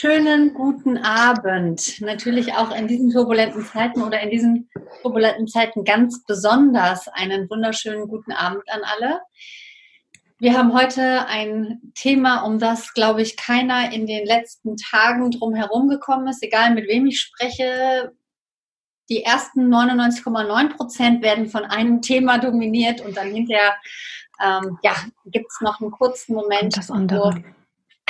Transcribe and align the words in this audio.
Schönen 0.00 0.54
guten 0.54 0.96
Abend. 0.96 2.00
Natürlich 2.00 2.54
auch 2.54 2.74
in 2.74 2.88
diesen 2.88 3.10
turbulenten 3.10 3.66
Zeiten 3.66 4.00
oder 4.00 4.18
in 4.20 4.30
diesen 4.30 4.70
turbulenten 5.02 5.46
Zeiten 5.46 5.84
ganz 5.84 6.24
besonders 6.24 7.06
einen 7.08 7.50
wunderschönen 7.50 8.08
guten 8.08 8.32
Abend 8.32 8.62
an 8.70 8.80
alle. 8.82 9.20
Wir 10.38 10.56
haben 10.56 10.72
heute 10.72 11.26
ein 11.26 11.92
Thema, 11.94 12.44
um 12.46 12.58
das, 12.58 12.94
glaube 12.94 13.20
ich, 13.20 13.36
keiner 13.36 13.92
in 13.92 14.06
den 14.06 14.24
letzten 14.24 14.78
Tagen 14.78 15.32
drum 15.32 15.54
herum 15.54 15.90
gekommen 15.90 16.28
ist, 16.28 16.42
egal 16.42 16.72
mit 16.72 16.88
wem 16.88 17.04
ich 17.04 17.20
spreche. 17.20 18.14
Die 19.10 19.22
ersten 19.22 19.68
99,9 19.68 20.76
Prozent 20.78 21.22
werden 21.22 21.46
von 21.46 21.66
einem 21.66 22.00
Thema 22.00 22.38
dominiert 22.38 23.02
und 23.02 23.18
dann 23.18 23.34
hinterher 23.34 23.76
ähm, 24.42 24.78
ja, 24.82 24.94
gibt 25.26 25.48
es 25.50 25.60
noch 25.60 25.78
einen 25.82 25.90
kurzen 25.90 26.34
Moment, 26.34 26.74
wo 26.88 27.34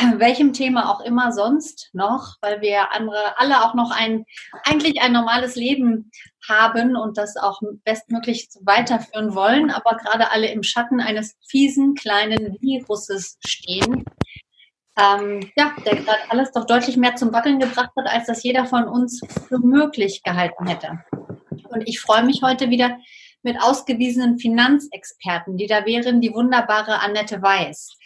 welchem 0.18 0.52
Thema 0.52 0.90
auch 0.90 1.00
immer 1.00 1.32
sonst 1.32 1.90
noch, 1.92 2.36
weil 2.41 2.60
wir 2.60 2.92
andere 2.92 3.38
alle 3.38 3.62
auch 3.64 3.74
noch 3.74 3.91
ein 3.91 4.24
eigentlich 4.64 5.00
ein 5.00 5.12
normales 5.12 5.56
Leben 5.56 6.10
haben 6.48 6.96
und 6.96 7.18
das 7.18 7.36
auch 7.36 7.60
bestmöglich 7.84 8.48
weiterführen 8.62 9.34
wollen, 9.34 9.70
aber 9.70 9.96
gerade 9.96 10.30
alle 10.30 10.50
im 10.50 10.62
Schatten 10.62 11.00
eines 11.00 11.36
fiesen 11.46 11.94
kleinen 11.94 12.56
Viruses 12.60 13.38
stehen. 13.46 14.05
Ähm, 14.98 15.50
ja, 15.56 15.72
der 15.86 15.96
gerade 15.96 16.19
alles 16.28 16.50
doch 16.52 16.66
deutlich 16.66 16.96
mehr 16.96 17.14
zum 17.16 17.32
Wackeln 17.32 17.58
gebracht 17.58 17.91
hat, 17.96 18.06
als 18.06 18.27
das 18.27 18.42
jeder 18.42 18.66
von 18.66 18.88
uns 18.88 19.20
für 19.48 19.58
möglich 19.58 20.22
gehalten 20.22 20.66
hätte. 20.66 21.00
Und 21.69 21.88
ich 21.88 22.00
freue 22.00 22.25
mich 22.25 22.42
heute 22.42 22.70
wieder 22.70 22.98
mit 23.42 23.60
ausgewiesenen 23.60 24.38
Finanzexperten, 24.38 25.56
die 25.56 25.66
da 25.66 25.86
wären 25.86 26.20
die 26.20 26.33
wunderbare 26.33 27.00
Annette 27.00 27.41
Weiß, 27.41 27.97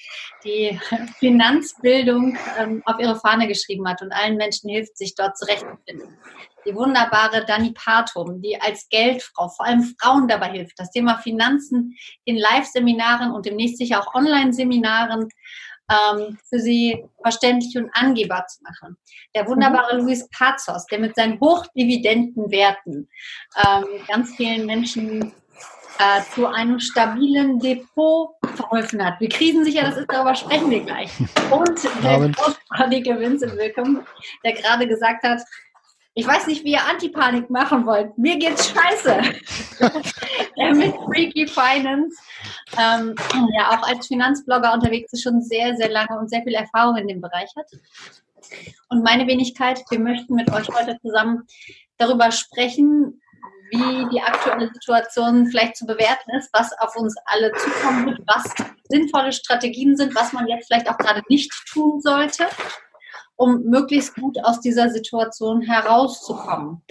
die 0.44 0.78
Finanzbildung 1.18 2.36
ähm, 2.58 2.82
auf 2.84 2.98
ihre 2.98 3.18
Fahne 3.18 3.48
geschrieben 3.48 3.88
hat 3.88 4.02
und 4.02 4.12
allen 4.12 4.36
Menschen 4.36 4.70
hilft, 4.70 4.96
sich 4.96 5.14
dort 5.14 5.36
zurechtzufinden. 5.36 6.16
Die 6.66 6.74
wunderbare 6.74 7.44
Dani 7.44 7.72
Partum, 7.72 8.40
die 8.40 8.58
als 8.58 8.88
Geldfrau 8.88 9.48
vor 9.48 9.66
allem 9.66 9.94
Frauen 10.00 10.28
dabei 10.28 10.50
hilft, 10.50 10.78
das 10.78 10.90
Thema 10.90 11.18
Finanzen 11.18 11.94
in 12.24 12.36
Live-Seminaren 12.36 13.32
und 13.32 13.44
demnächst 13.44 13.78
sicher 13.78 14.00
auch 14.00 14.14
Online-Seminaren 14.14 15.28
ähm, 15.90 16.38
für 16.48 16.58
sie 16.58 17.04
verständlich 17.22 17.76
und 17.76 17.90
angehbar 17.94 18.46
zu 18.46 18.62
machen. 18.62 18.96
Der 19.34 19.46
wunderbare 19.46 19.96
mhm. 19.96 20.06
Luis 20.06 20.28
Pazos, 20.36 20.86
der 20.86 20.98
mit 20.98 21.14
seinen 21.14 21.38
hochdividenden 21.40 22.50
Werten 22.50 23.08
ähm, 23.64 23.84
ganz 24.08 24.34
vielen 24.36 24.66
Menschen 24.66 25.32
äh, 25.98 26.22
zu 26.34 26.46
einem 26.46 26.80
stabilen 26.80 27.58
Depot 27.60 28.30
verholfen 28.56 29.04
hat. 29.04 29.20
Wie 29.20 29.28
krisensicher 29.28 29.82
das 29.82 29.96
ist, 29.96 30.10
darüber 30.10 30.34
sprechen 30.34 30.70
wir 30.70 30.80
gleich. 30.80 31.10
Und 31.50 31.84
der 32.02 32.28
großartige 32.30 33.18
Vincent 33.18 33.56
Willkommen, 33.56 34.04
der 34.44 34.54
gerade 34.54 34.88
gesagt 34.88 35.22
hat, 35.22 35.40
ich 36.16 36.26
weiß 36.26 36.46
nicht, 36.46 36.64
wie 36.64 36.72
ihr 36.72 36.86
Antipanik 36.88 37.50
machen 37.50 37.86
wollt. 37.86 38.16
Mir 38.16 38.38
geht's 38.38 38.68
scheiße. 38.68 39.20
mit 40.74 40.94
Freaky 40.94 41.46
Finance, 41.48 42.16
ähm, 42.78 43.14
ja 43.52 43.70
auch 43.70 43.82
als 43.88 44.06
Finanzblogger 44.06 44.72
unterwegs 44.72 45.12
ist, 45.12 45.22
schon 45.22 45.42
sehr, 45.42 45.76
sehr 45.76 45.90
lange 45.90 46.16
und 46.18 46.30
sehr 46.30 46.42
viel 46.42 46.54
Erfahrung 46.54 46.96
in 46.96 47.08
dem 47.08 47.20
Bereich 47.20 47.50
hat. 47.56 47.66
Und 48.88 49.02
meine 49.02 49.26
Wenigkeit, 49.26 49.82
wir 49.90 49.98
möchten 49.98 50.34
mit 50.34 50.52
euch 50.52 50.68
heute 50.68 50.96
zusammen 51.00 51.42
darüber 51.98 52.30
sprechen, 52.30 53.20
wie 53.70 54.08
die 54.12 54.20
aktuelle 54.20 54.70
Situation 54.72 55.46
vielleicht 55.46 55.76
zu 55.76 55.86
bewerten 55.86 56.30
ist, 56.38 56.48
was 56.52 56.72
auf 56.78 56.94
uns 56.94 57.16
alle 57.24 57.50
zukommen 57.52 58.06
wird, 58.06 58.20
was 58.26 58.54
sinnvolle 58.88 59.32
Strategien 59.32 59.96
sind, 59.96 60.14
was 60.14 60.32
man 60.32 60.46
jetzt 60.46 60.66
vielleicht 60.66 60.88
auch 60.88 60.98
gerade 60.98 61.22
nicht 61.28 61.50
tun 61.72 62.00
sollte 62.00 62.46
um 63.36 63.62
möglichst 63.64 64.14
gut 64.14 64.42
aus 64.44 64.60
dieser 64.60 64.90
Situation 64.90 65.62
herauszukommen. 65.62 66.82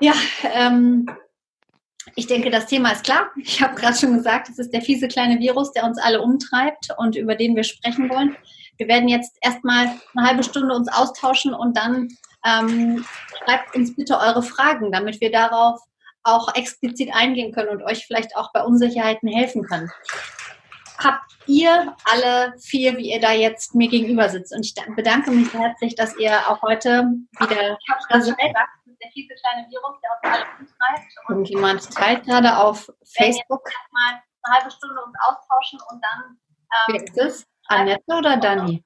Ja, 0.00 0.14
ähm, 0.42 1.08
ich 2.16 2.26
denke, 2.26 2.50
das 2.50 2.66
Thema 2.66 2.92
ist 2.92 3.04
klar. 3.04 3.30
Ich 3.36 3.62
habe 3.62 3.74
gerade 3.74 3.96
schon 3.96 4.14
gesagt, 4.14 4.48
es 4.48 4.58
ist 4.58 4.72
der 4.72 4.82
fiese 4.82 5.08
kleine 5.08 5.38
Virus, 5.40 5.72
der 5.72 5.84
uns 5.84 5.98
alle 5.98 6.20
umtreibt 6.20 6.88
und 6.98 7.16
über 7.16 7.34
den 7.34 7.56
wir 7.56 7.64
sprechen 7.64 8.10
wollen. 8.10 8.36
Wir 8.76 8.88
werden 8.88 9.08
jetzt 9.08 9.36
erstmal 9.40 9.86
eine 10.14 10.26
halbe 10.26 10.42
Stunde 10.42 10.74
uns 10.74 10.88
austauschen 10.88 11.54
und 11.54 11.76
dann 11.76 12.08
ähm, 12.44 13.04
schreibt 13.44 13.74
uns 13.74 13.94
bitte 13.94 14.18
eure 14.18 14.42
Fragen, 14.42 14.92
damit 14.92 15.20
wir 15.20 15.30
darauf 15.30 15.80
auch 16.24 16.54
explizit 16.54 17.14
eingehen 17.14 17.52
können 17.52 17.68
und 17.68 17.82
euch 17.82 18.06
vielleicht 18.06 18.36
auch 18.36 18.52
bei 18.52 18.62
Unsicherheiten 18.62 19.28
helfen 19.28 19.62
können 19.62 19.90
habt 20.98 21.36
ihr 21.46 21.94
alle 22.04 22.54
vier, 22.58 22.96
wie 22.96 23.12
ihr 23.12 23.20
da 23.20 23.32
jetzt 23.32 23.74
mir 23.74 23.88
gegenüber 23.88 24.28
sitzt. 24.28 24.54
Und 24.54 24.64
ich 24.64 24.74
bedanke 24.94 25.30
mich 25.30 25.50
sehr 25.50 25.60
herzlich, 25.60 25.94
dass 25.94 26.16
ihr 26.16 26.32
auch 26.48 26.62
heute 26.62 27.04
wieder 27.38 27.76
ich 27.78 27.90
hab's 27.90 28.06
gerade 28.08 28.20
gesagt, 28.20 28.36
der 29.04 29.10
fiese 29.12 29.34
kleine 29.34 29.66
Virus, 29.68 29.96
der 30.02 30.10
uns 30.12 30.34
alle 30.34 30.46
umtreibt. 30.60 31.28
Und 31.28 31.48
jemand 31.48 31.94
teilt 31.94 32.24
gerade 32.24 32.56
auf 32.56 32.90
Facebook. 33.04 33.64
mal 33.90 34.22
eine 34.42 34.56
halbe 34.56 34.70
Stunde 34.70 35.02
uns 35.04 35.14
austauschen 35.26 35.78
und 35.90 36.02
dann. 36.02 36.38
Ähm, 36.88 36.94
Wer 36.94 37.04
ist 37.04 37.18
es? 37.18 37.46
Annette 37.68 38.14
oder 38.14 38.36
Dani? 38.36 38.82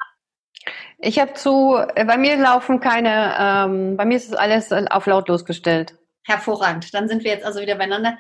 Ich 0.99 1.19
habe 1.19 1.35
zu, 1.35 1.77
äh, 1.95 2.05
bei 2.05 2.17
mir 2.17 2.37
laufen 2.37 2.81
keine, 2.81 3.35
ähm, 3.39 3.97
bei 3.97 4.05
mir 4.05 4.17
ist 4.17 4.29
es 4.29 4.35
alles 4.35 4.73
auf 4.73 5.07
lautlos 5.07 5.45
gestellt. 5.45 5.98
Hervorragend. 6.29 6.93
Dann 6.93 7.09
sind 7.09 7.25
wir 7.25 7.31
jetzt 7.31 7.45
also 7.45 7.61
wieder 7.61 7.77
beieinander. 7.77 8.19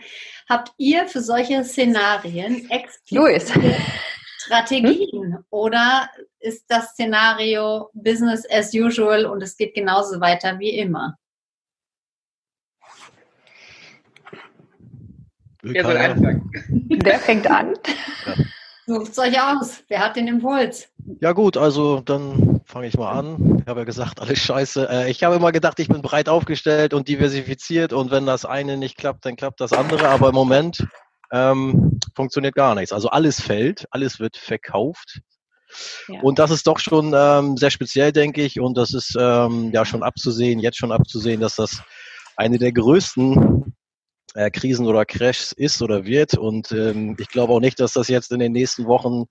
Habt 0.48 0.72
ihr 0.78 1.06
für 1.08 1.20
solche 1.20 1.62
Szenarien 1.62 2.70
explizite 2.70 3.76
Strategien 4.38 5.34
hm? 5.34 5.44
oder 5.50 6.08
ist 6.40 6.64
das 6.68 6.92
Szenario 6.92 7.90
Business 7.92 8.46
as 8.50 8.72
usual 8.72 9.26
und 9.26 9.42
es 9.42 9.58
geht 9.58 9.74
genauso 9.74 10.20
weiter 10.22 10.58
wie 10.58 10.70
immer? 10.70 11.18
Wer 15.60 15.84
soll 15.84 15.96
anfangen? 15.98 16.50
Der 16.70 17.18
fängt 17.18 17.46
an. 17.46 17.74
Ja. 18.24 18.34
Sucht 18.88 19.12
es 19.12 19.18
euch 19.18 19.38
aus. 19.38 19.84
Wer 19.88 19.98
hat 20.00 20.16
den 20.16 20.28
Impuls? 20.28 20.88
Ja 21.20 21.32
gut, 21.32 21.58
also 21.58 22.00
dann 22.00 22.62
fange 22.64 22.86
ich 22.86 22.96
mal 22.96 23.12
an. 23.12 23.58
Ich 23.60 23.66
habe 23.66 23.80
ja 23.80 23.84
gesagt, 23.84 24.18
alles 24.22 24.38
scheiße. 24.38 24.88
Äh, 24.88 25.10
ich 25.10 25.22
habe 25.24 25.36
immer 25.36 25.52
gedacht, 25.52 25.78
ich 25.78 25.88
bin 25.88 26.00
breit 26.00 26.30
aufgestellt 26.30 26.94
und 26.94 27.06
diversifiziert 27.06 27.92
und 27.92 28.10
wenn 28.10 28.24
das 28.24 28.46
eine 28.46 28.78
nicht 28.78 28.96
klappt, 28.96 29.26
dann 29.26 29.36
klappt 29.36 29.60
das 29.60 29.74
andere. 29.74 30.08
Aber 30.08 30.30
im 30.30 30.34
Moment 30.34 30.86
ähm, 31.30 32.00
funktioniert 32.16 32.54
gar 32.54 32.74
nichts. 32.74 32.94
Also 32.94 33.10
alles 33.10 33.42
fällt, 33.42 33.86
alles 33.90 34.20
wird 34.20 34.38
verkauft. 34.38 35.20
Ja. 36.08 36.20
Und 36.22 36.38
das 36.38 36.50
ist 36.50 36.66
doch 36.66 36.78
schon 36.78 37.12
ähm, 37.14 37.58
sehr 37.58 37.70
speziell, 37.70 38.10
denke 38.10 38.40
ich. 38.40 38.58
Und 38.58 38.78
das 38.78 38.94
ist 38.94 39.14
ähm, 39.20 39.70
ja 39.70 39.84
schon 39.84 40.02
abzusehen, 40.02 40.60
jetzt 40.60 40.78
schon 40.78 40.92
abzusehen, 40.92 41.42
dass 41.42 41.56
das 41.56 41.82
eine 42.36 42.58
der 42.58 42.72
größten 42.72 43.76
äh, 44.34 44.50
Krisen 44.50 44.86
oder 44.86 45.04
Crashs 45.04 45.52
ist 45.52 45.82
oder 45.82 46.04
wird. 46.04 46.36
Und 46.36 46.72
ähm, 46.72 47.16
ich 47.18 47.28
glaube 47.28 47.52
auch 47.52 47.60
nicht, 47.60 47.80
dass 47.80 47.92
das 47.92 48.08
jetzt 48.08 48.32
in 48.32 48.38
den 48.38 48.52
nächsten 48.52 48.86
Wochen 48.86 49.24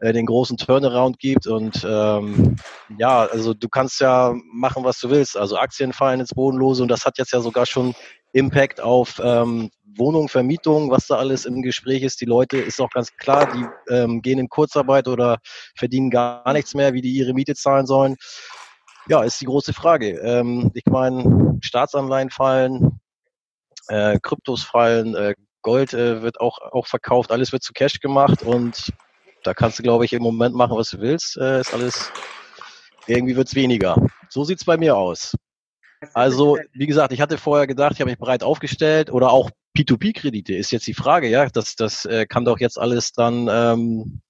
äh, 0.00 0.12
den 0.12 0.26
großen 0.26 0.56
Turnaround 0.56 1.18
gibt. 1.18 1.46
Und 1.46 1.86
ähm, 1.88 2.56
ja, 2.98 3.24
also 3.26 3.54
du 3.54 3.68
kannst 3.68 4.00
ja 4.00 4.34
machen, 4.52 4.84
was 4.84 4.98
du 5.00 5.10
willst. 5.10 5.36
Also 5.36 5.56
Aktien 5.56 5.92
fallen 5.92 6.20
ins 6.20 6.34
Bodenlose 6.34 6.82
und 6.82 6.88
das 6.88 7.04
hat 7.04 7.18
jetzt 7.18 7.32
ja 7.32 7.40
sogar 7.40 7.66
schon 7.66 7.94
Impact 8.32 8.80
auf 8.80 9.20
ähm, 9.22 9.70
Wohnung, 9.96 10.28
Vermietung, 10.28 10.90
was 10.90 11.06
da 11.06 11.16
alles 11.16 11.44
im 11.44 11.62
Gespräch 11.62 12.02
ist. 12.02 12.20
Die 12.20 12.26
Leute 12.26 12.56
ist 12.56 12.80
auch 12.80 12.90
ganz 12.90 13.14
klar, 13.16 13.52
die 13.52 13.92
ähm, 13.92 14.22
gehen 14.22 14.38
in 14.38 14.48
Kurzarbeit 14.48 15.06
oder 15.06 15.38
verdienen 15.76 16.10
gar 16.10 16.50
nichts 16.52 16.74
mehr, 16.74 16.94
wie 16.94 17.02
die 17.02 17.12
ihre 17.12 17.34
Miete 17.34 17.54
zahlen 17.54 17.86
sollen. 17.86 18.16
Ja, 19.08 19.22
ist 19.22 19.40
die 19.40 19.46
große 19.46 19.72
Frage. 19.72 20.18
Ähm, 20.20 20.70
ich 20.74 20.86
meine, 20.86 21.58
Staatsanleihen 21.60 22.30
fallen, 22.30 23.00
äh, 23.92 24.18
Kryptos 24.22 24.62
fallen, 24.62 25.14
äh, 25.14 25.34
Gold 25.60 25.92
äh, 25.92 26.22
wird 26.22 26.40
auch, 26.40 26.58
auch 26.58 26.86
verkauft, 26.86 27.30
alles 27.30 27.52
wird 27.52 27.62
zu 27.62 27.72
Cash 27.72 28.00
gemacht 28.00 28.42
und 28.42 28.92
da 29.44 29.54
kannst 29.54 29.78
du, 29.78 29.82
glaube 29.82 30.04
ich, 30.04 30.12
im 30.12 30.22
Moment 30.22 30.54
machen, 30.54 30.76
was 30.76 30.90
du 30.90 31.00
willst. 31.00 31.36
Äh, 31.36 31.60
ist 31.60 31.74
alles, 31.74 32.10
irgendwie 33.06 33.36
wird's 33.36 33.54
weniger. 33.54 33.96
So 34.28 34.44
sieht's 34.44 34.64
bei 34.64 34.76
mir 34.76 34.96
aus. 34.96 35.34
Also, 36.14 36.58
wie 36.72 36.86
gesagt, 36.86 37.12
ich 37.12 37.20
hatte 37.20 37.38
vorher 37.38 37.66
gedacht, 37.66 37.92
ich 37.94 38.00
habe 38.00 38.10
mich 38.10 38.18
breit 38.18 38.42
aufgestellt 38.42 39.12
oder 39.12 39.30
auch 39.30 39.50
P2P-Kredite 39.76 40.54
ist 40.54 40.72
jetzt 40.72 40.86
die 40.86 40.94
Frage, 40.94 41.28
ja. 41.28 41.46
Das, 41.46 41.76
das 41.76 42.04
äh, 42.04 42.26
kann 42.26 42.44
doch 42.44 42.58
jetzt 42.60 42.78
alles 42.78 43.12
dann 43.12 43.48
ähm, 43.50 44.20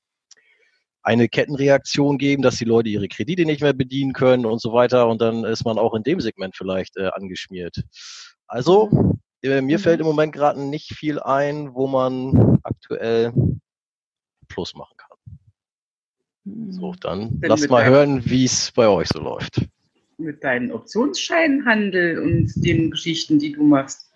eine 1.03 1.29
Kettenreaktion 1.29 2.19
geben, 2.19 2.43
dass 2.43 2.57
die 2.57 2.65
Leute 2.65 2.89
ihre 2.89 3.09
Kredite 3.09 3.45
nicht 3.45 3.63
mehr 3.63 3.73
bedienen 3.73 4.13
können 4.13 4.45
und 4.45 4.61
so 4.61 4.73
weiter. 4.73 5.09
Und 5.09 5.23
dann 5.23 5.45
ist 5.45 5.65
man 5.65 5.79
auch 5.79 5.95
in 5.95 6.03
dem 6.03 6.21
Segment 6.21 6.57
vielleicht 6.57 6.97
äh, 6.97 7.09
angeschmiert. 7.09 7.83
Also, 8.47 8.91
äh, 8.93 9.32
mir 9.43 9.63
mhm. 9.63 9.79
fällt 9.79 10.01
im 10.01 10.07
Moment 10.07 10.33
gerade 10.33 10.61
nicht 10.61 10.95
viel 10.95 11.21
ein, 11.21 11.75
wo 11.75 11.87
man 11.87 12.59
aktuell 12.63 13.33
Plus 14.49 14.75
machen 14.75 14.97
kann. 14.97 15.13
So, 16.71 16.93
mhm. 16.93 16.97
dann 17.01 17.41
Denn 17.41 17.51
lass 17.51 17.69
mal 17.69 17.85
hören, 17.85 18.23
wie 18.25 18.45
es 18.45 18.73
bei 18.73 18.89
euch 18.89 19.09
so 19.09 19.21
läuft. 19.21 19.69
Mit 20.19 20.45
deinem 20.45 20.71
Optionsscheinhandel 20.71 22.19
und 22.19 22.53
den 22.57 22.91
Geschichten, 22.91 23.39
die 23.39 23.53
du 23.53 23.65
machst. 23.65 24.12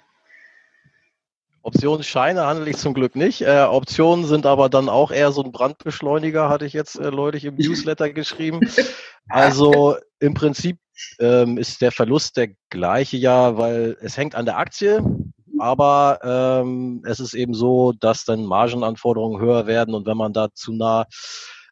Optionsscheine 1.66 2.46
handle 2.46 2.70
ich 2.70 2.76
zum 2.76 2.94
Glück 2.94 3.16
nicht. 3.16 3.42
Äh, 3.42 3.66
Optionen 3.68 4.24
sind 4.24 4.46
aber 4.46 4.68
dann 4.68 4.88
auch 4.88 5.10
eher 5.10 5.32
so 5.32 5.42
ein 5.42 5.50
Brandbeschleuniger, 5.50 6.48
hatte 6.48 6.64
ich 6.64 6.72
jetzt 6.72 6.94
äh, 6.94 7.10
neulich 7.10 7.44
im 7.44 7.56
Newsletter 7.56 8.10
geschrieben. 8.10 8.60
Also 9.28 9.96
im 10.20 10.34
Prinzip 10.34 10.78
ähm, 11.18 11.58
ist 11.58 11.82
der 11.82 11.90
Verlust 11.90 12.36
der 12.36 12.50
gleiche 12.70 13.16
ja, 13.16 13.58
weil 13.58 13.96
es 14.00 14.16
hängt 14.16 14.36
an 14.36 14.44
der 14.44 14.56
Aktie, 14.56 15.02
aber 15.58 16.20
ähm, 16.22 17.02
es 17.04 17.18
ist 17.18 17.34
eben 17.34 17.52
so, 17.52 17.92
dass 17.92 18.24
dann 18.24 18.44
Margenanforderungen 18.44 19.40
höher 19.40 19.66
werden 19.66 19.96
und 19.96 20.06
wenn 20.06 20.16
man 20.16 20.32
da 20.32 20.54
zu 20.54 20.72
nah 20.72 21.06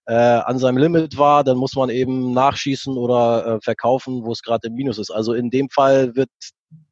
äh, 0.07 0.15
an 0.15 0.59
seinem 0.59 0.79
Limit 0.79 1.17
war, 1.17 1.45
dann 1.45 1.59
muss 1.59 1.77
man 1.77 1.91
eben 1.91 2.33
nachschießen 2.33 2.97
oder 2.97 3.47
äh, 3.47 3.61
verkaufen, 3.63 4.25
wo 4.25 4.33
es 4.33 4.43
gerade 4.43 4.67
im 4.67 4.75
Minus 4.75 4.99
ist. 4.99 5.13
Also 5.13 5.33
in 5.33 5.51
dem 5.51 5.71
Fall 5.71 6.17
wird 6.17 6.31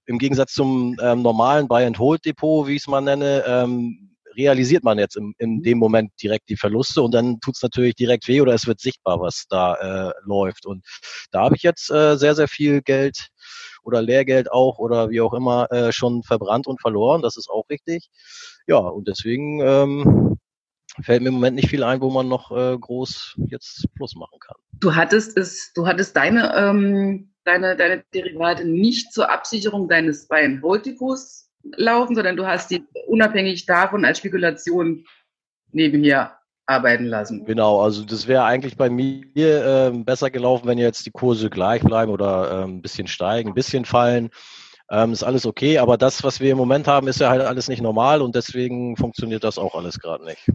im 0.07 0.19
Gegensatz 0.19 0.53
zum 0.53 0.97
ähm, 1.03 1.23
normalen 1.23 1.69
Buy-and-Hold-Depot, 1.69 2.67
wie 2.67 2.77
ich 2.77 2.83
es 2.83 2.89
mal 2.89 3.01
nenne, 3.01 3.45
ähm, 3.47 4.13
realisiert 4.37 4.85
man 4.85 4.99
jetzt 4.99 5.17
im, 5.17 5.35
in 5.39 5.63
dem 5.63 5.79
Moment 5.79 6.13
direkt 6.23 6.49
die 6.49 6.57
Verluste 6.57 7.03
und 7.03 7.13
dann 7.13 7.41
tut 7.41 7.57
es 7.57 7.63
natürlich 7.63 7.95
direkt 7.95 8.29
weh 8.29 8.41
oder 8.41 8.55
es 8.55 8.67
wird 8.67 8.81
sichtbar, 8.81 9.21
was 9.21 9.47
da 9.49 9.75
äh, 10.09 10.13
läuft. 10.25 10.67
Und 10.67 10.85
da 11.31 11.43
habe 11.43 11.57
ich 11.57 11.63
jetzt 11.63 11.91
äh, 11.91 12.17
sehr, 12.17 12.35
sehr 12.35 12.49
viel 12.49 12.83
Geld 12.83 13.29
oder 13.83 14.03
Lehrgeld 14.03 14.51
auch 14.51 14.79
oder 14.79 15.11
wie 15.11 15.21
auch 15.21 15.35
immer 15.35 15.71
äh, 15.71 15.93
schon 15.93 16.23
verbrannt 16.23 16.67
und 16.67 16.81
verloren. 16.81 17.23
Das 17.23 17.37
ist 17.37 17.51
auch 17.51 17.69
richtig. 17.69 18.09
Ja, 18.67 18.79
und 18.79 19.09
deswegen 19.09 19.61
ähm, 19.61 20.39
fällt 21.03 21.23
mir 21.23 21.29
im 21.29 21.35
Moment 21.35 21.57
nicht 21.57 21.69
viel 21.69 21.83
ein, 21.83 22.01
wo 22.01 22.11
man 22.11 22.29
noch 22.29 22.51
äh, 22.51 22.77
groß 22.79 23.37
jetzt 23.49 23.87
Plus 23.95 24.15
machen 24.15 24.39
kann. 24.41 24.57
Du 24.75 24.95
hattest 24.95 25.37
es, 25.37 25.73
du 25.75 25.87
hattest 25.87 26.17
deine, 26.17 26.55
ähm, 26.57 27.32
deine, 27.45 27.77
deine 27.77 28.05
Derivate 28.15 28.65
nicht 28.65 29.13
zur 29.13 29.31
Absicherung 29.31 29.89
deines 29.89 30.29
Buy-and-Hold-Depots 30.29 31.51
laufen, 31.77 32.15
sondern 32.15 32.37
du 32.37 32.47
hast 32.47 32.71
die 32.71 32.85
unabhängig 33.07 33.67
davon 33.67 34.05
als 34.05 34.19
Spekulation 34.19 35.05
nebenher 35.73 36.39
arbeiten 36.67 37.07
lassen. 37.07 37.45
Genau, 37.45 37.81
also 37.81 38.05
das 38.05 38.27
wäre 38.27 38.45
eigentlich 38.45 38.77
bei 38.77 38.89
mir 38.89 39.25
äh, 39.35 39.91
besser 39.91 40.31
gelaufen, 40.31 40.67
wenn 40.67 40.79
jetzt 40.79 41.07
die 41.07 41.11
Kurse 41.11 41.51
gleich 41.51 41.83
bleiben 41.83 42.13
oder 42.13 42.51
äh, 42.51 42.65
ein 42.65 42.83
bisschen 42.83 43.07
steigen, 43.07 43.51
ein 43.51 43.55
bisschen 43.55 43.85
fallen. 43.85 44.31
Ähm, 44.91 45.13
ist 45.13 45.23
alles 45.23 45.47
okay, 45.47 45.79
aber 45.79 45.97
das, 45.97 46.23
was 46.23 46.41
wir 46.41 46.53
im 46.53 46.59
Moment 46.59 46.87
haben, 46.87 47.09
ist 47.09 47.21
ja 47.21 47.31
halt 47.31 47.43
alles 47.43 47.69
nicht 47.69 47.83
normal 47.83 48.21
und 48.21 48.35
deswegen 48.35 48.97
funktioniert 48.97 49.43
das 49.43 49.59
auch 49.59 49.75
alles 49.75 49.99
gerade 49.99 50.25
nicht. 50.25 50.49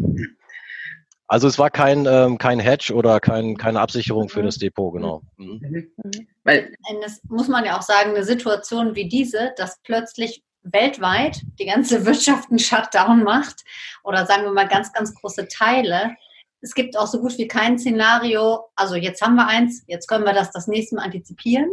Also 1.27 1.47
es 1.47 1.59
war 1.59 1.69
kein, 1.69 2.06
ähm, 2.06 2.38
kein 2.38 2.59
Hedge 2.59 2.94
oder 2.94 3.19
kein, 3.19 3.57
keine 3.57 3.81
Absicherung 3.81 4.29
für 4.29 4.44
das 4.44 4.57
Depot, 4.57 4.94
genau. 4.94 5.24
Mhm. 5.35 5.59
Mhm. 5.62 5.91
mhm. 6.03 6.27
Weil 6.44 6.74
das 7.01 7.21
muss 7.27 7.50
man 7.50 7.65
ja 7.65 7.77
auch 7.77 7.81
sagen, 7.81 8.12
eine 8.12 8.24
Situation 8.24 8.95
wie 8.95 9.09
diese, 9.09 9.53
dass 9.57 9.81
plötzlich 9.83 10.44
weltweit 10.63 11.41
die 11.59 11.65
ganze 11.65 12.06
Wirtschaft 12.06 12.50
einen 12.50 12.59
Shutdown 12.59 13.24
macht 13.24 13.63
oder 14.03 14.25
sagen 14.25 14.44
wir 14.44 14.53
mal 14.53 14.68
ganz, 14.68 14.94
ganz 14.94 15.13
große 15.13 15.47
Teile. 15.50 16.15
Es 16.62 16.74
gibt 16.74 16.97
auch 16.97 17.07
so 17.07 17.19
gut 17.19 17.38
wie 17.38 17.47
kein 17.47 17.77
Szenario, 17.77 18.65
also 18.75 18.95
jetzt 18.95 19.21
haben 19.21 19.35
wir 19.35 19.47
eins, 19.47 19.83
jetzt 19.88 20.07
können 20.07 20.25
wir 20.25 20.33
das 20.33 20.51
das 20.51 20.68
nächste 20.68 20.95
Mal 20.95 21.03
antizipieren, 21.03 21.69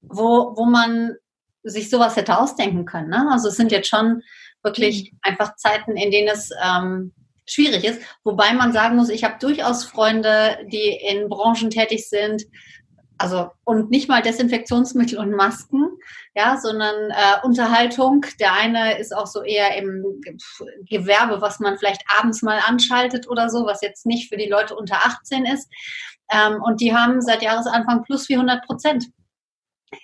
wo, 0.00 0.54
wo 0.56 0.64
man 0.64 1.14
sich 1.62 1.88
sowas 1.88 2.16
hätte 2.16 2.38
ausdenken 2.38 2.84
können. 2.84 3.10
Ne? 3.10 3.28
Also 3.30 3.48
es 3.48 3.56
sind 3.56 3.72
jetzt 3.72 3.88
schon 3.88 4.22
wirklich 4.62 5.12
mhm. 5.12 5.18
einfach 5.22 5.56
Zeiten, 5.56 5.96
in 5.96 6.10
denen 6.10 6.28
es 6.28 6.50
ähm, 6.62 7.12
schwierig 7.50 7.84
ist. 7.84 8.00
Wobei 8.24 8.52
man 8.52 8.72
sagen 8.72 8.96
muss, 8.96 9.08
ich 9.08 9.24
habe 9.24 9.36
durchaus 9.40 9.84
Freunde, 9.84 10.58
die 10.70 10.98
in 11.08 11.28
Branchen 11.28 11.70
tätig 11.70 12.08
sind, 12.08 12.44
also 13.18 13.50
und 13.64 13.90
nicht 13.90 14.08
mal 14.08 14.22
Desinfektionsmittel 14.22 15.18
und 15.18 15.32
Masken, 15.32 15.88
ja, 16.34 16.56
sondern 16.56 17.10
äh, 17.10 17.44
Unterhaltung. 17.44 18.24
Der 18.38 18.52
eine 18.52 18.98
ist 18.98 19.14
auch 19.14 19.26
so 19.26 19.42
eher 19.42 19.76
im 19.76 20.04
Gewerbe, 20.88 21.40
was 21.40 21.58
man 21.58 21.76
vielleicht 21.78 22.02
abends 22.16 22.42
mal 22.42 22.60
anschaltet 22.64 23.28
oder 23.28 23.50
so, 23.50 23.66
was 23.66 23.82
jetzt 23.82 24.06
nicht 24.06 24.28
für 24.28 24.36
die 24.36 24.48
Leute 24.48 24.76
unter 24.76 25.04
18 25.04 25.44
ist. 25.46 25.68
Ähm, 26.30 26.62
und 26.62 26.80
die 26.80 26.94
haben 26.94 27.20
seit 27.20 27.42
Jahresanfang 27.42 28.04
plus 28.04 28.26
400 28.26 28.64
Prozent 28.64 29.06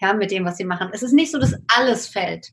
ja, 0.01 0.13
mit 0.13 0.31
dem, 0.31 0.45
was 0.45 0.57
sie 0.57 0.65
machen. 0.65 0.91
Es 0.93 1.03
ist 1.03 1.13
nicht 1.13 1.31
so, 1.31 1.39
dass 1.39 1.55
alles 1.69 2.09
fällt. 2.09 2.49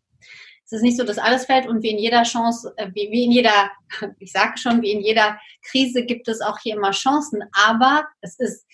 Es 0.71 0.77
ist 0.77 0.83
nicht 0.83 0.97
so, 0.97 1.03
dass 1.03 1.17
alles 1.17 1.45
fällt 1.47 1.67
und 1.67 1.83
wie 1.83 1.89
in 1.89 1.97
jeder 1.97 2.23
Chance, 2.23 2.73
äh, 2.77 2.87
wie, 2.93 3.11
wie 3.11 3.25
in 3.25 3.31
jeder, 3.33 3.69
ich 4.19 4.31
sage 4.31 4.57
schon, 4.57 4.81
wie 4.81 4.91
in 4.91 5.01
jeder 5.01 5.37
Krise 5.69 6.05
gibt 6.05 6.29
es 6.29 6.39
auch 6.39 6.57
hier 6.59 6.75
immer 6.75 6.91
Chancen, 6.91 7.43
aber 7.51 8.07
es 8.21 8.39
ist 8.39 8.65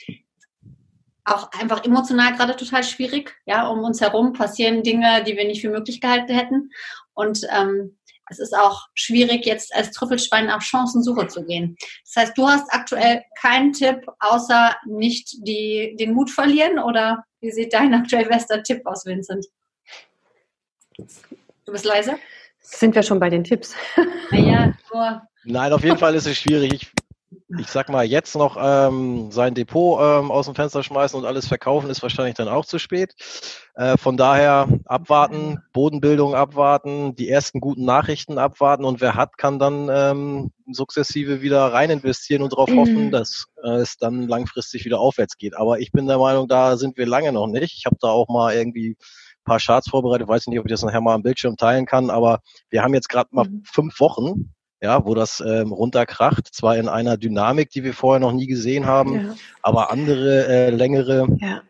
auch 1.25 1.51
einfach 1.53 1.83
emotional 1.83 2.35
gerade 2.35 2.55
total 2.55 2.83
schwierig. 2.83 3.35
Ja, 3.47 3.67
um 3.67 3.79
uns 3.79 3.99
herum 3.99 4.33
passieren 4.33 4.83
Dinge, 4.83 5.23
die 5.23 5.35
wir 5.35 5.45
nicht 5.45 5.61
für 5.61 5.71
möglich 5.71 5.99
gehalten 5.99 6.31
hätten. 6.31 6.69
Und 7.15 7.41
ähm, 7.49 7.97
es 8.29 8.37
ist 8.37 8.55
auch 8.55 8.87
schwierig, 8.93 9.47
jetzt 9.47 9.73
als 9.73 9.91
Trüffelschwein 9.91 10.51
auf 10.51 10.61
Chancensuche 10.61 11.27
zu 11.27 11.45
gehen. 11.45 11.77
Das 12.05 12.23
heißt, 12.23 12.37
du 12.37 12.47
hast 12.47 12.71
aktuell 12.71 13.23
keinen 13.41 13.73
Tipp, 13.73 14.05
außer 14.19 14.75
nicht 14.85 15.35
die, 15.47 15.95
den 15.99 16.13
Mut 16.13 16.29
verlieren 16.29 16.77
oder 16.77 17.25
wie 17.41 17.51
sieht 17.51 17.73
dein 17.73 17.95
aktuell 17.95 18.27
bester 18.27 18.61
Tipp 18.61 18.85
aus, 18.85 19.05
Vincent? 19.05 19.47
Du 21.67 21.73
bist 21.73 21.83
leise? 21.83 22.15
Sind 22.61 22.95
wir 22.95 23.03
schon 23.03 23.19
bei 23.19 23.29
den 23.29 23.43
Tipps? 23.43 23.75
Naja, 24.31 24.73
nur. 24.93 25.21
Nein, 25.45 25.71
auf 25.71 25.83
jeden 25.83 25.97
Fall 25.97 26.15
ist 26.15 26.27
es 26.27 26.37
schwierig. 26.37 26.73
Ich 26.73 26.91
ich 27.59 27.67
sag 27.67 27.89
mal, 27.89 28.05
jetzt 28.05 28.35
noch 28.35 28.57
ähm, 28.59 29.31
sein 29.31 29.53
Depot 29.53 29.99
ähm, 30.01 30.31
aus 30.31 30.45
dem 30.45 30.55
Fenster 30.55 30.83
schmeißen 30.83 31.17
und 31.17 31.25
alles 31.25 31.47
verkaufen, 31.47 31.89
ist 31.89 32.01
wahrscheinlich 32.01 32.35
dann 32.35 32.47
auch 32.47 32.65
zu 32.65 32.77
spät. 32.77 33.15
Äh, 33.75 33.97
von 33.97 34.17
daher 34.17 34.67
abwarten, 34.85 35.61
Bodenbildung 35.71 36.35
abwarten, 36.35 37.15
die 37.15 37.29
ersten 37.29 37.59
guten 37.59 37.85
Nachrichten 37.85 38.37
abwarten 38.37 38.83
und 38.83 38.99
wer 38.99 39.15
hat, 39.15 39.37
kann 39.37 39.59
dann 39.59 39.89
ähm, 39.89 40.51
sukzessive 40.71 41.41
wieder 41.41 41.71
rein 41.71 41.89
investieren 41.89 42.43
und 42.43 42.53
darauf 42.53 42.69
mhm. 42.69 42.79
hoffen, 42.79 43.11
dass 43.11 43.47
äh, 43.63 43.77
es 43.77 43.97
dann 43.97 44.27
langfristig 44.27 44.83
wieder 44.83 44.99
aufwärts 44.99 45.37
geht. 45.37 45.55
Aber 45.55 45.79
ich 45.79 45.91
bin 45.91 46.07
der 46.07 46.17
Meinung, 46.17 46.47
da 46.47 46.75
sind 46.75 46.97
wir 46.97 47.05
lange 47.05 47.31
noch 47.31 47.47
nicht. 47.47 47.77
Ich 47.77 47.85
habe 47.85 47.97
da 48.01 48.09
auch 48.09 48.27
mal 48.27 48.53
irgendwie 48.53 48.97
paar 49.47 49.59
Charts 49.59 49.89
vorbereitet, 49.89 50.27
weiß 50.27 50.47
nicht, 50.47 50.59
ob 50.59 50.65
ich 50.65 50.71
das 50.71 50.83
nachher 50.83 51.01
mal 51.01 51.15
am 51.15 51.23
Bildschirm 51.23 51.57
teilen 51.57 51.85
kann, 51.85 52.09
aber 52.09 52.41
wir 52.69 52.83
haben 52.83 52.93
jetzt 52.93 53.09
gerade 53.09 53.29
mal 53.31 53.47
mhm. 53.47 53.63
fünf 53.65 53.99
Wochen 53.99 54.53
ja, 54.81 55.03
wo 55.05 55.15
das 55.15 55.39
ähm, 55.45 55.71
runterkracht, 55.71 56.53
zwar 56.53 56.77
in 56.77 56.87
einer 56.87 57.17
Dynamik, 57.17 57.69
die 57.71 57.83
wir 57.83 57.93
vorher 57.93 58.19
noch 58.19 58.31
nie 58.31 58.47
gesehen 58.47 58.85
haben, 58.85 59.15
ja. 59.15 59.35
aber 59.61 59.91
andere 59.91 60.47
äh, 60.47 60.69
längere 60.69 61.27
ja. 61.39 61.61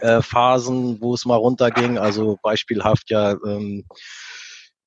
äh, 0.00 0.22
Phasen, 0.22 1.00
wo 1.00 1.14
es 1.14 1.26
mal 1.26 1.36
runterging, 1.36 1.98
also 1.98 2.38
beispielhaft 2.42 3.10
ja 3.10 3.32
ähm, 3.46 3.84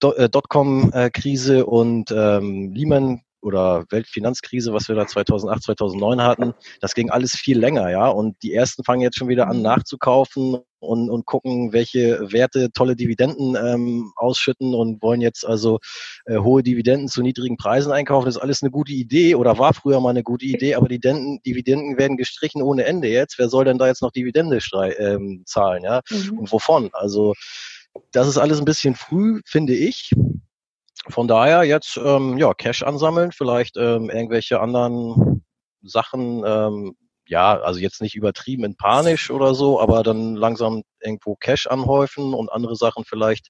äh, 0.02 0.30
Dotcom-Krise 0.30 1.66
und 1.66 2.12
ähm, 2.12 2.72
Lehman 2.74 3.22
oder 3.42 3.86
Weltfinanzkrise, 3.90 4.74
was 4.74 4.88
wir 4.88 4.96
da 4.96 5.08
2008, 5.08 5.64
2009 5.64 6.22
hatten, 6.22 6.54
das 6.82 6.94
ging 6.94 7.10
alles 7.10 7.32
viel 7.32 7.58
länger, 7.58 7.90
ja. 7.90 8.08
Und 8.08 8.36
die 8.44 8.54
ersten 8.54 8.84
fangen 8.84 9.02
jetzt 9.02 9.18
schon 9.18 9.30
wieder 9.30 9.48
an 9.48 9.58
mhm. 9.58 9.64
nachzukaufen 9.64 10.58
und, 10.80 11.10
und 11.10 11.26
gucken, 11.26 11.74
welche 11.74 12.32
Werte 12.32 12.72
tolle 12.72 12.96
Dividenden 12.96 13.56
ähm, 13.56 14.12
ausschütten 14.16 14.74
und 14.76 15.02
wollen 15.02 15.22
jetzt 15.22 15.46
also 15.46 15.80
äh, 16.26 16.38
hohe 16.38 16.64
Dividenden 16.64 17.08
zu 17.08 17.22
niedrigen 17.22 17.58
Preisen 17.58 17.92
einkaufen. 17.92 18.26
Das 18.26 18.36
ist 18.36 18.42
alles 18.42 18.62
eine 18.62 18.72
gute 18.72 18.92
Idee 18.92 19.36
oder 19.36 19.58
war 19.58 19.74
früher 19.74 20.00
mal 20.00 20.12
eine 20.12 20.24
gute 20.24 20.46
Idee, 20.46 20.76
aber 20.76 20.88
die 20.88 21.00
Dividenden, 21.00 21.42
Dividenden 21.46 21.98
werden 21.98 22.18
gestrichen 22.18 22.62
ohne 22.62 22.86
Ende 22.86 23.08
jetzt. 23.08 23.38
Wer 23.40 23.50
soll 23.50 23.66
denn 23.66 23.78
da 23.78 23.88
jetzt 23.88 24.02
noch 24.02 24.12
Dividende 24.12 24.60
ähm, 25.00 25.44
zahlen, 25.46 25.84
ja? 25.84 26.02
Mhm. 26.10 26.40
Und 26.40 26.52
wovon? 26.52 26.90
Also 26.94 27.34
das 28.12 28.28
ist 28.28 28.38
alles 28.38 28.60
ein 28.60 28.66
bisschen 28.66 28.96
früh, 28.96 29.42
finde 29.46 29.74
ich. 29.74 30.12
Von 31.10 31.28
daher 31.28 31.64
jetzt 31.64 31.98
ähm, 32.04 32.38
ja 32.38 32.54
Cash 32.54 32.84
ansammeln, 32.84 33.32
vielleicht 33.32 33.78
ähm, 33.78 34.10
irgendwelche 34.10 34.60
anderen 34.60 35.46
Sachen, 35.82 36.44
ähm, 36.46 36.96
ja, 37.28 37.60
also 37.60 37.80
jetzt 37.80 38.02
nicht 38.02 38.16
übertrieben 38.16 38.64
in 38.64 38.76
panisch 38.78 39.32
oder 39.32 39.54
so, 39.54 39.80
aber 39.80 40.04
dann 40.04 40.36
langsam 40.36 40.84
irgendwo 41.02 41.36
Cash 41.36 41.68
anhäufen 41.68 42.34
und 42.34 42.52
andere 42.52 42.76
Sachen 42.76 43.04
vielleicht, 43.06 43.50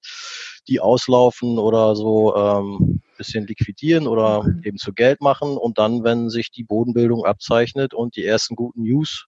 die 0.67 0.79
auslaufen 0.79 1.59
oder 1.59 1.95
so 1.95 2.35
ähm, 2.35 3.01
bisschen 3.17 3.47
liquidieren 3.47 4.07
oder 4.07 4.43
mhm. 4.43 4.61
eben 4.63 4.77
zu 4.77 4.93
Geld 4.93 5.21
machen 5.21 5.57
und 5.57 5.77
dann, 5.77 6.03
wenn 6.03 6.29
sich 6.29 6.51
die 6.51 6.63
Bodenbildung 6.63 7.25
abzeichnet 7.25 7.93
und 7.93 8.15
die 8.15 8.25
ersten 8.25 8.55
guten 8.55 8.83
News 8.83 9.27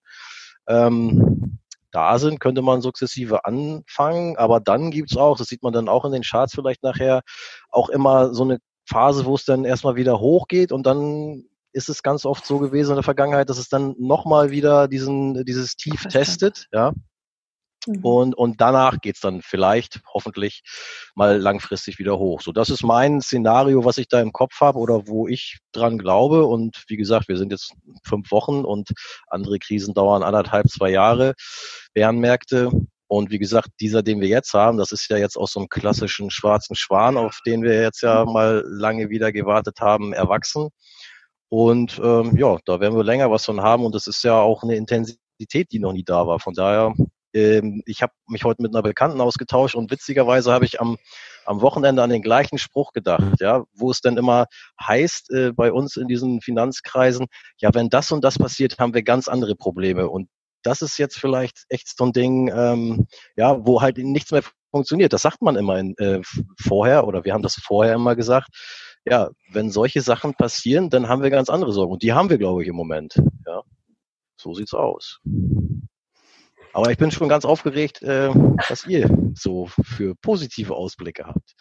ähm, 0.67 1.59
da 1.91 2.19
sind, 2.19 2.39
könnte 2.39 2.62
man 2.62 2.81
sukzessive 2.81 3.46
anfangen. 3.46 4.38
Aber 4.38 4.60
dann 4.60 4.91
gibt's 4.91 5.17
auch, 5.17 5.38
das 5.38 5.48
sieht 5.48 5.63
man 5.63 5.74
dann 5.74 5.89
auch 5.89 6.05
in 6.05 6.12
den 6.12 6.24
Charts 6.24 6.53
vielleicht 6.53 6.84
nachher, 6.84 7.22
auch 7.69 7.89
immer 7.89 8.34
so 8.34 8.43
eine 8.43 8.60
Phase, 8.88 9.25
wo 9.25 9.36
es 9.36 9.46
dann 9.46 9.65
erstmal 9.65 9.96
wieder 9.96 10.19
hochgeht 10.19 10.72
und 10.72 10.86
dann 10.86 11.46
ist 11.72 11.89
es 11.89 12.01
ganz 12.01 12.25
oft 12.25 12.46
so 12.46 12.58
gewesen 12.58 12.91
in 12.91 12.96
der 12.96 13.03
Vergangenheit, 13.03 13.50
dass 13.50 13.60
es 13.60 13.69
dann 13.69 13.96
nochmal 14.00 14.50
wieder 14.50 14.88
diesen, 14.88 15.46
dieses 15.46 15.75
Tief 15.75 16.05
testet, 16.05 16.67
ja. 16.72 16.93
Mhm. 17.88 18.03
Und, 18.03 18.36
und 18.36 18.62
danach 18.62 19.00
geht's 19.01 19.21
dann 19.21 19.41
vielleicht, 19.41 20.01
hoffentlich, 20.13 20.63
mal 21.15 21.38
langfristig 21.38 22.00
wieder 22.00 22.17
hoch. 22.17 22.41
So, 22.41 22.51
das 22.51 22.69
ist 22.69 22.83
mein 22.83 23.21
Szenario, 23.21 23.86
was 23.86 23.98
ich 23.98 24.07
da 24.07 24.21
im 24.21 24.31
Kopf 24.31 24.59
habe 24.59 24.79
oder 24.79 25.07
wo 25.07 25.27
ich 25.27 25.59
dran 25.71 25.98
glaube. 25.98 26.45
Und 26.45 26.83
wie 26.88 26.98
gesagt, 26.98 27.27
wir 27.27 27.38
sind 27.38 27.51
jetzt 27.51 27.74
fünf 28.03 28.31
Wochen 28.31 28.65
und 28.65 28.89
andere 29.27 29.59
Krisen 29.59 29.93
dauern 29.93 30.24
anderthalb, 30.24 30.67
zwei 30.69 30.89
Jahre. 30.89 31.33
Bärenmärkte. 31.93 32.69
Und 33.07 33.31
wie 33.31 33.39
gesagt, 33.39 33.69
dieser, 33.79 34.03
den 34.03 34.21
wir 34.21 34.27
jetzt 34.27 34.53
haben, 34.53 34.77
das 34.77 34.91
ist 34.91 35.09
ja 35.09 35.17
jetzt 35.17 35.36
aus 35.36 35.53
so 35.53 35.59
einem 35.59 35.69
klassischen 35.69 36.29
schwarzen 36.29 36.75
Schwan, 36.75 37.17
auf 37.17 37.39
den 37.43 37.63
wir 37.63 37.81
jetzt 37.81 38.01
ja 38.01 38.24
mal 38.24 38.63
lange 38.67 39.09
wieder 39.09 39.31
gewartet 39.31 39.81
haben, 39.81 40.13
erwachsen. 40.13 40.69
Und 41.50 42.00
ähm, 42.03 42.38
ja, 42.38 42.59
da 42.65 42.79
werden 42.79 42.95
wir 42.95 43.03
länger 43.03 43.31
was 43.31 43.45
von 43.45 43.62
haben 43.62 43.83
und 43.83 43.95
das 43.95 44.05
ist 44.05 44.24
ja 44.24 44.39
auch 44.39 44.62
eine 44.62 44.75
Intensität, 44.75 45.71
die 45.71 45.79
noch 45.79 45.93
nie 45.93 46.03
da 46.03 46.27
war. 46.27 46.39
Von 46.39 46.53
daher, 46.53 46.93
ähm, 47.33 47.81
ich 47.86 48.01
habe 48.01 48.13
mich 48.27 48.43
heute 48.43 48.62
mit 48.62 48.74
einer 48.74 48.83
Bekannten 48.83 49.21
ausgetauscht 49.21 49.75
und 49.75 49.91
witzigerweise 49.91 50.51
habe 50.51 50.65
ich 50.65 50.79
am, 50.81 50.98
am 51.45 51.62
Wochenende 51.62 52.03
an 52.03 52.09
den 52.09 52.21
gleichen 52.21 52.57
Spruch 52.57 52.93
gedacht, 52.93 53.39
ja, 53.39 53.63
wo 53.74 53.91
es 53.91 54.01
dann 54.01 54.17
immer 54.17 54.45
heißt 54.81 55.31
äh, 55.31 55.51
bei 55.51 55.71
uns 55.71 55.95
in 55.98 56.07
diesen 56.07 56.41
Finanzkreisen, 56.41 57.27
ja, 57.57 57.69
wenn 57.74 57.89
das 57.89 58.12
und 58.12 58.24
das 58.24 58.38
passiert, 58.38 58.79
haben 58.79 58.93
wir 58.93 59.03
ganz 59.03 59.27
andere 59.27 59.55
Probleme. 59.55 60.09
Und 60.09 60.29
das 60.63 60.81
ist 60.81 60.98
jetzt 60.98 61.17
vielleicht 61.17 61.65
echt 61.69 61.95
so 61.95 62.05
ein 62.05 62.13
Ding, 62.13 62.51
ähm, 62.53 63.07
ja, 63.36 63.65
wo 63.65 63.81
halt 63.81 63.98
nichts 63.98 64.31
mehr 64.31 64.43
funktioniert. 64.71 65.13
Das 65.13 65.21
sagt 65.21 65.41
man 65.41 65.55
immer 65.55 65.79
in, 65.79 65.95
äh, 65.98 66.21
vorher 66.62 67.07
oder 67.07 67.24
wir 67.24 67.33
haben 67.33 67.43
das 67.43 67.55
vorher 67.55 67.93
immer 67.93 68.15
gesagt 68.15 68.50
ja, 69.05 69.29
wenn 69.51 69.71
solche 69.71 70.01
Sachen 70.01 70.33
passieren, 70.36 70.89
dann 70.89 71.07
haben 71.07 71.24
wir 71.24 71.29
ganz 71.29 71.50
andere 71.50 71.71
Sorgen. 71.71 71.93
Und 71.93 72.03
die 72.03 72.13
haben 72.13 72.29
wir, 72.29 72.38
glaube 72.38 72.62
ich, 72.62 72.67
im 72.69 72.75
Moment. 72.75 73.15
Ja, 73.45 73.62
so 74.38 74.53
sieht's 74.53 74.74
aus. 74.74 75.19
Aber 76.74 76.92
ich 76.92 76.98
bin 76.98 77.12
schon 77.12 77.30
ganz 77.30 77.46
aufgeregt, 77.46 78.02
äh, 78.02 78.30
was 78.30 78.86
ihr 78.86 79.10
so 79.34 79.68
für 79.68 80.16
positive 80.16 80.76
Ausblicke 80.76 81.26
habt. 81.26 81.56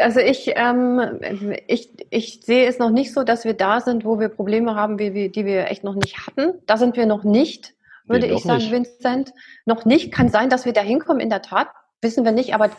also 0.00 0.20
ich, 0.20 0.52
ähm, 0.56 1.56
ich, 1.66 1.90
ich 2.10 2.40
sehe 2.42 2.66
es 2.66 2.78
noch 2.78 2.90
nicht 2.90 3.12
so, 3.12 3.22
dass 3.22 3.44
wir 3.44 3.54
da 3.54 3.80
sind, 3.80 4.04
wo 4.04 4.18
wir 4.18 4.28
Probleme 4.28 4.74
haben, 4.74 4.96
die 4.96 5.14
wir 5.14 5.70
echt 5.70 5.84
noch 5.84 5.94
nicht 5.94 6.26
hatten. 6.26 6.54
Da 6.66 6.76
sind 6.76 6.96
wir 6.96 7.06
noch 7.06 7.24
nicht, 7.24 7.74
würde 8.06 8.26
nee, 8.26 8.34
ich 8.34 8.42
sagen, 8.42 8.58
nicht. 8.58 8.72
Vincent. 8.72 9.32
Noch 9.66 9.84
nicht. 9.84 10.12
Kann 10.12 10.28
sein, 10.28 10.50
dass 10.50 10.64
wir 10.64 10.72
da 10.72 10.80
hinkommen, 10.80 11.20
in 11.20 11.30
der 11.30 11.42
Tat. 11.42 11.68
Wissen 12.02 12.24
wir 12.24 12.32
nicht, 12.32 12.54
aber 12.54 12.70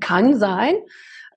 kann 0.00 0.38
sein. 0.38 0.74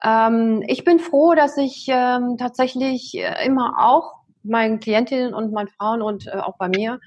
Ähm, 0.04 0.64
ich 0.68 0.84
bin 0.84 1.00
froh, 1.00 1.34
dass 1.36 1.58
ich 1.58 1.88
ähm, 1.90 2.38
tatsächlich 2.38 3.16
äh, 3.16 3.46
immer 3.46 3.76
auch 3.80 4.23
meinen 4.44 4.80
Klientinnen 4.80 5.34
und 5.34 5.52
meinen 5.52 5.70
Frauen 5.70 6.02
und 6.02 6.28
äh, 6.28 6.32
auch 6.32 6.58
bei 6.58 6.68
mir 6.68 7.00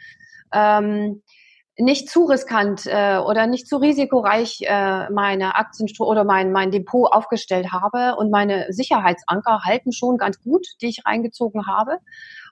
ähm, 0.52 1.22
nicht 1.78 2.08
zu 2.08 2.24
riskant 2.24 2.86
äh, 2.86 3.18
oder 3.18 3.46
nicht 3.46 3.68
zu 3.68 3.76
risikoreich 3.76 4.62
äh, 4.62 5.10
meine 5.10 5.56
Aktienstruktur 5.56 6.08
oder 6.10 6.24
mein, 6.24 6.50
mein 6.50 6.70
Depot 6.70 7.12
aufgestellt 7.12 7.70
habe. 7.70 8.16
Und 8.16 8.30
meine 8.30 8.72
Sicherheitsanker 8.72 9.60
halten 9.64 9.92
schon 9.92 10.16
ganz 10.16 10.40
gut, 10.40 10.66
die 10.80 10.86
ich 10.86 11.04
reingezogen 11.04 11.66
habe 11.66 11.98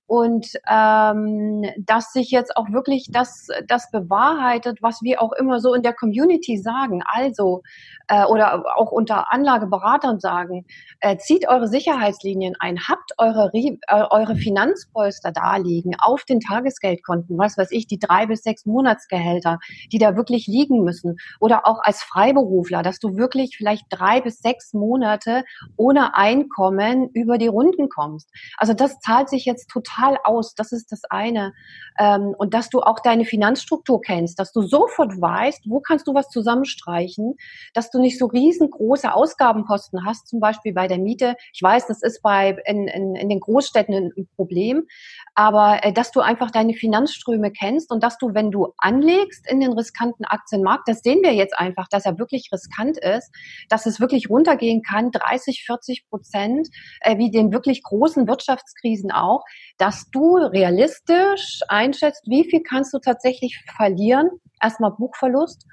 und 0.06 0.46
ähm, 0.70 1.64
dass 1.78 2.12
sich 2.12 2.30
jetzt 2.30 2.56
auch 2.56 2.70
wirklich 2.70 3.08
das, 3.10 3.48
das 3.66 3.90
bewahrheitet, 3.90 4.82
was 4.82 5.00
wir 5.02 5.22
auch 5.22 5.32
immer 5.32 5.60
so 5.60 5.72
in 5.72 5.82
der 5.82 5.94
Community 5.94 6.58
sagen. 6.58 7.02
Also, 7.06 7.62
äh, 8.08 8.24
oder 8.24 8.64
auch 8.76 8.92
unter 8.92 9.32
Anlageberatern 9.32 10.20
sagen, 10.20 10.66
äh, 11.00 11.16
zieht 11.16 11.48
eure 11.48 11.68
Sicherheitslinien 11.68 12.54
ein, 12.58 12.78
habt 12.86 13.12
eure, 13.16 13.50
äh, 13.54 13.76
eure 13.88 14.36
Finanzpolster 14.36 15.32
da 15.32 15.56
liegen 15.56 15.94
auf 15.98 16.24
den 16.24 16.40
Tagesgeldkonten, 16.40 17.38
was 17.38 17.56
weiß 17.56 17.70
ich, 17.70 17.86
die 17.86 17.98
drei 17.98 18.26
bis 18.26 18.42
sechs 18.42 18.66
Monatsgehälter, 18.66 19.58
die 19.90 19.98
da 19.98 20.16
wirklich 20.16 20.46
liegen 20.46 20.84
müssen. 20.84 21.16
Oder 21.40 21.66
auch 21.66 21.80
als 21.82 22.02
Freiberufler, 22.02 22.82
dass 22.82 22.98
du 22.98 23.16
wirklich 23.16 23.56
vielleicht 23.56 23.86
drei 23.88 24.20
bis 24.20 24.40
sechs 24.40 24.74
Monate 24.74 25.44
ohne 25.76 26.14
Einkommen 26.14 27.08
über 27.14 27.38
die 27.38 27.46
Runden 27.46 27.88
kommst. 27.88 28.28
Also 28.58 28.74
das 28.74 28.98
zahlt 29.00 29.30
sich 29.30 29.46
jetzt 29.46 29.70
total 29.70 29.93
total 29.94 30.18
aus. 30.24 30.54
Das 30.54 30.72
ist 30.72 30.92
das 30.92 31.02
eine. 31.10 31.52
Ähm, 31.98 32.34
und 32.36 32.54
dass 32.54 32.70
du 32.70 32.80
auch 32.80 33.00
deine 33.00 33.24
Finanzstruktur 33.24 34.00
kennst, 34.00 34.38
dass 34.38 34.52
du 34.52 34.62
sofort 34.62 35.20
weißt, 35.20 35.68
wo 35.68 35.80
kannst 35.80 36.06
du 36.06 36.14
was 36.14 36.28
zusammenstreichen, 36.28 37.36
dass 37.72 37.90
du 37.90 38.00
nicht 38.00 38.18
so 38.18 38.26
riesengroße 38.26 39.12
Ausgabenposten 39.12 40.04
hast, 40.04 40.28
zum 40.28 40.40
Beispiel 40.40 40.72
bei 40.72 40.88
der 40.88 40.98
Miete. 40.98 41.36
Ich 41.52 41.62
weiß, 41.62 41.86
das 41.86 42.02
ist 42.02 42.22
bei 42.22 42.56
in, 42.66 42.88
in, 42.88 43.14
in 43.14 43.28
den 43.28 43.40
Großstädten 43.40 44.12
ein 44.16 44.28
Problem, 44.36 44.86
aber 45.34 45.80
äh, 45.82 45.92
dass 45.92 46.10
du 46.10 46.20
einfach 46.20 46.50
deine 46.50 46.74
Finanzströme 46.74 47.52
kennst 47.52 47.90
und 47.90 48.02
dass 48.02 48.18
du, 48.18 48.34
wenn 48.34 48.50
du 48.50 48.72
anlegst 48.78 49.48
in 49.48 49.60
den 49.60 49.72
riskanten 49.72 50.24
Aktienmarkt, 50.24 50.88
das 50.88 51.00
sehen 51.00 51.22
wir 51.22 51.32
jetzt 51.32 51.56
einfach, 51.56 51.88
dass 51.88 52.06
er 52.06 52.18
wirklich 52.18 52.50
riskant 52.52 52.98
ist, 52.98 53.30
dass 53.68 53.86
es 53.86 54.00
wirklich 54.00 54.28
runtergehen 54.30 54.82
kann, 54.82 55.10
30, 55.10 55.64
40 55.64 56.08
Prozent, 56.08 56.68
äh, 57.00 57.18
wie 57.18 57.30
den 57.30 57.52
wirklich 57.52 57.82
großen 57.82 58.26
Wirtschaftskrisen 58.26 59.12
auch 59.12 59.44
dass 59.84 60.08
du 60.10 60.36
realistisch 60.36 61.60
einschätzt, 61.68 62.22
wie 62.24 62.48
viel 62.48 62.62
kannst 62.62 62.94
du 62.94 62.98
tatsächlich 63.00 63.62
verlieren. 63.76 64.30
Erstmal 64.62 64.92
Buchverlust 64.92 65.66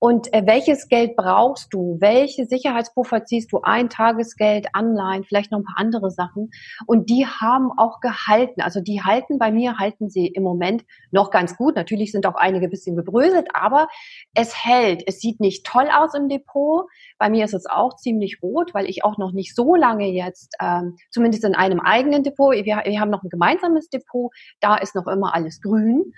und 0.00 0.32
äh, 0.32 0.42
welches 0.46 0.88
Geld 0.88 1.16
brauchst 1.16 1.72
du? 1.72 1.96
Welche 2.00 2.46
Sicherheitspuffer 2.46 3.24
ziehst 3.24 3.52
du 3.52 3.60
ein? 3.62 3.88
Tagesgeld, 3.88 4.68
Anleihen, 4.72 5.24
vielleicht 5.24 5.52
noch 5.52 5.60
ein 5.60 5.64
paar 5.64 5.78
andere 5.78 6.10
Sachen. 6.10 6.50
Und 6.86 7.08
die 7.08 7.26
haben 7.26 7.70
auch 7.76 8.00
gehalten. 8.00 8.60
Also 8.60 8.80
die 8.80 9.02
halten 9.02 9.38
bei 9.38 9.50
mir, 9.50 9.78
halten 9.78 10.10
sie 10.10 10.26
im 10.26 10.42
Moment 10.42 10.84
noch 11.10 11.30
ganz 11.30 11.56
gut. 11.56 11.76
Natürlich 11.76 12.12
sind 12.12 12.26
auch 12.26 12.34
einige 12.34 12.68
bisschen 12.68 12.96
gebröselt, 12.96 13.48
aber 13.54 13.88
es 14.34 14.64
hält. 14.64 15.02
Es 15.06 15.20
sieht 15.20 15.40
nicht 15.40 15.64
toll 15.66 15.88
aus 15.94 16.14
im 16.14 16.28
Depot. 16.28 16.86
Bei 17.18 17.30
mir 17.30 17.44
ist 17.44 17.54
es 17.54 17.66
auch 17.66 17.96
ziemlich 17.96 18.38
rot, 18.42 18.74
weil 18.74 18.86
ich 18.86 19.04
auch 19.04 19.18
noch 19.18 19.32
nicht 19.32 19.54
so 19.54 19.74
lange 19.74 20.06
jetzt, 20.08 20.54
ähm, 20.60 20.96
zumindest 21.10 21.44
in 21.44 21.54
einem 21.54 21.80
eigenen 21.80 22.22
Depot, 22.22 22.54
wir, 22.54 22.64
wir 22.64 23.00
haben 23.00 23.10
noch 23.10 23.22
ein 23.22 23.30
gemeinsames 23.30 23.88
Depot, 23.88 24.32
da 24.60 24.76
ist 24.76 24.94
noch 24.94 25.06
immer 25.06 25.34
alles 25.34 25.60
grün. 25.60 26.12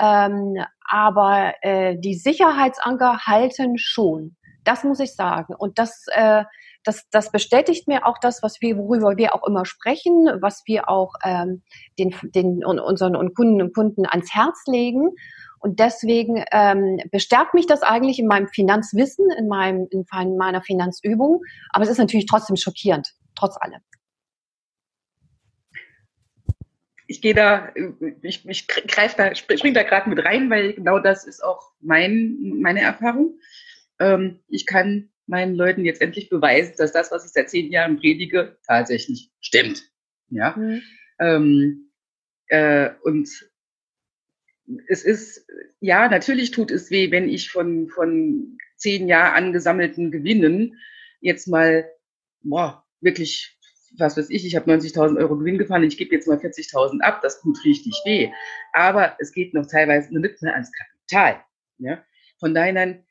Ähm, 0.00 0.56
aber 0.88 1.54
äh, 1.62 1.96
die 1.98 2.14
Sicherheitsanker 2.14 3.18
halten 3.26 3.78
schon. 3.78 4.36
Das 4.64 4.84
muss 4.84 5.00
ich 5.00 5.14
sagen. 5.14 5.54
Und 5.54 5.78
das, 5.78 6.04
äh, 6.08 6.44
das, 6.84 7.08
das 7.10 7.32
bestätigt 7.32 7.88
mir 7.88 8.06
auch 8.06 8.18
das, 8.18 8.42
was 8.42 8.60
wir, 8.60 8.76
worüber 8.76 9.16
wir 9.16 9.34
auch 9.34 9.46
immer 9.46 9.64
sprechen, 9.64 10.28
was 10.40 10.62
wir 10.66 10.88
auch 10.88 11.14
ähm, 11.24 11.62
den, 11.98 12.14
den 12.34 12.64
unseren 12.64 13.16
und 13.16 13.34
Kunden 13.34 13.62
und 13.62 13.74
Kunden 13.74 14.06
ans 14.06 14.34
Herz 14.34 14.64
legen. 14.66 15.10
Und 15.60 15.80
deswegen 15.80 16.44
ähm, 16.52 17.00
bestärkt 17.10 17.54
mich 17.54 17.66
das 17.66 17.82
eigentlich 17.82 18.18
in 18.18 18.26
meinem 18.26 18.48
Finanzwissen, 18.48 19.26
in, 19.36 19.48
meinem, 19.48 19.88
in 19.90 20.04
meiner 20.36 20.62
Finanzübung. 20.62 21.42
Aber 21.70 21.84
es 21.84 21.90
ist 21.90 21.98
natürlich 21.98 22.26
trotzdem 22.26 22.56
schockierend, 22.56 23.12
trotz 23.34 23.56
allem. 23.60 23.80
Ich 27.08 27.22
gehe 27.22 27.34
da, 27.34 27.72
ich, 28.22 28.46
ich 28.46 28.68
greife 28.68 29.16
da, 29.16 29.34
spring 29.34 29.72
da 29.72 29.82
gerade 29.82 30.10
mit 30.10 30.22
rein, 30.24 30.50
weil 30.50 30.74
genau 30.74 30.98
das 30.98 31.26
ist 31.26 31.42
auch 31.42 31.72
mein, 31.80 32.36
meine 32.60 32.82
Erfahrung. 32.82 33.40
Ähm, 33.98 34.40
ich 34.46 34.66
kann 34.66 35.08
meinen 35.26 35.54
Leuten 35.54 35.86
jetzt 35.86 36.02
endlich 36.02 36.28
beweisen, 36.28 36.74
dass 36.76 36.92
das, 36.92 37.10
was 37.10 37.24
ich 37.24 37.32
seit 37.32 37.48
zehn 37.48 37.72
Jahren 37.72 37.98
predige, 37.98 38.58
tatsächlich 38.66 39.30
stimmt. 39.40 39.90
Ja. 40.28 40.54
Mhm. 40.54 40.82
Ähm, 41.18 41.90
äh, 42.48 42.90
und 43.02 43.28
es 44.86 45.02
ist, 45.02 45.46
ja, 45.80 46.10
natürlich 46.10 46.50
tut 46.50 46.70
es 46.70 46.90
weh, 46.90 47.10
wenn 47.10 47.30
ich 47.30 47.50
von, 47.50 47.88
von 47.88 48.58
zehn 48.76 49.08
Jahren 49.08 49.46
angesammelten 49.46 50.10
Gewinnen 50.10 50.78
jetzt 51.20 51.48
mal, 51.48 51.90
boah, 52.42 52.84
wirklich 53.00 53.57
was 53.96 54.16
weiß 54.16 54.30
ich, 54.30 54.44
ich 54.46 54.56
habe 54.56 54.70
90.000 54.70 55.18
Euro 55.18 55.36
Gewinn 55.36 55.58
gefahren, 55.58 55.82
ich 55.84 55.96
gebe 55.96 56.14
jetzt 56.14 56.28
mal 56.28 56.38
40.000 56.38 57.00
ab, 57.00 57.20
das 57.22 57.40
tut 57.40 57.64
richtig 57.64 57.94
weh. 58.04 58.30
Aber 58.72 59.16
es 59.18 59.32
geht 59.32 59.54
noch 59.54 59.66
teilweise 59.66 60.16
nicht 60.18 60.42
mehr 60.42 60.54
ans 60.54 60.70
Kapital. 60.72 61.42
Ja? 61.78 62.02
Von 62.38 62.54
daher 62.54 63.02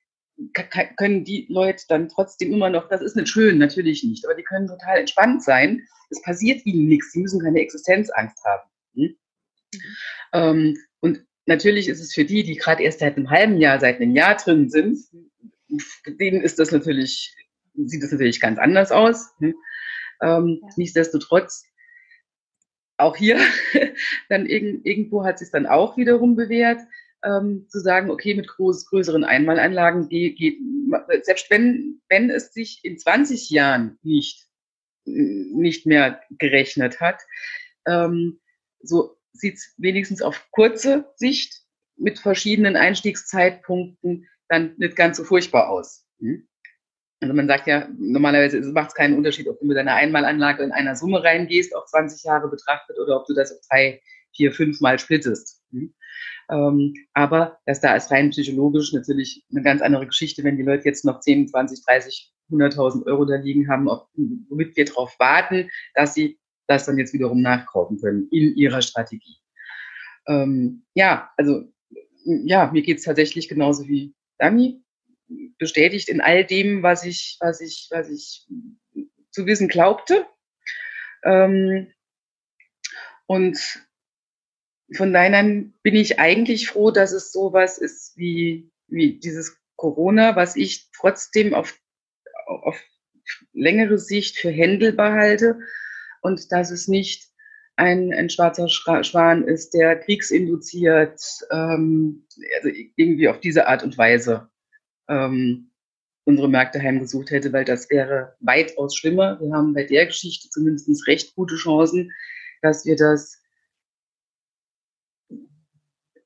können 0.97 1.23
die 1.23 1.47
Leute 1.49 1.83
dann 1.87 2.09
trotzdem 2.09 2.53
immer 2.53 2.69
noch, 2.69 2.89
das 2.89 3.01
ist 3.01 3.15
nicht 3.15 3.29
schön, 3.29 3.57
natürlich 3.57 4.03
nicht, 4.03 4.25
aber 4.25 4.35
die 4.35 4.43
können 4.43 4.67
total 4.67 4.99
entspannt 4.99 5.43
sein. 5.43 5.81
Es 6.09 6.21
passiert 6.21 6.65
ihnen 6.65 6.87
nichts, 6.87 7.11
sie 7.11 7.21
müssen 7.21 7.41
keine 7.41 7.59
Existenzangst 7.59 8.43
haben. 8.45 8.69
Hm? 8.95 9.15
Ähm, 10.33 10.77
und 10.99 11.25
natürlich 11.45 11.87
ist 11.87 12.01
es 12.01 12.13
für 12.13 12.25
die, 12.25 12.43
die 12.43 12.55
gerade 12.55 12.83
erst 12.83 12.99
seit 12.99 13.17
einem 13.17 13.29
halben 13.29 13.57
Jahr, 13.57 13.79
seit 13.79 13.99
einem 13.99 14.15
Jahr 14.15 14.35
drin 14.35 14.69
sind, 14.69 14.99
denen 16.07 16.41
ist 16.41 16.59
das 16.59 16.71
natürlich, 16.71 17.35
sieht 17.73 18.03
das 18.03 18.11
natürlich 18.11 18.39
ganz 18.39 18.59
anders 18.59 18.91
aus. 18.91 19.31
Hm? 19.39 19.55
Ähm, 20.21 20.59
ja. 20.61 20.69
Nichtsdestotrotz, 20.75 21.65
auch 22.97 23.15
hier, 23.15 23.39
dann 24.29 24.45
irg 24.45 24.85
irgendwo 24.85 25.23
hat 25.23 25.39
sich 25.39 25.51
dann 25.51 25.65
auch 25.65 25.97
wiederum 25.97 26.35
bewährt, 26.35 26.81
ähm, 27.23 27.67
zu 27.69 27.79
sagen, 27.79 28.09
okay, 28.09 28.35
mit 28.35 28.47
groß, 28.47 28.87
größeren 28.87 29.23
Einmalanlagen 29.23 30.09
geht, 30.09 30.37
geht, 30.37 30.59
selbst 31.21 31.49
wenn, 31.49 32.01
wenn 32.09 32.29
es 32.29 32.53
sich 32.53 32.79
in 32.83 32.97
20 32.97 33.49
Jahren 33.49 33.97
nicht, 34.03 34.47
nicht 35.05 35.85
mehr 35.85 36.21
gerechnet 36.31 36.99
hat, 36.99 37.21
ähm, 37.85 38.39
so 38.81 39.17
sieht 39.33 39.55
es 39.55 39.73
wenigstens 39.77 40.21
auf 40.21 40.47
kurze 40.51 41.11
Sicht 41.15 41.61
mit 41.95 42.19
verschiedenen 42.19 42.75
Einstiegszeitpunkten 42.75 44.27
dann 44.49 44.75
nicht 44.77 44.95
ganz 44.95 45.17
so 45.17 45.23
furchtbar 45.23 45.69
aus. 45.69 46.05
Hm? 46.19 46.47
Also 47.19 47.33
man 47.33 47.47
sagt 47.47 47.67
ja, 47.67 47.87
normalerweise 47.97 48.61
macht 48.71 48.89
es 48.89 48.95
keinen 48.95 49.17
Unterschied, 49.17 49.47
ob 49.47 49.59
du 49.59 49.65
mit 49.65 49.77
deiner 49.77 49.95
Einmalanlage 49.95 50.63
in 50.63 50.71
einer 50.71 50.95
Summe 50.95 51.23
reingehst, 51.23 51.75
auf 51.75 51.85
20 51.85 52.23
Jahre 52.23 52.47
betrachtet, 52.47 52.97
oder 52.99 53.19
ob 53.19 53.25
du 53.25 53.33
das 53.33 53.51
auf 53.51 53.59
drei, 53.69 54.01
vier, 54.35 54.51
fünf 54.51 54.81
Mal 54.81 54.99
splittest. 54.99 55.63
Hm? 55.71 55.93
Ähm, 56.49 56.93
aber 57.13 57.59
das 57.65 57.81
da 57.81 57.95
ist 57.95 58.11
rein 58.11 58.29
psychologisch 58.29 58.93
natürlich 58.93 59.43
eine 59.51 59.63
ganz 59.63 59.81
andere 59.81 60.07
Geschichte, 60.07 60.43
wenn 60.43 60.57
die 60.57 60.63
Leute 60.63 60.85
jetzt 60.85 61.05
noch 61.05 61.19
10, 61.19 61.47
20, 61.47 61.83
30, 61.83 62.33
100.000 62.51 63.05
Euro 63.07 63.25
da 63.25 63.35
liegen 63.35 63.67
haben, 63.67 63.89
auf, 63.89 64.07
womit 64.49 64.77
wir 64.77 64.85
darauf 64.85 65.17
warten, 65.19 65.69
dass 65.95 66.13
sie 66.13 66.39
das 66.67 66.85
dann 66.85 66.97
jetzt 66.97 67.13
wiederum 67.13 67.41
nachkaufen 67.41 67.99
können 67.99 68.27
in 68.31 68.55
ihrer 68.55 68.81
Strategie. 68.81 69.37
Ähm, 70.27 70.83
ja, 70.93 71.31
also 71.37 71.63
ja, 72.23 72.69
mir 72.71 72.81
geht's 72.81 73.03
tatsächlich 73.03 73.47
genauso 73.47 73.87
wie 73.87 74.13
Dani, 74.37 74.83
bestätigt 75.57 76.09
in 76.09 76.21
all 76.21 76.45
dem, 76.45 76.83
was 76.83 77.03
ich, 77.03 77.37
was 77.39 77.61
ich, 77.61 77.87
was 77.91 78.09
ich 78.09 78.47
zu 79.31 79.45
wissen 79.45 79.67
glaubte. 79.67 80.25
Ähm, 81.23 81.91
und 83.25 83.59
von 84.95 85.11
daher 85.11 85.43
bin 85.83 85.95
ich 85.95 86.19
eigentlich 86.19 86.69
froh, 86.69 86.91
dass 86.91 87.11
es 87.11 87.31
sowas 87.31 87.77
ist 87.77 88.17
wie, 88.17 88.71
wie 88.87 89.19
dieses 89.19 89.57
Corona, 89.75 90.35
was 90.35 90.55
ich 90.55 90.89
trotzdem 90.91 91.53
auf, 91.53 91.77
auf 92.45 92.81
längere 93.53 93.97
Sicht 93.97 94.37
für 94.37 94.49
händelbar 94.49 95.13
halte 95.13 95.59
und 96.21 96.51
dass 96.51 96.71
es 96.71 96.87
nicht 96.87 97.27
ein, 97.75 98.13
ein 98.13 98.29
schwarzer 98.29 98.69
Schwan 98.69 99.43
ist, 99.43 99.73
der 99.73 99.99
kriegsinduziert, 99.99 101.21
ähm, 101.51 102.25
also 102.55 102.69
irgendwie 102.95 103.27
auf 103.27 103.39
diese 103.39 103.67
Art 103.67 103.83
und 103.83 103.97
Weise 103.97 104.49
ähm, 105.07 105.71
unsere 106.25 106.49
Märkte 106.49 106.81
heimgesucht 106.81 107.31
hätte, 107.31 107.53
weil 107.53 107.65
das 107.65 107.89
wäre 107.89 108.35
weitaus 108.39 108.95
schlimmer. 108.95 109.39
Wir 109.39 109.53
haben 109.53 109.73
bei 109.73 109.83
der 109.83 110.05
Geschichte 110.05 110.49
zumindest 110.49 111.07
recht 111.07 111.35
gute 111.35 111.55
Chancen, 111.55 112.11
dass 112.61 112.85
wir 112.85 112.95
das 112.95 113.41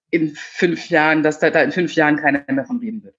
in 0.09 0.35
fünf 0.35 0.89
Jahren, 0.89 1.23
dass 1.23 1.39
da, 1.39 1.49
da 1.49 1.61
in 1.61 1.71
fünf 1.71 1.93
Jahren 1.93 2.17
keiner 2.17 2.43
mehr 2.47 2.65
von 2.65 2.79
reden 2.79 3.03
wird. 3.03 3.15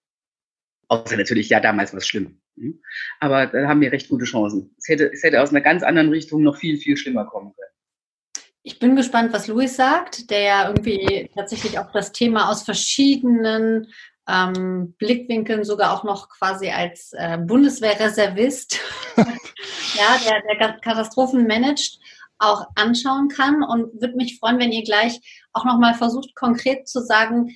Außer 0.88 1.16
natürlich, 1.16 1.48
ja, 1.48 1.60
damals 1.60 1.92
war 1.92 1.98
es 1.98 2.06
schlimm. 2.06 2.40
Hm? 2.56 2.82
Aber 3.20 3.46
da 3.46 3.66
haben 3.66 3.80
wir 3.80 3.92
recht 3.92 4.08
gute 4.08 4.24
Chancen. 4.24 4.74
Es 4.76 4.88
hätte, 4.88 5.10
es 5.10 5.22
hätte 5.22 5.40
aus 5.40 5.50
einer 5.50 5.62
ganz 5.62 5.82
anderen 5.82 6.10
Richtung 6.10 6.42
noch 6.42 6.56
viel, 6.56 6.76
viel 6.76 6.96
schlimmer 6.96 7.24
kommen 7.24 7.54
können. 7.54 8.44
Ich 8.64 8.78
bin 8.78 8.94
gespannt, 8.94 9.32
was 9.32 9.48
Louis 9.48 9.74
sagt, 9.74 10.30
der 10.30 10.40
ja 10.40 10.68
irgendwie 10.68 11.28
tatsächlich 11.34 11.78
auch 11.78 11.90
das 11.92 12.12
Thema 12.12 12.48
aus 12.48 12.62
verschiedenen 12.62 13.88
ähm, 14.28 14.94
Blickwinkeln 14.98 15.64
sogar 15.64 15.92
auch 15.92 16.04
noch 16.04 16.28
quasi 16.28 16.70
als 16.70 17.12
äh, 17.12 17.38
Bundeswehrreservist, 17.38 18.80
ja, 19.16 20.18
der, 20.24 20.58
der 20.58 20.78
Katastrophen 20.80 21.46
managt, 21.46 21.98
auch 22.38 22.66
anschauen 22.74 23.28
kann 23.28 23.62
und 23.62 24.00
würde 24.00 24.16
mich 24.16 24.38
freuen, 24.38 24.58
wenn 24.58 24.72
ihr 24.72 24.82
gleich 24.82 25.20
auch 25.52 25.64
nochmal 25.64 25.94
versucht, 25.94 26.34
konkret 26.34 26.88
zu 26.88 27.00
sagen, 27.00 27.54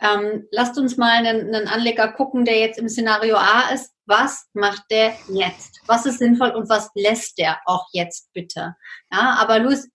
ähm, 0.00 0.46
lasst 0.50 0.78
uns 0.78 0.96
mal 0.96 1.10
einen, 1.10 1.54
einen 1.54 1.68
Anleger 1.68 2.08
gucken, 2.12 2.44
der 2.44 2.58
jetzt 2.58 2.78
im 2.78 2.88
Szenario 2.88 3.36
A 3.36 3.70
ist. 3.72 3.92
Was 4.06 4.48
macht 4.54 4.84
der 4.90 5.14
jetzt? 5.28 5.80
Was 5.86 6.06
ist 6.06 6.18
sinnvoll 6.18 6.50
und 6.50 6.68
was 6.68 6.90
lässt 6.94 7.38
der 7.38 7.60
auch 7.66 7.86
jetzt 7.92 8.32
bitte? 8.32 8.76
Ja, 9.12 9.36
aber 9.38 9.58
Luis, 9.58 9.88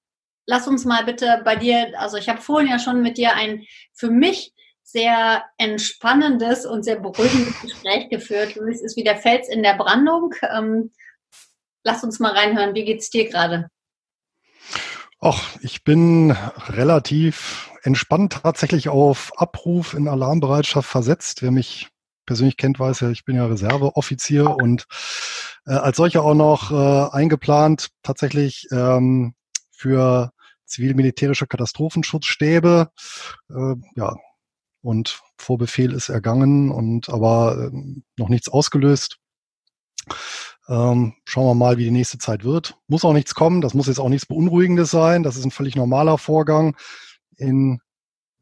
lass 0.46 0.68
uns 0.68 0.86
mal 0.86 1.04
bitte 1.06 1.42
bei 1.44 1.56
dir, 1.56 2.00
also 2.00 2.18
ich 2.18 2.30
habe 2.30 2.42
vorhin 2.42 2.70
ja 2.70 2.80
schon 2.80 3.02
mit 3.02 3.18
dir 3.18 3.34
ein 3.36 3.66
für 3.94 4.10
mich 4.10 4.54
sehr 4.86 5.44
entspannendes 5.58 6.65
und 6.65 6.84
sehr 6.84 7.00
beruhigendes 7.00 7.60
Gespräch 7.60 8.10
geführt. 8.10 8.56
Luis 8.56 8.82
ist 8.82 8.96
wie 8.96 9.04
der 9.04 9.18
Fels 9.18 9.50
in 9.50 9.63
der 9.63 9.74
Brandung. 9.74 10.34
Ähm, 10.56 10.92
lass 11.84 12.04
uns 12.04 12.20
mal 12.20 12.32
reinhören. 12.32 12.75
Wie 12.75 12.86
geht's 12.86 13.10
dir 13.10 13.27
gerade? 13.27 13.68
Ach, 15.20 15.58
ich 15.62 15.84
bin 15.84 16.32
relativ 16.68 17.72
entspannt 17.82 18.42
tatsächlich 18.44 18.88
auf 18.89 19.32
Abruf 19.38 19.96
in 19.96 20.08
Alarmbereitschaft 20.08 20.88
versetzt. 20.88 21.41
Wer 21.41 21.52
mich 21.52 21.89
persönlich 22.28 22.58
kennt, 22.58 22.80
weiß 22.80 23.00
ja, 23.02 23.10
ich 23.10 23.26
bin 23.26 23.36
ja 23.36 23.48
Reserveoffizier 23.48 24.52
und 24.52 24.86
äh, 25.65 25.74
als 25.74 25.98
solcher 25.98 26.24
auch 26.24 26.36
noch 26.36 26.71
äh, 26.71 27.15
eingeplant 27.15 27.89
tatsächlich 28.04 28.67
ähm, 28.71 29.34
für 29.71 30.32
zivil-militärische 30.65 31.48
Katastrophenschutzstäbe. 31.48 32.91
Äh, 33.50 33.76
ja, 33.95 34.15
und 34.86 35.21
Vorbefehl 35.38 35.93
ist 35.93 36.10
ergangen 36.10 36.71
und 36.71 37.10
aber 37.10 37.71
äh, 37.74 38.02
noch 38.17 38.30
nichts 38.30 38.48
ausgelöst. 38.48 39.17
Ähm, 40.67 41.15
schauen 41.26 41.48
wir 41.48 41.56
mal, 41.56 41.78
wie 41.78 41.86
die 41.86 41.91
nächste 41.91 42.17
Zeit 42.19 42.43
wird. 42.43 42.78
Muss 42.88 43.04
auch 43.04 43.13
nichts 43.13 43.36
kommen, 43.36 43.62
das 43.62 43.74
muss 43.74 43.88
jetzt 43.88 44.00
auch 44.00 44.10
nichts 44.10 44.28
Beunruhigendes 44.28 44.91
sein. 44.91 45.24
Das 45.24 45.38
ist 45.38 45.45
ein 45.45 45.52
völlig 45.52 45.76
normaler 45.76 46.17
Vorgang 46.17 46.76
in, 47.38 47.80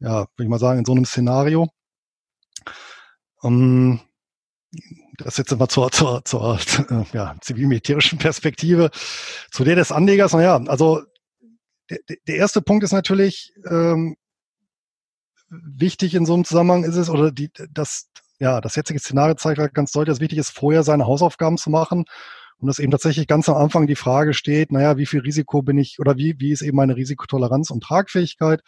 ja, 0.00 0.20
würde 0.20 0.44
ich 0.44 0.48
mal 0.48 0.58
sagen, 0.58 0.78
in 0.78 0.84
so 0.84 0.92
einem 0.92 1.06
Szenario. 1.06 1.68
Ähm, 3.42 4.00
das 5.18 5.36
jetzt 5.38 5.52
immer 5.52 5.68
zur, 5.68 5.90
zur, 5.92 6.24
zur 6.24 6.58
äh, 6.90 7.04
ja, 7.12 7.36
zivil-militärischen 7.40 8.18
Perspektive. 8.18 8.90
Zu 9.50 9.64
der 9.64 9.76
des 9.76 9.92
Anlegers, 9.92 10.32
naja, 10.32 10.56
also 10.66 11.02
der, 11.90 11.98
der 12.26 12.36
erste 12.36 12.60
Punkt 12.62 12.84
ist 12.84 12.92
natürlich, 12.92 13.54
ähm, 13.70 14.16
wichtig 15.62 16.14
in 16.14 16.26
so 16.26 16.34
einem 16.34 16.44
Zusammenhang 16.44 16.84
ist 16.84 16.96
es, 16.96 17.10
oder 17.10 17.30
die, 17.30 17.50
das, 17.70 18.08
ja, 18.38 18.60
das 18.60 18.76
jetzige 18.76 18.98
Szenario 18.98 19.34
zeigt 19.34 19.58
halt 19.58 19.74
ganz 19.74 19.92
deutlich, 19.92 20.14
dass 20.14 20.20
wichtig 20.20 20.38
ist, 20.38 20.50
vorher 20.50 20.82
seine 20.82 21.06
Hausaufgaben 21.06 21.56
zu 21.56 21.70
machen 21.70 22.04
und 22.58 22.68
dass 22.68 22.78
eben 22.78 22.90
tatsächlich 22.90 23.26
ganz 23.26 23.48
am 23.48 23.56
Anfang 23.56 23.86
die 23.86 23.96
Frage 23.96 24.34
steht, 24.34 24.72
naja, 24.72 24.96
wie 24.96 25.06
viel 25.06 25.20
Risiko 25.20 25.62
bin 25.62 25.78
ich 25.78 25.98
oder 25.98 26.16
wie, 26.16 26.36
wie 26.38 26.52
ist 26.52 26.62
eben 26.62 26.76
meine 26.76 26.96
Risikotoleranz 26.96 27.70
und 27.70 27.82
Tragfähigkeit 27.82 28.60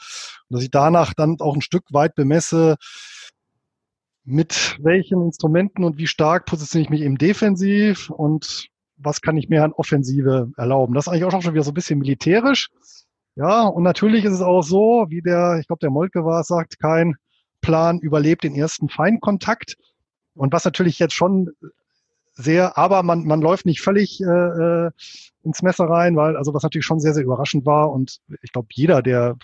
und 0.48 0.54
dass 0.54 0.62
ich 0.62 0.70
danach 0.70 1.14
dann 1.14 1.36
auch 1.40 1.54
ein 1.54 1.62
Stück 1.62 1.84
weit 1.90 2.14
bemesse, 2.14 2.76
mit 4.24 4.76
welchen 4.82 5.22
Instrumenten 5.22 5.84
und 5.84 5.98
wie 5.98 6.08
stark 6.08 6.46
positioniere 6.46 6.86
ich 6.86 6.90
mich 6.90 7.02
eben 7.02 7.16
defensiv 7.16 8.10
und 8.10 8.68
was 8.96 9.20
kann 9.20 9.36
ich 9.36 9.48
mir 9.48 9.62
an 9.62 9.72
Offensive 9.72 10.50
erlauben. 10.56 10.94
Das 10.94 11.06
ist 11.06 11.12
eigentlich 11.12 11.24
auch 11.24 11.42
schon 11.42 11.54
wieder 11.54 11.62
so 11.62 11.70
ein 11.70 11.74
bisschen 11.74 11.98
militärisch. 11.98 12.70
Ja, 13.36 13.66
und 13.66 13.82
natürlich 13.82 14.24
ist 14.24 14.32
es 14.32 14.40
auch 14.40 14.62
so, 14.62 15.06
wie 15.08 15.20
der, 15.20 15.58
ich 15.60 15.66
glaube, 15.66 15.80
der 15.80 15.90
Molke 15.90 16.24
war, 16.24 16.42
sagt, 16.42 16.80
kein 16.80 17.16
Plan 17.60 17.98
überlebt 17.98 18.44
den 18.44 18.54
ersten 18.54 18.88
Feindkontakt. 18.88 19.76
Und 20.34 20.52
was 20.52 20.64
natürlich 20.64 20.98
jetzt 20.98 21.14
schon 21.14 21.50
sehr, 22.34 22.78
aber 22.78 23.02
man, 23.02 23.24
man 23.24 23.40
läuft 23.42 23.66
nicht 23.66 23.82
völlig 23.82 24.20
äh, 24.20 24.24
äh, 24.24 24.90
ins 25.42 25.62
Messer 25.62 25.84
rein, 25.84 26.16
weil, 26.16 26.36
also 26.36 26.54
was 26.54 26.62
natürlich 26.62 26.86
schon 26.86 27.00
sehr, 27.00 27.12
sehr 27.14 27.24
überraschend 27.24 27.66
war. 27.66 27.92
Und 27.92 28.20
ich 28.42 28.52
glaube, 28.52 28.68
jeder, 28.72 29.02
der, 29.02 29.36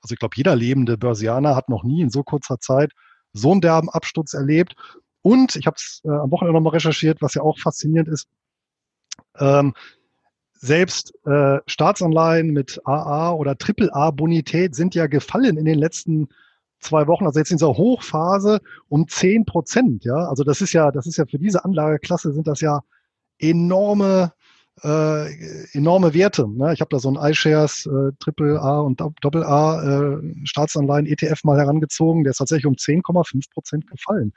also 0.00 0.12
ich 0.12 0.18
glaube, 0.18 0.36
jeder 0.36 0.54
lebende 0.54 0.96
Börsianer 0.96 1.56
hat 1.56 1.68
noch 1.68 1.82
nie 1.82 2.02
in 2.02 2.10
so 2.10 2.22
kurzer 2.22 2.60
Zeit 2.60 2.92
so 3.32 3.52
einen 3.52 3.60
derben 3.60 3.90
Absturz 3.90 4.34
erlebt. 4.34 4.74
Und 5.22 5.56
ich 5.56 5.66
habe 5.66 5.76
es 5.76 6.02
äh, 6.04 6.08
am 6.08 6.30
Wochenende 6.30 6.54
nochmal 6.54 6.74
recherchiert, 6.74 7.20
was 7.20 7.34
ja 7.34 7.42
auch 7.42 7.58
faszinierend 7.58 8.08
ist. 8.08 8.28
Ähm, 9.38 9.74
selbst 10.60 11.14
äh, 11.24 11.58
Staatsanleihen 11.66 12.50
mit 12.50 12.80
AA 12.84 13.32
oder 13.32 13.56
AAA-Bonität 13.58 14.74
sind 14.74 14.94
ja 14.94 15.06
gefallen 15.06 15.56
in 15.56 15.64
den 15.64 15.78
letzten 15.78 16.28
zwei 16.80 17.06
Wochen, 17.06 17.26
also 17.26 17.38
jetzt 17.38 17.50
in 17.50 17.56
dieser 17.56 17.76
Hochphase 17.76 18.60
um 18.88 19.08
zehn 19.08 19.46
Prozent. 19.46 20.04
Ja, 20.04 20.28
also 20.28 20.44
das 20.44 20.60
ist 20.60 20.72
ja, 20.72 20.90
das 20.90 21.06
ist 21.06 21.16
ja 21.16 21.24
für 21.26 21.38
diese 21.38 21.64
Anlageklasse 21.64 22.32
sind 22.32 22.46
das 22.46 22.60
ja 22.60 22.80
enorme 23.38 24.32
äh, 24.82 25.68
enorme 25.72 26.14
Werte. 26.14 26.48
Ne? 26.48 26.72
Ich 26.72 26.80
habe 26.80 26.90
da 26.90 26.98
so 26.98 27.10
ein 27.10 27.30
iShares 27.30 27.86
äh, 27.86 28.12
Triple 28.18 28.60
A 28.60 28.80
und 28.80 29.00
Doppel 29.00 29.44
A 29.44 29.82
äh, 29.82 30.18
Staatsanleihen 30.44 31.06
ETF 31.06 31.44
mal 31.44 31.58
herangezogen, 31.58 32.24
der 32.24 32.32
ist 32.32 32.38
tatsächlich 32.38 32.66
um 32.66 32.74
10,5 32.74 33.50
Prozent 33.52 33.86
gefallen. 33.90 34.32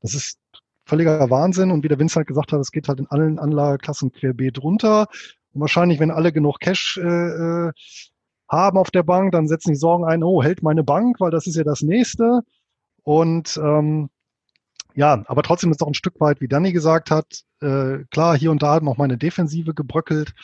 Das 0.00 0.14
ist 0.14 0.38
völliger 0.84 1.30
Wahnsinn 1.30 1.70
und 1.70 1.82
wie 1.82 1.88
der 1.88 1.98
Vincent 1.98 2.26
gesagt 2.26 2.52
hat, 2.52 2.60
es 2.60 2.70
geht 2.70 2.88
halt 2.88 3.00
in 3.00 3.06
allen 3.08 3.38
Anlageklassen 3.38 4.12
querbeet 4.12 4.62
runter. 4.62 5.06
Und 5.56 5.62
wahrscheinlich, 5.62 6.00
wenn 6.00 6.10
alle 6.10 6.32
genug 6.32 6.60
Cash 6.60 6.98
äh, 6.98 7.00
äh, 7.00 7.72
haben 8.46 8.76
auf 8.76 8.90
der 8.90 9.02
Bank, 9.02 9.32
dann 9.32 9.48
setzen 9.48 9.70
die 9.70 9.78
Sorgen 9.78 10.04
ein, 10.04 10.22
oh, 10.22 10.42
hält 10.42 10.62
meine 10.62 10.84
Bank, 10.84 11.18
weil 11.18 11.30
das 11.30 11.46
ist 11.46 11.56
ja 11.56 11.64
das 11.64 11.80
Nächste. 11.80 12.42
Und 13.04 13.56
ähm, 13.56 14.10
ja, 14.94 15.24
aber 15.26 15.42
trotzdem 15.42 15.70
ist 15.70 15.80
doch 15.80 15.86
ein 15.86 15.94
Stück 15.94 16.20
weit, 16.20 16.42
wie 16.42 16.48
Danny 16.48 16.72
gesagt 16.72 17.10
hat, 17.10 17.40
äh, 17.62 18.04
klar, 18.10 18.36
hier 18.36 18.50
und 18.50 18.62
da 18.62 18.74
hat 18.74 18.82
noch 18.82 18.98
meine 18.98 19.16
Defensive 19.16 19.72
gebröckelt. 19.72 20.34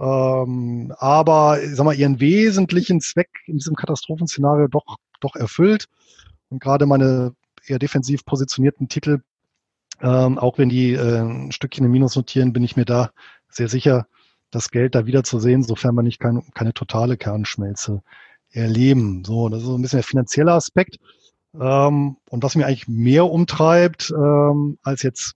Ähm, 0.00 0.94
aber 0.96 1.58
sag 1.62 1.84
mal, 1.84 1.94
ihren 1.94 2.18
wesentlichen 2.18 3.02
Zweck 3.02 3.28
in 3.44 3.58
diesem 3.58 3.76
Katastrophenszenario 3.76 4.68
doch, 4.68 4.96
doch 5.20 5.36
erfüllt. 5.36 5.84
Und 6.48 6.62
gerade 6.62 6.86
meine 6.86 7.34
eher 7.66 7.78
defensiv 7.78 8.24
positionierten 8.24 8.88
Titel, 8.88 9.20
ähm, 10.00 10.38
auch 10.38 10.56
wenn 10.56 10.70
die 10.70 10.94
äh, 10.94 11.20
ein 11.20 11.52
Stückchen 11.52 11.84
im 11.84 11.92
Minus 11.92 12.16
notieren, 12.16 12.54
bin 12.54 12.64
ich 12.64 12.74
mir 12.74 12.86
da 12.86 13.10
sehr 13.50 13.68
sicher, 13.68 14.06
das 14.56 14.70
Geld 14.70 14.94
da 14.94 15.04
wieder 15.04 15.22
zu 15.22 15.38
sehen, 15.38 15.62
sofern 15.62 15.94
man 15.94 16.06
nicht 16.06 16.18
kein, 16.18 16.42
keine 16.54 16.72
totale 16.72 17.18
Kernschmelze 17.18 18.02
erleben. 18.50 19.22
So, 19.24 19.50
das 19.50 19.60
ist 19.60 19.66
so 19.66 19.76
ein 19.76 19.82
bisschen 19.82 19.98
der 19.98 20.04
finanzielle 20.04 20.52
Aspekt. 20.52 20.98
Ähm, 21.60 22.16
und 22.30 22.42
was 22.42 22.56
mir 22.56 22.66
eigentlich 22.66 22.88
mehr 22.88 23.26
umtreibt 23.30 24.10
ähm, 24.16 24.78
als 24.82 25.02
jetzt 25.02 25.34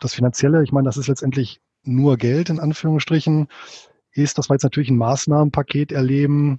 das 0.00 0.14
Finanzielle, 0.14 0.62
ich 0.62 0.72
meine, 0.72 0.86
das 0.86 0.96
ist 0.96 1.08
letztendlich 1.08 1.60
nur 1.82 2.16
Geld 2.16 2.48
in 2.48 2.58
Anführungsstrichen, 2.58 3.48
ist, 4.12 4.38
dass 4.38 4.48
wir 4.48 4.54
jetzt 4.54 4.64
natürlich 4.64 4.90
ein 4.90 4.96
Maßnahmenpaket 4.96 5.92
erleben, 5.92 6.58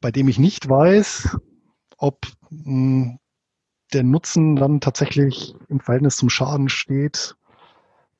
bei 0.00 0.12
dem 0.12 0.28
ich 0.28 0.38
nicht 0.38 0.68
weiß, 0.68 1.36
ob 1.96 2.18
mh, 2.50 2.64
hm, 2.64 3.18
der 3.92 4.04
Nutzen 4.04 4.56
dann 4.56 4.80
tatsächlich 4.80 5.54
im 5.68 5.80
Verhältnis 5.80 6.16
zum 6.16 6.30
Schaden 6.30 6.68
steht, 6.68 7.34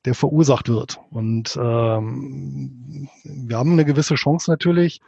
der 0.05 0.15
verursacht 0.15 0.69
wird. 0.69 0.99
Und 1.11 1.57
ähm, 1.61 3.09
wir 3.23 3.57
haben 3.57 3.71
eine 3.71 3.85
gewisse 3.85 4.15
Chance 4.15 4.51
natürlich, 4.51 5.01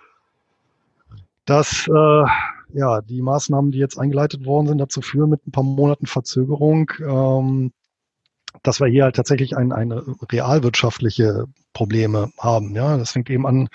dass 1.46 1.88
äh, 1.88 2.26
ja 2.74 3.02
die 3.02 3.22
Maßnahmen, 3.22 3.72
die 3.72 3.78
jetzt 3.80 4.00
eingeleitet 4.00 4.46
worden 4.46 4.68
sind, 4.68 4.78
dazu 4.78 5.02
führen 5.02 5.30
mit 5.30 5.46
ein 5.46 5.52
paar 5.52 5.64
Monaten 5.64 6.08
Verzögerung, 6.08 6.92
ähm, 7.00 7.72
dass 8.64 8.80
wir 8.80 8.88
hier 8.88 9.04
halt 9.04 9.16
tatsächlich 9.16 9.56
ein, 9.56 9.72
eine 9.72 10.04
realwirtschaftliche 10.32 11.46
Probleme 11.74 12.32
haben. 12.40 12.74
Ja, 12.76 12.98
das 12.98 13.12
fängt 13.12 13.30
eben 13.30 13.46
an 13.46 13.70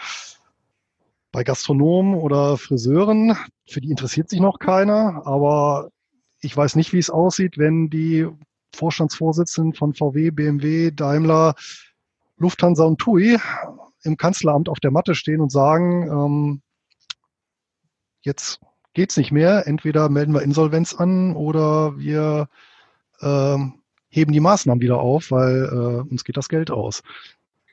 bei 1.32 1.44
Gastronomen 1.44 2.14
oder 2.14 2.56
Friseuren. 2.56 3.36
Für 3.68 3.80
die 3.80 3.90
interessiert 3.90 4.28
sich 4.28 4.40
noch 4.40 4.58
keiner, 4.58 5.22
aber 5.26 5.90
ich 6.40 6.56
weiß 6.56 6.76
nicht, 6.76 6.92
wie 6.92 6.98
es 6.98 7.10
aussieht, 7.10 7.58
wenn 7.58 7.90
die 7.90 8.26
Vorstandsvorsitzenden 8.74 9.74
von 9.74 9.94
VW, 9.94 10.30
BMW, 10.30 10.90
Daimler, 10.90 11.54
Lufthansa 12.38 12.84
und 12.84 12.98
TUI 12.98 13.38
im 14.02 14.16
Kanzleramt 14.16 14.68
auf 14.68 14.80
der 14.80 14.90
Matte 14.90 15.14
stehen 15.14 15.40
und 15.40 15.52
sagen, 15.52 16.08
ähm, 16.10 16.62
jetzt 18.22 18.60
geht's 18.94 19.16
nicht 19.16 19.32
mehr. 19.32 19.66
Entweder 19.66 20.08
melden 20.08 20.34
wir 20.34 20.42
Insolvenz 20.42 20.94
an 20.94 21.36
oder 21.36 21.98
wir 21.98 22.48
ähm, 23.20 23.74
heben 24.08 24.32
die 24.32 24.40
Maßnahmen 24.40 24.82
wieder 24.82 24.98
auf, 25.00 25.30
weil 25.30 25.64
äh, 25.64 26.10
uns 26.10 26.24
geht 26.24 26.36
das 26.36 26.48
Geld 26.48 26.70
aus. 26.70 27.02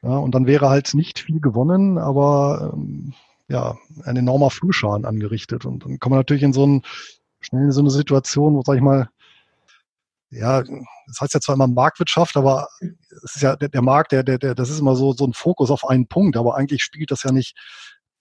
Ja, 0.03 0.17
und 0.17 0.35
dann 0.35 0.45
wäre 0.45 0.69
halt 0.69 0.93
nicht 0.93 1.19
viel 1.19 1.39
gewonnen, 1.39 1.97
aber 1.97 2.71
ähm, 2.73 3.13
ja, 3.47 3.77
ein 4.03 4.17
enormer 4.17 4.49
Flugschaden 4.49 5.05
angerichtet. 5.05 5.65
Und 5.65 5.85
dann 5.85 5.99
kommen 5.99 6.13
wir 6.13 6.17
natürlich 6.19 6.43
in 6.43 6.53
so 6.53 6.65
ein, 6.65 6.83
schnell 7.39 7.65
in 7.65 7.71
so 7.71 7.81
eine 7.81 7.89
Situation, 7.89 8.55
wo, 8.55 8.61
sag 8.63 8.75
ich 8.75 8.81
mal, 8.81 9.09
ja, 10.29 10.61
das 10.61 11.21
heißt 11.21 11.33
ja 11.33 11.39
zwar 11.39 11.55
immer 11.55 11.67
Marktwirtschaft, 11.67 12.35
aber 12.35 12.67
es 13.23 13.35
ist 13.35 13.41
ja 13.41 13.55
der, 13.55 13.69
der 13.69 13.81
Markt, 13.81 14.11
der, 14.11 14.23
der, 14.23 14.37
der, 14.37 14.55
das 14.55 14.69
ist 14.69 14.79
immer 14.79 14.95
so, 14.95 15.13
so 15.13 15.25
ein 15.25 15.33
Fokus 15.33 15.71
auf 15.71 15.87
einen 15.87 16.07
Punkt, 16.07 16.35
aber 16.35 16.55
eigentlich 16.55 16.83
spiegelt 16.83 17.11
das 17.11 17.23
ja 17.23 17.31
nicht 17.31 17.55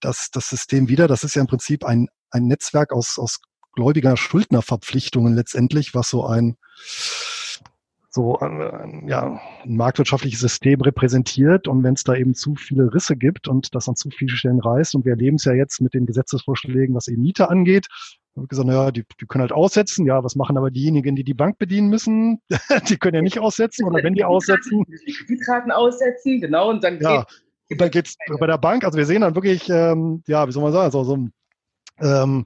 das, 0.00 0.30
das 0.30 0.48
System 0.48 0.88
wieder. 0.88 1.08
Das 1.08 1.24
ist 1.24 1.34
ja 1.34 1.40
im 1.40 1.48
Prinzip 1.48 1.84
ein, 1.84 2.08
ein 2.30 2.46
Netzwerk 2.46 2.92
aus, 2.92 3.18
aus 3.18 3.40
gläubiger 3.72 4.16
Schuldnerverpflichtungen 4.16 5.34
letztendlich, 5.34 5.94
was 5.94 6.08
so 6.08 6.24
ein, 6.26 6.56
so 8.10 8.38
ein, 8.38 9.08
ja, 9.08 9.40
ein 9.64 9.76
marktwirtschaftliches 9.76 10.40
System 10.40 10.80
repräsentiert. 10.80 11.66
Und 11.66 11.82
wenn 11.82 11.94
es 11.94 12.04
da 12.04 12.14
eben 12.14 12.34
zu 12.34 12.54
viele 12.54 12.92
Risse 12.94 13.16
gibt 13.16 13.48
und 13.48 13.74
das 13.74 13.88
an 13.88 13.96
zu 13.96 14.10
vielen 14.10 14.30
Stellen 14.30 14.60
reißt, 14.60 14.94
und 14.94 15.04
wir 15.04 15.12
erleben 15.12 15.36
es 15.36 15.44
ja 15.44 15.54
jetzt 15.54 15.80
mit 15.80 15.94
den 15.94 16.06
Gesetzesvorschlägen, 16.06 16.94
was 16.94 17.08
eben 17.08 17.22
Miete 17.22 17.50
angeht, 17.50 17.88
wird 18.42 18.50
gesagt, 18.50 18.68
naja, 18.68 18.90
die, 18.90 19.04
die 19.20 19.26
können 19.26 19.42
halt 19.42 19.52
aussetzen. 19.52 20.06
Ja, 20.06 20.22
was 20.22 20.36
machen 20.36 20.56
aber 20.56 20.70
diejenigen, 20.70 21.16
die 21.16 21.24
die 21.24 21.34
Bank 21.34 21.58
bedienen 21.58 21.88
müssen? 21.88 22.40
die 22.88 22.96
können 22.96 23.16
ja 23.16 23.22
nicht 23.22 23.38
aussetzen. 23.38 23.86
Oder 23.86 24.02
wenn 24.02 24.14
die 24.14 24.24
aussetzen. 24.24 24.84
Die 25.06 25.12
Kreditraten 25.12 25.72
aussetzen, 25.72 26.40
genau. 26.40 26.70
Und 26.70 26.84
dann 26.84 27.00
ja. 27.00 27.24
Und 27.68 27.80
dann 27.80 27.90
geht's 27.90 28.16
bei 28.38 28.46
der 28.46 28.58
Bank, 28.58 28.84
also 28.84 28.96
wir 28.96 29.06
sehen 29.06 29.22
dann 29.22 29.34
wirklich, 29.34 29.68
ähm, 29.68 30.22
ja, 30.28 30.46
wie 30.46 30.52
soll 30.52 30.62
man 30.62 30.72
sagen, 30.72 30.92
so, 30.92 31.02
so 31.02 31.16
ein 31.16 31.32
ähm, 32.00 32.44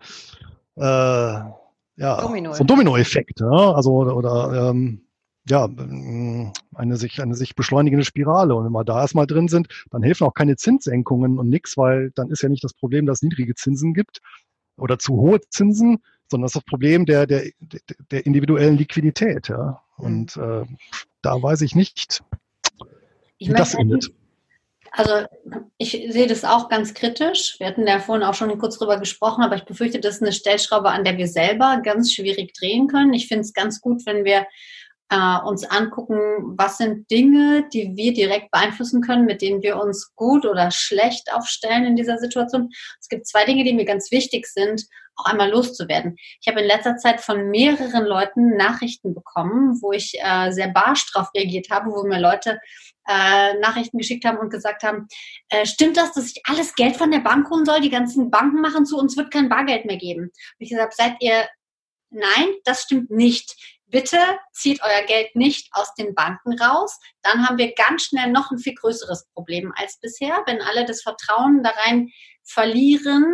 äh, 0.76 0.82
ja, 0.82 2.20
Domino. 2.22 2.54
so 2.54 2.64
ein 2.64 2.66
Dominoeffekt, 2.66 3.40
ja, 3.40 3.72
also 3.72 3.92
oder, 3.92 4.16
oder 4.16 4.70
ähm, 4.70 5.02
ja, 5.48 5.68
eine 6.74 6.96
sich, 6.96 7.20
eine 7.20 7.34
sich 7.34 7.54
beschleunigende 7.54 8.04
Spirale. 8.04 8.54
Und 8.54 8.64
wenn 8.64 8.72
wir 8.72 8.84
da 8.84 9.00
erstmal 9.00 9.26
drin 9.26 9.48
sind, 9.48 9.68
dann 9.90 10.02
helfen 10.02 10.26
auch 10.26 10.34
keine 10.34 10.56
Zinssenkungen 10.56 11.38
und 11.38 11.48
nichts, 11.48 11.76
weil 11.76 12.12
dann 12.14 12.30
ist 12.30 12.42
ja 12.42 12.48
nicht 12.48 12.64
das 12.64 12.74
Problem, 12.74 13.06
dass 13.06 13.18
es 13.18 13.22
niedrige 13.22 13.54
Zinsen 13.54 13.92
gibt 13.92 14.20
oder 14.80 14.98
zu 14.98 15.14
hohe 15.16 15.40
Zinsen, 15.48 16.02
sondern 16.30 16.44
das 16.44 16.50
ist 16.50 16.62
das 16.62 16.64
Problem 16.64 17.06
der, 17.06 17.26
der, 17.26 17.50
der 18.10 18.26
individuellen 18.26 18.76
Liquidität. 18.76 19.48
Ja. 19.48 19.82
Und 19.96 20.36
mhm. 20.36 20.42
äh, 20.42 20.66
da 21.22 21.42
weiß 21.42 21.60
ich 21.62 21.74
nicht, 21.74 22.22
wie 23.38 23.48
das 23.48 23.74
endet. 23.74 24.10
Also 24.92 25.24
ich 25.78 25.92
sehe 25.92 26.26
das 26.26 26.44
auch 26.44 26.68
ganz 26.68 26.94
kritisch. 26.94 27.56
Wir 27.58 27.68
hatten 27.68 27.86
ja 27.86 28.00
vorhin 28.00 28.24
auch 28.24 28.34
schon 28.34 28.58
kurz 28.58 28.76
drüber 28.76 28.98
gesprochen, 28.98 29.44
aber 29.44 29.54
ich 29.54 29.64
befürchte, 29.64 30.00
das 30.00 30.16
ist 30.16 30.22
eine 30.22 30.32
Stellschraube, 30.32 30.90
an 30.90 31.04
der 31.04 31.16
wir 31.16 31.28
selber 31.28 31.80
ganz 31.84 32.12
schwierig 32.12 32.54
drehen 32.54 32.88
können. 32.88 33.14
Ich 33.14 33.28
finde 33.28 33.42
es 33.42 33.52
ganz 33.52 33.80
gut, 33.80 34.04
wenn 34.04 34.24
wir 34.24 34.46
äh, 35.10 35.38
uns 35.44 35.64
angucken, 35.64 36.18
was 36.56 36.78
sind 36.78 37.10
Dinge, 37.10 37.68
die 37.72 37.96
wir 37.96 38.14
direkt 38.14 38.50
beeinflussen 38.50 39.02
können, 39.02 39.26
mit 39.26 39.42
denen 39.42 39.60
wir 39.60 39.76
uns 39.76 40.14
gut 40.14 40.46
oder 40.46 40.70
schlecht 40.70 41.32
aufstellen 41.32 41.84
in 41.84 41.96
dieser 41.96 42.18
Situation. 42.18 42.70
Es 43.00 43.08
gibt 43.08 43.26
zwei 43.26 43.44
Dinge, 43.44 43.64
die 43.64 43.74
mir 43.74 43.84
ganz 43.84 44.10
wichtig 44.10 44.46
sind, 44.46 44.84
auch 45.16 45.24
einmal 45.24 45.50
loszuwerden. 45.50 46.16
Ich 46.40 46.48
habe 46.48 46.60
in 46.60 46.66
letzter 46.66 46.96
Zeit 46.96 47.20
von 47.20 47.50
mehreren 47.50 48.04
Leuten 48.04 48.56
Nachrichten 48.56 49.12
bekommen, 49.12 49.78
wo 49.82 49.92
ich 49.92 50.14
äh, 50.20 50.52
sehr 50.52 50.68
barsch 50.68 51.10
drauf 51.12 51.28
reagiert 51.34 51.70
habe, 51.70 51.90
wo 51.90 52.04
mir 52.04 52.20
Leute 52.20 52.60
äh, 53.08 53.54
Nachrichten 53.58 53.98
geschickt 53.98 54.24
haben 54.24 54.38
und 54.38 54.50
gesagt 54.50 54.84
haben, 54.84 55.08
äh, 55.48 55.66
stimmt 55.66 55.96
das, 55.96 56.12
dass 56.12 56.26
ich 56.26 56.42
alles 56.44 56.74
Geld 56.76 56.96
von 56.96 57.10
der 57.10 57.18
Bank 57.18 57.50
holen 57.50 57.64
soll? 57.64 57.80
Die 57.80 57.90
ganzen 57.90 58.30
Banken 58.30 58.60
machen 58.60 58.86
zu, 58.86 58.96
uns 58.96 59.16
wird 59.16 59.32
kein 59.32 59.48
Bargeld 59.48 59.86
mehr 59.86 59.98
geben. 59.98 60.22
Und 60.22 60.32
ich 60.58 60.70
gesagt, 60.70 60.94
seid 60.94 61.16
ihr, 61.20 61.48
nein, 62.10 62.48
das 62.64 62.82
stimmt 62.82 63.10
nicht 63.10 63.56
bitte 63.90 64.18
zieht 64.52 64.80
euer 64.82 65.02
Geld 65.06 65.34
nicht 65.36 65.68
aus 65.72 65.94
den 65.94 66.14
Banken 66.14 66.58
raus. 66.60 66.98
Dann 67.22 67.46
haben 67.46 67.58
wir 67.58 67.74
ganz 67.74 68.04
schnell 68.04 68.30
noch 68.30 68.50
ein 68.50 68.58
viel 68.58 68.74
größeres 68.74 69.26
Problem 69.34 69.72
als 69.76 69.98
bisher. 70.00 70.42
Wenn 70.46 70.62
alle 70.62 70.84
das 70.84 71.02
Vertrauen 71.02 71.62
da 71.62 71.70
rein 71.70 72.08
verlieren, 72.44 73.24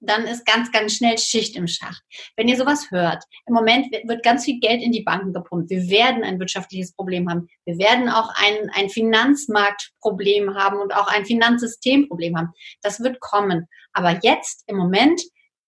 dann 0.00 0.26
ist 0.26 0.44
ganz, 0.44 0.70
ganz 0.72 0.94
schnell 0.94 1.18
Schicht 1.18 1.56
im 1.56 1.66
Schacht. 1.66 2.02
Wenn 2.36 2.48
ihr 2.48 2.56
sowas 2.56 2.90
hört, 2.90 3.24
im 3.46 3.54
Moment 3.54 3.86
wird 4.04 4.22
ganz 4.22 4.44
viel 4.44 4.60
Geld 4.60 4.82
in 4.82 4.92
die 4.92 5.02
Banken 5.02 5.32
gepumpt. 5.32 5.70
Wir 5.70 5.88
werden 5.88 6.22
ein 6.22 6.38
wirtschaftliches 6.38 6.94
Problem 6.94 7.28
haben. 7.28 7.48
Wir 7.64 7.78
werden 7.78 8.08
auch 8.08 8.30
ein, 8.36 8.70
ein 8.74 8.88
Finanzmarktproblem 8.88 10.54
haben 10.54 10.78
und 10.78 10.94
auch 10.94 11.08
ein 11.08 11.24
Finanzsystemproblem 11.24 12.36
haben. 12.36 12.52
Das 12.82 13.00
wird 13.00 13.20
kommen. 13.20 13.66
Aber 13.92 14.18
jetzt 14.22 14.64
im 14.66 14.76
Moment 14.76 15.20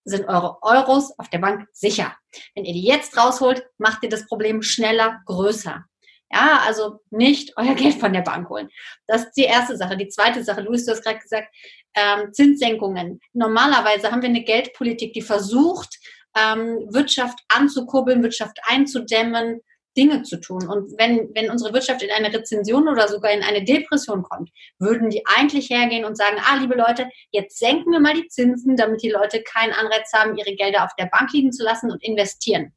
sind 0.08 0.28
eure 0.28 0.58
Euros 0.62 1.18
auf 1.18 1.28
der 1.28 1.38
Bank 1.38 1.68
sicher. 1.72 2.14
Wenn 2.54 2.64
ihr 2.64 2.72
die 2.72 2.84
jetzt 2.84 3.16
rausholt, 3.16 3.64
macht 3.78 4.02
ihr 4.02 4.08
das 4.08 4.26
Problem 4.26 4.62
schneller 4.62 5.20
größer. 5.26 5.84
Ja, 6.30 6.60
also 6.66 7.00
nicht 7.10 7.54
euer 7.56 7.74
Geld 7.76 7.94
von 7.94 8.12
der 8.12 8.22
Bank 8.22 8.48
holen. 8.48 8.68
Das 9.06 9.24
ist 9.24 9.32
die 9.32 9.44
erste 9.44 9.76
Sache. 9.76 9.96
Die 9.96 10.08
zweite 10.08 10.42
Sache, 10.44 10.60
Luis, 10.60 10.84
du 10.84 10.92
hast 10.92 11.02
gerade 11.02 11.18
gesagt, 11.18 11.48
ähm, 11.94 12.32
Zinssenkungen. 12.32 13.20
Normalerweise 13.32 14.10
haben 14.10 14.22
wir 14.22 14.28
eine 14.28 14.44
Geldpolitik, 14.44 15.12
die 15.12 15.22
versucht, 15.22 15.98
ähm, 16.36 16.86
Wirtschaft 16.90 17.38
anzukurbeln, 17.48 18.22
Wirtschaft 18.22 18.58
einzudämmen, 18.66 19.60
Dinge 19.98 20.22
zu 20.22 20.36
tun. 20.40 20.68
Und 20.68 20.96
wenn, 20.96 21.28
wenn 21.34 21.50
unsere 21.50 21.74
Wirtschaft 21.74 22.02
in 22.02 22.10
eine 22.10 22.32
Rezension 22.32 22.88
oder 22.88 23.08
sogar 23.08 23.32
in 23.32 23.42
eine 23.42 23.64
Depression 23.64 24.22
kommt, 24.22 24.50
würden 24.78 25.10
die 25.10 25.26
eigentlich 25.26 25.68
hergehen 25.68 26.04
und 26.04 26.16
sagen, 26.16 26.36
ah, 26.40 26.56
liebe 26.60 26.76
Leute, 26.76 27.08
jetzt 27.32 27.58
senken 27.58 27.90
wir 27.90 28.00
mal 28.00 28.14
die 28.14 28.28
Zinsen, 28.28 28.76
damit 28.76 29.02
die 29.02 29.10
Leute 29.10 29.42
keinen 29.42 29.72
Anreiz 29.72 30.12
haben, 30.14 30.38
ihre 30.38 30.54
Gelder 30.54 30.84
auf 30.84 30.94
der 30.96 31.06
Bank 31.06 31.32
liegen 31.32 31.52
zu 31.52 31.64
lassen 31.64 31.90
und 31.90 32.02
investieren. 32.02 32.72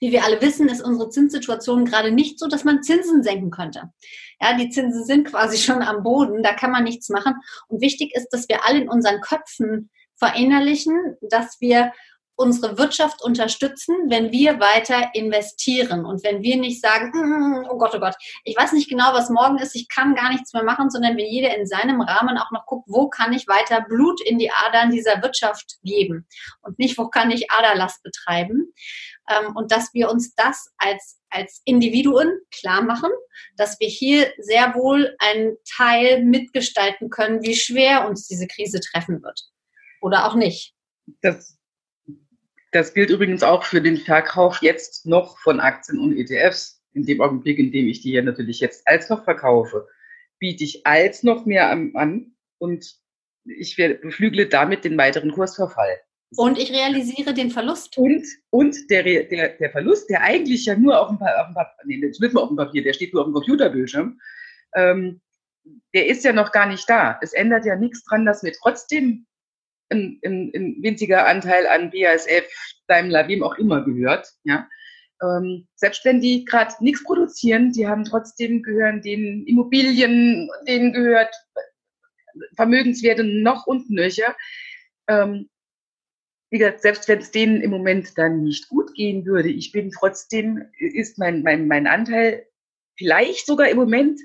Wie 0.00 0.12
wir 0.12 0.24
alle 0.24 0.40
wissen, 0.40 0.68
ist 0.68 0.82
unsere 0.82 1.10
Zinssituation 1.10 1.84
gerade 1.84 2.10
nicht 2.10 2.38
so, 2.38 2.48
dass 2.48 2.64
man 2.64 2.82
Zinsen 2.82 3.22
senken 3.22 3.50
könnte. 3.50 3.92
Ja, 4.40 4.56
die 4.56 4.70
Zinsen 4.70 5.04
sind 5.04 5.28
quasi 5.28 5.58
schon 5.62 5.82
am 5.82 6.02
Boden, 6.02 6.42
da 6.42 6.54
kann 6.54 6.70
man 6.70 6.84
nichts 6.84 7.08
machen. 7.08 7.34
Und 7.68 7.80
wichtig 7.80 8.14
ist, 8.14 8.28
dass 8.30 8.48
wir 8.48 8.64
alle 8.66 8.80
in 8.80 8.88
unseren 8.88 9.20
Köpfen 9.20 9.90
verinnerlichen, 10.16 11.16
dass 11.20 11.60
wir 11.60 11.92
unsere 12.34 12.78
Wirtschaft 12.78 13.22
unterstützen, 13.22 13.94
wenn 14.08 14.32
wir 14.32 14.58
weiter 14.58 15.10
investieren 15.14 16.04
und 16.04 16.24
wenn 16.24 16.42
wir 16.42 16.56
nicht 16.56 16.80
sagen, 16.80 17.12
hm, 17.12 17.66
oh 17.70 17.76
Gott, 17.76 17.94
oh 17.94 18.00
Gott, 18.00 18.14
ich 18.44 18.56
weiß 18.56 18.72
nicht 18.72 18.88
genau, 18.88 19.12
was 19.12 19.30
morgen 19.30 19.58
ist, 19.58 19.76
ich 19.76 19.88
kann 19.88 20.14
gar 20.14 20.30
nichts 20.30 20.52
mehr 20.52 20.64
machen, 20.64 20.90
sondern 20.90 21.16
wenn 21.16 21.26
jeder 21.26 21.56
in 21.56 21.66
seinem 21.66 22.00
Rahmen 22.00 22.38
auch 22.38 22.50
noch 22.50 22.66
guckt, 22.66 22.88
wo 22.88 23.08
kann 23.08 23.32
ich 23.32 23.46
weiter 23.48 23.82
Blut 23.82 24.20
in 24.24 24.38
die 24.38 24.50
Adern 24.50 24.90
dieser 24.90 25.22
Wirtschaft 25.22 25.76
geben 25.82 26.26
und 26.62 26.78
nicht, 26.78 26.96
wo 26.98 27.08
kann 27.08 27.30
ich 27.30 27.50
Aderlast 27.50 28.02
betreiben. 28.02 28.72
Ähm, 29.28 29.54
und 29.54 29.70
dass 29.70 29.94
wir 29.94 30.10
uns 30.10 30.34
das 30.34 30.72
als, 30.78 31.20
als 31.30 31.62
Individuen 31.64 32.40
klar 32.50 32.82
machen, 32.82 33.10
dass 33.56 33.78
wir 33.78 33.88
hier 33.88 34.32
sehr 34.38 34.74
wohl 34.74 35.14
einen 35.18 35.56
Teil 35.76 36.24
mitgestalten 36.24 37.10
können, 37.10 37.42
wie 37.42 37.54
schwer 37.54 38.08
uns 38.08 38.26
diese 38.26 38.48
Krise 38.48 38.80
treffen 38.80 39.22
wird. 39.22 39.40
Oder 40.00 40.26
auch 40.26 40.34
nicht. 40.34 40.74
Das 41.20 41.56
das 42.72 42.94
gilt 42.94 43.10
übrigens 43.10 43.42
auch 43.42 43.64
für 43.64 43.80
den 43.80 43.98
Verkauf 43.98 44.60
jetzt 44.62 45.06
noch 45.06 45.38
von 45.38 45.60
Aktien 45.60 45.98
und 46.00 46.16
ETFs. 46.16 46.82
In 46.94 47.04
dem 47.04 47.20
Augenblick, 47.20 47.58
in 47.58 47.70
dem 47.70 47.88
ich 47.88 48.00
die 48.00 48.10
hier 48.10 48.22
natürlich 48.22 48.60
jetzt 48.60 48.86
als 48.86 49.08
noch 49.08 49.24
verkaufe, 49.24 49.86
biete 50.38 50.64
ich 50.64 50.86
als 50.86 51.22
noch 51.22 51.46
mehr 51.46 51.70
an 51.70 52.34
und 52.58 52.96
ich 53.44 53.76
beflügle 53.76 54.46
damit 54.46 54.84
den 54.84 54.98
weiteren 54.98 55.32
Kursverfall. 55.32 56.00
Und 56.36 56.58
ich 56.58 56.72
realisiere 56.72 57.34
den 57.34 57.50
Verlust. 57.50 57.96
Und, 57.98 58.26
und 58.50 58.90
der, 58.90 59.02
der, 59.02 59.56
der 59.56 59.70
Verlust, 59.70 60.08
der 60.08 60.22
eigentlich 60.22 60.64
ja 60.64 60.76
nur 60.76 60.98
auf 60.98 61.08
dem, 61.08 61.18
auf 61.18 61.46
dem 61.48 61.54
Papier, 61.54 61.84
nee, 61.84 62.00
das 62.00 62.20
wird 62.20 62.34
auf 62.36 62.48
dem 62.48 62.56
Papier, 62.56 62.82
der 62.82 62.94
steht 62.94 63.12
nur 63.12 63.22
auf 63.22 63.28
dem 63.28 63.34
Computerbildschirm, 63.34 64.18
ähm, 64.74 65.20
der 65.94 66.06
ist 66.06 66.24
ja 66.24 66.32
noch 66.32 66.52
gar 66.52 66.66
nicht 66.66 66.88
da. 66.88 67.18
Es 67.20 67.34
ändert 67.34 67.66
ja 67.66 67.76
nichts 67.76 68.04
dran, 68.04 68.24
dass 68.24 68.42
wir 68.42 68.52
trotzdem 68.52 69.26
ein, 69.92 70.20
ein, 70.24 70.50
ein 70.54 70.82
winziger 70.82 71.26
Anteil 71.26 71.66
an 71.66 71.90
BASF, 71.90 72.48
Daimler, 72.88 73.28
wem 73.28 73.42
auch 73.42 73.56
immer 73.58 73.84
gehört, 73.84 74.28
ja, 74.44 74.66
ähm, 75.22 75.68
selbst 75.76 76.04
wenn 76.04 76.20
die 76.20 76.44
gerade 76.44 76.74
nichts 76.80 77.04
produzieren, 77.04 77.72
die 77.72 77.86
haben 77.86 78.04
trotzdem 78.04 78.62
gehören 78.62 79.02
den 79.02 79.46
Immobilien, 79.46 80.50
denen 80.66 80.92
gehört 80.92 81.34
Vermögenswerte 82.56 83.24
noch 83.24 83.66
und 83.66 83.90
nöcher. 83.90 84.34
Ähm, 85.08 85.48
wie 86.50 86.58
gesagt, 86.58 86.82
selbst 86.82 87.08
wenn 87.08 87.20
es 87.20 87.30
denen 87.30 87.60
im 87.60 87.70
Moment 87.70 88.18
dann 88.18 88.42
nicht 88.42 88.68
gut 88.68 88.94
gehen 88.94 89.24
würde, 89.24 89.48
ich 89.48 89.72
bin 89.72 89.90
trotzdem, 89.90 90.64
ist 90.78 91.18
mein, 91.18 91.42
mein, 91.42 91.66
mein 91.66 91.86
Anteil 91.86 92.46
vielleicht 92.96 93.46
sogar 93.46 93.68
im 93.68 93.78
Moment 93.78 94.20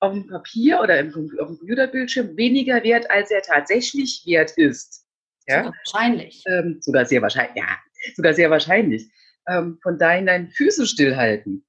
auf 0.00 0.12
dem 0.12 0.26
Papier 0.26 0.80
oder 0.80 0.94
auf 0.94 1.12
dem 1.12 1.30
Computerbildschirm 1.36 2.36
weniger 2.36 2.82
wert, 2.82 3.10
als 3.10 3.30
er 3.30 3.42
tatsächlich 3.42 4.22
wert 4.26 4.52
ist. 4.56 5.07
Ja? 5.48 5.64
Sogar 5.64 5.74
wahrscheinlich. 5.84 6.42
Ähm, 6.46 6.78
sogar 6.80 7.04
sehr 7.06 7.22
wahrscheinlich, 7.22 7.56
ja, 7.56 7.66
sogar 8.14 8.34
sehr 8.34 8.50
wahrscheinlich. 8.50 9.10
Ähm, 9.48 9.78
von 9.82 9.98
daher 9.98 10.22
deine 10.22 10.48
Füße 10.48 10.86
stillhalten. 10.86 11.64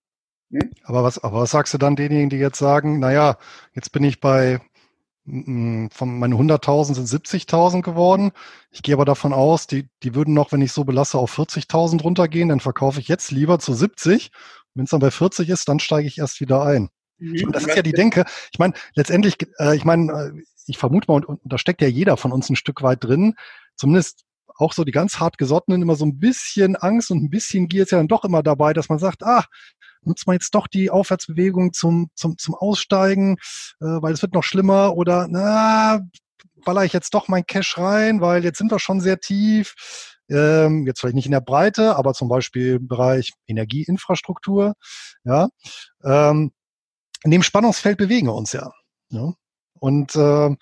Hm? 0.52 0.72
Aber, 0.84 1.04
was, 1.04 1.24
aber 1.24 1.42
was 1.42 1.52
sagst 1.52 1.74
du 1.74 1.78
dann 1.78 1.96
denjenigen, 1.96 2.30
die 2.30 2.38
jetzt 2.38 2.60
sagen, 2.60 3.00
naja, 3.00 3.38
jetzt 3.74 3.92
bin 3.92 4.04
ich 4.04 4.20
bei 4.20 4.60
von 5.30 6.20
meinen 6.20 6.34
100.000 6.34 6.96
sind 6.96 7.08
70.000 7.08 7.84
geworden. 7.84 8.32
Ich 8.72 8.82
gehe 8.82 8.96
aber 8.96 9.06
davon 9.06 9.32
aus, 9.32 9.68
die, 9.68 9.88
die 10.02 10.15
würden 10.15 10.34
noch, 10.34 10.52
wenn 10.52 10.62
ich 10.62 10.72
so 10.72 10.84
belasse, 10.84 11.20
auf 11.20 11.38
40.000 11.38 12.02
runtergehen. 12.02 12.50
Dann 12.50 12.60
verkaufe 12.60 13.00
ich 13.00 13.08
jetzt 13.08 13.30
lieber 13.30 13.60
zu 13.60 13.74
70. 13.74 14.32
Wenn 14.74 14.86
es 14.86 14.89
dann 14.89 15.00
bei 15.00 15.12
40 15.12 15.50
ist, 15.50 15.70
dann 15.70 15.80
steige 15.80 16.08
ich 16.08 16.18
erst 16.18 16.42
wieder 16.42 16.63
ein. 16.63 16.89
Mhm. 17.20 17.52
Das 17.52 17.65
ist 17.65 17.76
ja 17.76 17.84
die 17.84 17.92
Denke. 17.92 18.26
Ich 18.52 18.60
meine, 18.60 18.74
letztendlich, 18.96 19.38
äh, 19.60 19.76
ich 19.76 19.86
meine, 19.86 20.12
äh, 20.12 20.42
ich 20.65 20.78
vermute 20.78 21.06
mal, 21.08 21.15
und, 21.15 21.26
und 21.26 21.39
da 21.44 21.58
steckt 21.58 21.82
ja 21.82 21.88
jeder 21.88 22.18
von 22.18 22.32
uns 22.32 22.50
ein 22.50 22.56
Stück 22.56 22.82
weit 22.82 23.04
drin. 23.04 23.36
Zumindest 23.80 24.26
auch 24.58 24.74
so 24.74 24.84
die 24.84 24.92
ganz 24.92 25.20
hart 25.20 25.38
gesottenen 25.38 25.82
immer 25.82 25.96
so 25.96 26.06
ein 26.06 26.20
bisschen 26.20 26.76
Angst 26.76 27.12
und 27.12 27.24
ein 27.24 27.30
bisschen 27.30 27.70
Gier 27.70 27.84
ist 27.84 27.92
ja 27.92 27.98
dann 27.98 28.10
doch 28.10 28.26
immer 28.26 28.44
dabei, 28.44 28.74
dass 28.74 28.89
man 28.89 29.00
sagt, 29.00 29.24
ah, 29.24 29.46
nutzt 30.02 30.28
man 30.28 30.34
jetzt 30.34 30.54
doch 30.54 30.68
die 30.68 30.89
Aufwärtsbewegung 30.89 31.72
zum, 31.72 32.10
zum, 32.13 32.38
zum 32.38 32.56
Aussteigen, 32.56 33.38
äh, 33.80 33.86
weil 33.86 34.13
es 34.13 34.22
wird 34.22 34.34
noch 34.34 34.44
schlimmer 34.44 34.96
oder 34.96 35.28
na, 35.30 36.02
baller 36.65 36.84
ich 36.84 36.94
jetzt 36.94 37.13
doch 37.13 37.30
mein 37.30 37.46
Cash 37.46 37.78
rein, 37.78 38.20
weil 38.20 38.44
jetzt 38.44 38.58
sind 38.58 38.72
wir 38.72 38.80
schon 38.80 39.00
sehr 39.00 39.20
tief. 39.20 40.18
Ähm, 40.30 40.86
jetzt 40.86 41.00
vielleicht 41.00 41.15
nicht 41.15 41.26
in 41.26 41.32
der 41.32 41.42
Breite, 41.42 41.96
aber 41.96 42.13
zum 42.13 42.28
Beispiel 42.28 42.76
im 42.76 42.88
Bereich 42.88 43.32
Energieinfrastruktur. 43.48 44.74
Ja, 45.24 45.48
ähm, 46.04 46.52
in 47.24 47.32
dem 47.32 47.44
Spannungsfeld 47.44 47.98
bewegen 47.98 48.28
wir 48.28 48.36
uns 48.36 48.52
ja. 48.52 48.72
ja? 49.10 49.34
Und 49.80 50.15
äh, 50.15 50.56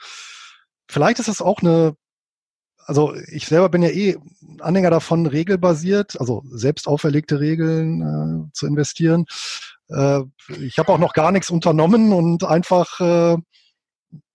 vielleicht 0.87 1.19
ist 1.19 1.27
es 1.27 1.41
auch 1.41 1.61
eine 1.61 1.95
also 2.87 3.13
ich 3.27 3.45
selber 3.45 3.67
bin 3.69 3.83
ja 3.83 3.89
eh 3.89 4.17
Anhänger 4.59 4.89
davon, 4.89 5.27
regelbasiert, 5.27 6.19
also 6.19 6.43
selbst 6.49 6.87
auferlegte 6.87 7.39
Regeln 7.39 8.47
äh, 8.47 8.51
zu 8.53 8.65
investieren. 8.65 9.25
Äh, 9.89 10.21
ich 10.61 10.79
habe 10.79 10.93
auch 10.93 10.97
noch 10.97 11.13
gar 11.13 11.33
nichts 11.33 11.49
unternommen 11.49 12.13
und 12.13 12.45
einfach, 12.45 12.99
äh, 13.01 13.37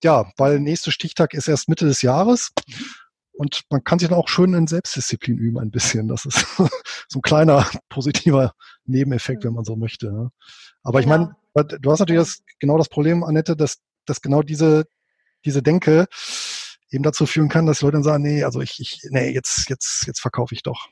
ja, 0.04 0.30
weil 0.36 0.60
nächster 0.60 0.92
Stichtag 0.92 1.32
ist 1.32 1.48
erst 1.48 1.70
Mitte 1.70 1.86
des 1.86 2.02
Jahres. 2.02 2.52
Und 3.32 3.62
man 3.70 3.82
kann 3.82 3.98
sich 3.98 4.10
dann 4.10 4.18
auch 4.18 4.28
schön 4.28 4.52
in 4.52 4.66
Selbstdisziplin 4.66 5.38
üben 5.38 5.58
ein 5.58 5.70
bisschen. 5.70 6.06
Das 6.06 6.26
ist 6.26 6.46
so 7.08 7.18
ein 7.18 7.22
kleiner 7.22 7.66
positiver 7.88 8.52
Nebeneffekt, 8.84 9.44
wenn 9.44 9.54
man 9.54 9.64
so 9.64 9.76
möchte. 9.76 10.12
Ne? 10.12 10.30
Aber 10.82 11.00
ich 11.00 11.06
meine, 11.06 11.34
du 11.54 11.90
hast 11.90 12.00
natürlich 12.00 12.20
das, 12.20 12.42
genau 12.60 12.76
das 12.76 12.90
Problem, 12.90 13.24
Annette, 13.24 13.56
dass, 13.56 13.78
dass 14.04 14.20
genau 14.20 14.42
diese, 14.42 14.84
diese 15.46 15.62
Denke 15.62 16.06
eben 16.92 17.02
dazu 17.02 17.26
führen 17.26 17.48
kann, 17.48 17.66
dass 17.66 17.80
Leute 17.80 17.94
dann 17.94 18.02
sagen, 18.02 18.22
nee, 18.22 18.44
also 18.44 18.60
ich, 18.60 18.78
ich 18.78 19.00
nee, 19.10 19.30
jetzt, 19.30 19.68
jetzt, 19.68 20.06
jetzt 20.06 20.20
verkaufe 20.20 20.54
ich 20.54 20.62
doch. 20.62 20.88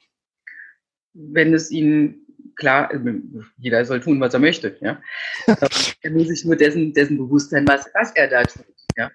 Wenn 1.12 1.52
es 1.54 1.70
ihnen 1.70 2.26
klar, 2.56 2.92
äh, 2.92 2.98
jeder 3.56 3.84
soll 3.84 4.00
tun, 4.00 4.20
was 4.20 4.34
er 4.34 4.40
möchte, 4.40 4.76
ja. 4.80 5.00
er 6.02 6.10
muss 6.10 6.28
sich 6.28 6.44
nur 6.44 6.56
dessen, 6.56 6.92
dessen 6.94 7.18
bewusst 7.18 7.50
sein, 7.50 7.66
was, 7.68 7.86
was 7.94 8.12
er 8.12 8.28
da 8.28 8.42
tut, 8.44 8.66
ja. 8.96 9.10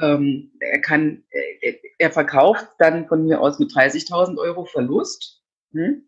Ähm, 0.00 0.52
er 0.60 0.80
kann, 0.80 1.24
er, 1.60 1.74
er, 1.98 2.10
verkauft 2.12 2.68
dann 2.78 3.08
von 3.08 3.24
mir 3.24 3.40
aus 3.40 3.58
mit 3.58 3.72
30.000 3.72 4.38
Euro 4.38 4.64
Verlust, 4.64 5.42
hm? 5.72 6.06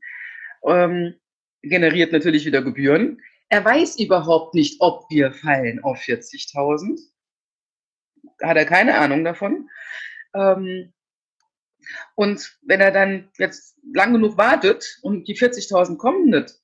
ähm, 0.64 1.14
generiert 1.62 2.12
natürlich 2.12 2.46
wieder 2.46 2.62
Gebühren. 2.62 3.20
Er 3.48 3.64
weiß 3.64 3.98
überhaupt 3.98 4.54
nicht, 4.54 4.80
ob 4.80 5.10
wir 5.10 5.32
fallen 5.32 5.82
auf 5.82 5.98
40.000. 5.98 7.00
Hat 8.42 8.56
er 8.56 8.64
keine 8.64 8.96
Ahnung 8.96 9.24
davon. 9.24 9.68
Ähm, 10.34 10.92
und 12.14 12.58
wenn 12.62 12.80
er 12.80 12.92
dann 12.92 13.30
jetzt 13.38 13.78
lang 13.94 14.12
genug 14.12 14.36
wartet 14.36 14.98
und 15.02 15.26
die 15.28 15.36
40.000 15.36 15.96
kommen 15.96 16.30
nicht, 16.30 16.60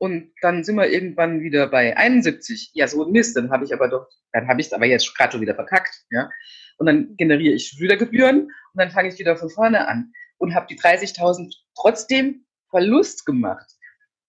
und 0.00 0.32
dann 0.40 0.64
sind 0.64 0.76
wir 0.76 0.88
irgendwann 0.88 1.42
wieder 1.42 1.66
bei 1.66 1.94
71. 1.94 2.70
Ja, 2.72 2.88
so 2.88 3.04
ein 3.04 3.12
Mist, 3.12 3.36
dann 3.36 3.50
habe 3.50 3.66
ich 3.66 3.74
aber 3.74 3.86
doch, 3.86 4.08
dann 4.32 4.48
habe 4.48 4.60
ich 4.62 4.68
es 4.68 4.72
aber 4.72 4.86
jetzt 4.86 5.14
gerade 5.14 5.32
schon 5.32 5.42
wieder 5.42 5.54
verkackt, 5.54 6.06
ja. 6.10 6.30
Und 6.78 6.86
dann 6.86 7.16
generiere 7.16 7.54
ich 7.54 7.78
wieder 7.78 7.98
Gebühren 7.98 8.44
und 8.44 8.50
dann 8.76 8.90
fange 8.90 9.10
ich 9.10 9.18
wieder 9.18 9.36
von 9.36 9.50
vorne 9.50 9.86
an 9.86 10.10
und 10.38 10.54
habe 10.54 10.66
die 10.70 10.78
30.000 10.78 11.54
trotzdem 11.76 12.46
Verlust 12.70 13.26
gemacht. 13.26 13.70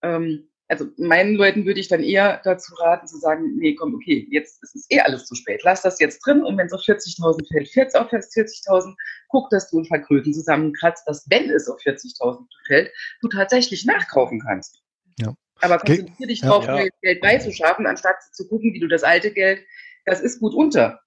Ähm, 0.02 0.51
also 0.72 0.86
meinen 0.98 1.36
Leuten 1.36 1.66
würde 1.66 1.82
ich 1.82 1.90
dann 1.90 2.02
eher 2.02 2.40
dazu 2.46 2.74
raten, 2.76 3.06
zu 3.06 3.18
sagen, 3.18 3.58
nee, 3.58 3.76
komm, 3.76 3.94
okay, 3.94 4.26
jetzt 4.32 4.64
ist 4.64 4.74
es 4.74 4.86
eh 4.90 5.02
alles 5.02 5.26
zu 5.26 5.36
spät. 5.36 5.62
Lass 5.64 5.82
das 5.82 6.00
jetzt 6.00 6.26
drin 6.26 6.44
und 6.44 6.58
wenn 6.58 6.68
es 6.68 6.72
auf 6.72 6.80
40.000 6.80 7.46
fällt, 7.52 7.70
fällt 7.70 7.90
es 7.90 7.96
auf 7.96 8.10
40.000. 8.10 8.96
Guck, 9.28 9.50
dass 9.50 9.70
du 9.70 9.80
ein 9.80 9.90
paar 9.90 10.00
Kröten 10.00 10.34
zusammenkratzt, 10.34 11.06
dass, 11.08 11.26
wenn 11.30 11.50
es 11.50 11.68
auf 11.68 11.78
40.000 11.82 12.46
fällt, 12.68 12.90
du 13.22 13.28
tatsächlich 13.28 13.86
nachkaufen 13.86 14.40
kannst. 14.40 14.82
Ja. 15.20 15.34
Aber 15.60 15.78
konzentriere 15.78 16.28
dich 16.28 16.40
darauf, 16.40 16.66
ja, 16.66 16.80
ja. 16.80 16.88
Geld 17.02 17.22
beizuschaffen, 17.22 17.86
anstatt 17.86 18.16
zu 18.32 18.48
gucken, 18.48 18.74
wie 18.74 18.80
du 18.80 18.88
das 18.88 19.04
alte 19.04 19.32
Geld, 19.32 19.66
das 20.06 20.22
ist 20.22 20.40
gut 20.40 20.54
unter. 20.54 21.02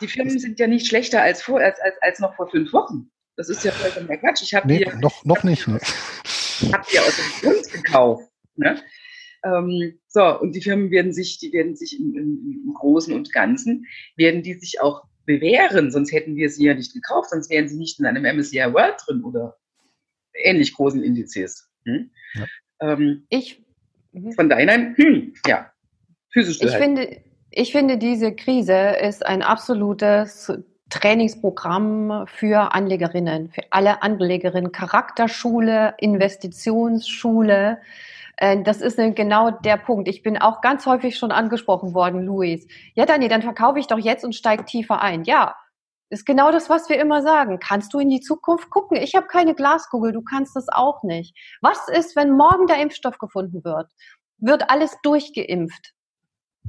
Die 0.00 0.06
Firmen 0.06 0.38
sind 0.38 0.60
ja 0.60 0.68
nicht 0.68 0.86
schlechter 0.86 1.22
als, 1.22 1.42
vor, 1.42 1.60
als, 1.60 1.80
als, 1.80 1.96
als 2.02 2.20
noch 2.20 2.36
vor 2.36 2.48
fünf 2.48 2.72
Wochen. 2.72 3.10
Das 3.36 3.48
ist 3.48 3.64
ja 3.64 3.72
vollkommen 3.72 4.06
der 4.06 4.18
Quatsch. 4.18 4.42
Ich 4.42 4.54
habe 4.54 4.68
nee, 4.68 4.86
noch, 5.00 5.24
noch 5.24 5.42
nicht. 5.42 5.66
Ne? 5.66 5.80
Hab 6.72 6.86
die 6.88 7.00
aus 7.00 7.16
dem 7.16 7.50
Grund 7.50 7.72
gekauft. 7.72 8.31
Ne? 8.56 8.80
Ähm, 9.44 9.98
so, 10.08 10.40
und 10.40 10.54
die 10.54 10.62
Firmen 10.62 10.90
werden 10.90 11.12
sich, 11.12 11.38
die 11.38 11.52
werden 11.52 11.74
sich 11.74 11.98
im, 11.98 12.14
im, 12.16 12.62
im 12.66 12.74
Großen 12.74 13.14
und 13.14 13.32
Ganzen, 13.32 13.86
werden 14.16 14.42
die 14.42 14.54
sich 14.54 14.80
auch 14.80 15.04
bewähren, 15.24 15.90
sonst 15.90 16.12
hätten 16.12 16.36
wir 16.36 16.48
sie 16.50 16.66
ja 16.66 16.74
nicht 16.74 16.92
gekauft, 16.94 17.30
sonst 17.30 17.50
wären 17.50 17.68
sie 17.68 17.76
nicht 17.76 17.98
in 17.98 18.06
einem 18.06 18.24
MSCI 18.24 18.72
World 18.72 18.96
drin 19.06 19.24
oder 19.24 19.56
ähnlich 20.34 20.74
großen 20.74 21.02
Indizes. 21.02 21.68
Hm? 21.84 22.10
Ja. 22.34 22.46
Ähm, 22.80 23.26
ich, 23.28 23.62
mhm. 24.12 24.32
von 24.32 24.48
daher, 24.48 24.94
hm, 24.96 25.34
ja, 25.46 25.72
physisch. 26.30 26.60
Ich 26.60 26.72
finde, 26.72 27.22
ich 27.50 27.72
finde, 27.72 27.98
diese 27.98 28.34
Krise 28.34 28.96
ist 29.00 29.24
ein 29.26 29.42
absolutes 29.42 30.52
Trainingsprogramm 30.90 32.26
für 32.26 32.74
Anlegerinnen, 32.74 33.50
für 33.50 33.62
alle 33.70 34.02
Anlegerinnen, 34.02 34.72
Charakterschule, 34.72 35.94
Investitionsschule, 35.98 37.72
äh, 37.72 37.76
das 38.38 38.80
ist 38.80 38.96
genau 38.96 39.50
der 39.50 39.76
Punkt. 39.76 40.08
Ich 40.08 40.22
bin 40.22 40.36
auch 40.36 40.60
ganz 40.62 40.86
häufig 40.86 41.16
schon 41.16 41.30
angesprochen 41.30 41.94
worden, 41.94 42.22
Luis. 42.22 42.66
Ja, 42.94 43.06
Dani, 43.06 43.28
dann 43.28 43.42
verkaufe 43.42 43.78
ich 43.78 43.86
doch 43.86 43.98
jetzt 43.98 44.24
und 44.24 44.34
steige 44.34 44.64
tiefer 44.64 45.00
ein. 45.00 45.24
Ja, 45.24 45.54
ist 46.12 46.26
genau 46.26 46.52
das, 46.52 46.68
was 46.68 46.88
wir 46.90 47.00
immer 47.00 47.22
sagen. 47.22 47.58
Kannst 47.58 47.94
du 47.94 47.98
in 47.98 48.10
die 48.10 48.20
Zukunft 48.20 48.68
gucken? 48.68 48.98
Ich 48.98 49.14
habe 49.14 49.26
keine 49.28 49.54
Glaskugel, 49.54 50.12
du 50.12 50.22
kannst 50.22 50.54
das 50.54 50.68
auch 50.68 51.02
nicht. 51.02 51.34
Was 51.62 51.88
ist, 51.88 52.16
wenn 52.16 52.36
morgen 52.36 52.66
der 52.66 52.82
Impfstoff 52.82 53.18
gefunden 53.18 53.64
wird? 53.64 53.90
Wird 54.36 54.70
alles 54.70 54.96
durchgeimpft? 55.02 55.94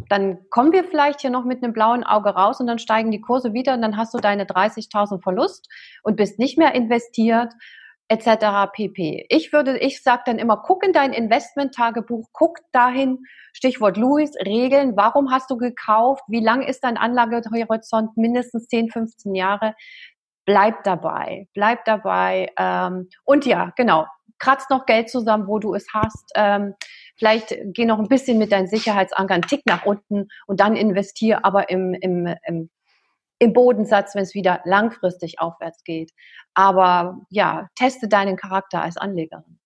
Dann 0.10 0.49
kommen 0.49 0.71
wir 0.71 0.86
vielleicht 0.86 1.21
hier 1.21 1.30
noch 1.30 1.43
mit 1.43 1.62
einem 1.62 1.73
blauen 1.73 2.04
Auge 2.04 2.30
raus 2.30 2.60
und 2.60 2.67
dann 2.67 2.80
steigen 2.80 3.12
die 3.12 3.21
Kurse 3.21 3.54
wieder 3.54 3.73
und 3.73 3.82
dann 3.82 3.97
hast 3.97 4.13
du 4.13 4.19
deine 4.19 4.45
30.000 4.45 5.21
Verlust 5.21 5.67
und 6.04 6.15
bist 6.15 6.39
nicht 6.39 6.58
mehr 6.58 6.73
investiert 6.73 7.54
etc. 8.09 8.71
pp. 8.73 9.25
Ich 9.29 9.53
würde, 9.53 9.77
ich 9.77 10.03
sage 10.03 10.23
dann 10.25 10.39
immer, 10.39 10.57
guck 10.57 10.85
in 10.85 10.93
dein 10.93 11.13
Investment-Tagebuch, 11.13 12.29
guck 12.33 12.59
dahin, 12.71 13.19
Stichwort 13.53 13.97
Louis, 13.97 14.31
Regeln, 14.45 14.95
warum 14.95 15.31
hast 15.31 15.49
du 15.49 15.57
gekauft, 15.57 16.23
wie 16.27 16.43
lang 16.43 16.61
ist 16.61 16.83
dein 16.83 16.97
Anlagehorizont, 16.97 18.17
mindestens 18.17 18.67
10, 18.67 18.89
15 18.91 19.35
Jahre, 19.35 19.75
bleib 20.45 20.83
dabei, 20.83 21.47
bleib 21.53 21.85
dabei 21.85 22.51
ähm, 22.57 23.09
und 23.23 23.45
ja, 23.45 23.71
genau, 23.75 24.05
kratz 24.39 24.69
noch 24.69 24.85
Geld 24.85 25.09
zusammen, 25.09 25.47
wo 25.47 25.59
du 25.59 25.73
es 25.73 25.87
hast, 25.93 26.31
ähm, 26.35 26.73
vielleicht 27.15 27.55
geh 27.67 27.85
noch 27.85 27.99
ein 27.99 28.09
bisschen 28.09 28.37
mit 28.37 28.51
deinen 28.51 28.67
Sicherheitsankern 28.67 29.43
Tick 29.43 29.61
nach 29.65 29.85
unten 29.85 30.27
und 30.47 30.59
dann 30.59 30.75
investier 30.75 31.45
aber 31.45 31.69
im, 31.69 31.93
im, 31.93 32.35
im 32.45 32.69
im 33.43 33.53
Bodensatz, 33.53 34.15
wenn 34.15 34.23
es 34.23 34.34
wieder 34.34 34.62
langfristig 34.65 35.39
aufwärts 35.39 35.84
geht. 35.84 36.12
Aber 36.53 37.19
ja, 37.29 37.69
teste 37.75 38.08
deinen 38.08 38.38
Charakter 38.38 38.82
als 38.82 38.97
Anlegerin. 38.97 39.60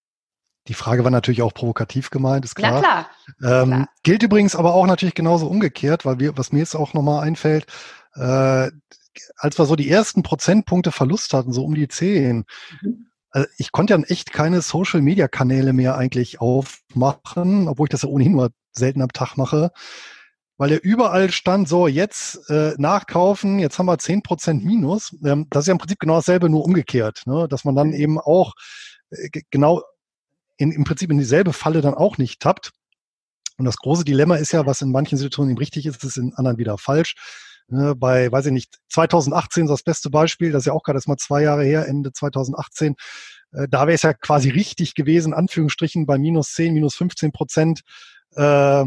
Die 0.68 0.74
Frage 0.74 1.04
war 1.04 1.12
natürlich 1.12 1.42
auch 1.42 1.54
provokativ 1.54 2.10
gemeint, 2.10 2.44
ist 2.44 2.56
klar. 2.56 2.74
Na 2.74 2.80
klar. 2.80 3.62
Ähm, 3.64 3.70
klar. 3.70 3.90
Gilt 4.04 4.24
übrigens 4.24 4.56
aber 4.56 4.74
auch 4.74 4.86
natürlich 4.86 5.16
genauso 5.16 5.48
umgekehrt, 5.48 6.06
weil 6.06 6.20
wir, 6.20 6.38
was 6.38 6.52
mir 6.52 6.60
jetzt 6.60 6.76
auch 6.76 6.94
nochmal 6.94 7.24
einfällt, 7.26 7.68
äh, 8.16 8.70
als 9.38 9.58
wir 9.58 9.66
so 9.66 9.76
die 9.76 9.90
ersten 9.90 10.24
Prozentpunkte 10.24 10.92
Verlust 10.92 11.34
hatten, 11.34 11.54
so 11.54 11.64
um 11.64 11.74
die 11.74 11.88
zehn, 11.88 12.46
mhm. 12.82 13.08
also 13.32 13.48
ich 13.58 13.72
konnte 13.72 13.94
ja 13.94 14.00
echt 14.08 14.34
keine 14.34 14.62
Social-Media-Kanäle 14.62 15.72
mehr 15.72 15.98
eigentlich 15.98 16.42
aufmachen, 16.42 17.68
obwohl 17.70 17.86
ich 17.86 17.92
das 17.92 18.02
ja 18.02 18.10
ohnehin 18.10 18.34
nur 18.34 18.52
selten 18.74 19.02
am 19.02 19.14
Tag 19.14 19.38
mache, 19.38 19.72
weil 20.58 20.72
ja 20.72 20.78
überall 20.78 21.32
stand, 21.32 21.70
so 21.70 21.88
jetzt 21.88 22.50
äh, 22.50 22.74
nachkaufen, 22.78 23.60
jetzt 23.60 23.78
haben 23.78 23.86
wir 23.86 23.98
zehn 24.00 24.24
Prozent 24.24 24.66
Minus. 24.66 25.16
Ähm, 25.24 25.48
das 25.50 25.64
ist 25.64 25.68
ja 25.68 25.74
im 25.74 25.78
Prinzip 25.78 26.00
genau 26.00 26.16
dasselbe, 26.16 26.50
nur 26.50 26.66
umgekehrt, 26.66 27.24
ne? 27.26 27.48
dass 27.48 27.64
man 27.64 27.76
dann 27.76 27.90
mhm. 27.90 27.94
eben 27.94 28.20
auch 28.20 28.54
äh, 29.12 29.30
genau 29.52 29.84
in, 30.58 30.72
im 30.72 30.84
Prinzip 30.84 31.12
in 31.12 31.20
dieselbe 31.20 31.54
Falle 31.54 31.82
dann 31.82 31.94
auch 31.94 32.18
nicht 32.18 32.42
tappt. 32.42 32.72
Und 33.58 33.66
das 33.66 33.78
große 33.78 34.04
Dilemma 34.04 34.36
ist 34.36 34.52
ja, 34.52 34.66
was 34.66 34.82
in 34.82 34.92
manchen 34.92 35.18
Situationen 35.18 35.52
eben 35.52 35.60
richtig 35.60 35.86
ist, 35.86 36.04
ist 36.04 36.18
in 36.18 36.34
anderen 36.34 36.58
wieder 36.58 36.78
falsch. 36.78 37.16
Ne, 37.70 37.96
bei, 37.96 38.32
weiß 38.32 38.46
ich 38.48 38.52
nicht, 38.54 38.78
2018 38.90 39.66
ist 39.66 39.70
das 39.70 39.84
beste 39.84 40.10
Beispiel, 40.10 40.52
das 40.52 40.62
ist 40.62 40.68
ja 40.68 40.74
auch 40.74 40.84
gerade 40.84 40.98
erst 40.98 41.10
mal 41.10 41.18
zwei 41.18 41.42
Jahre 41.42 41.66
her, 41.66 41.88
Ende 41.88 42.14
2018. 42.14 42.96
Äh, 43.52 43.68
da 43.70 43.82
wäre 43.82 43.96
es 43.96 44.04
ja 44.04 44.14
quasi 44.14 44.50
richtig 44.50 44.96
gewesen, 44.96 45.34
Anführungsstrichen 45.34 46.06
bei 46.06 46.18
minus 46.18 46.54
10, 46.54 46.74
minus 46.74 46.96
15 46.96 47.32
Prozent 47.32 47.82
äh, 48.36 48.86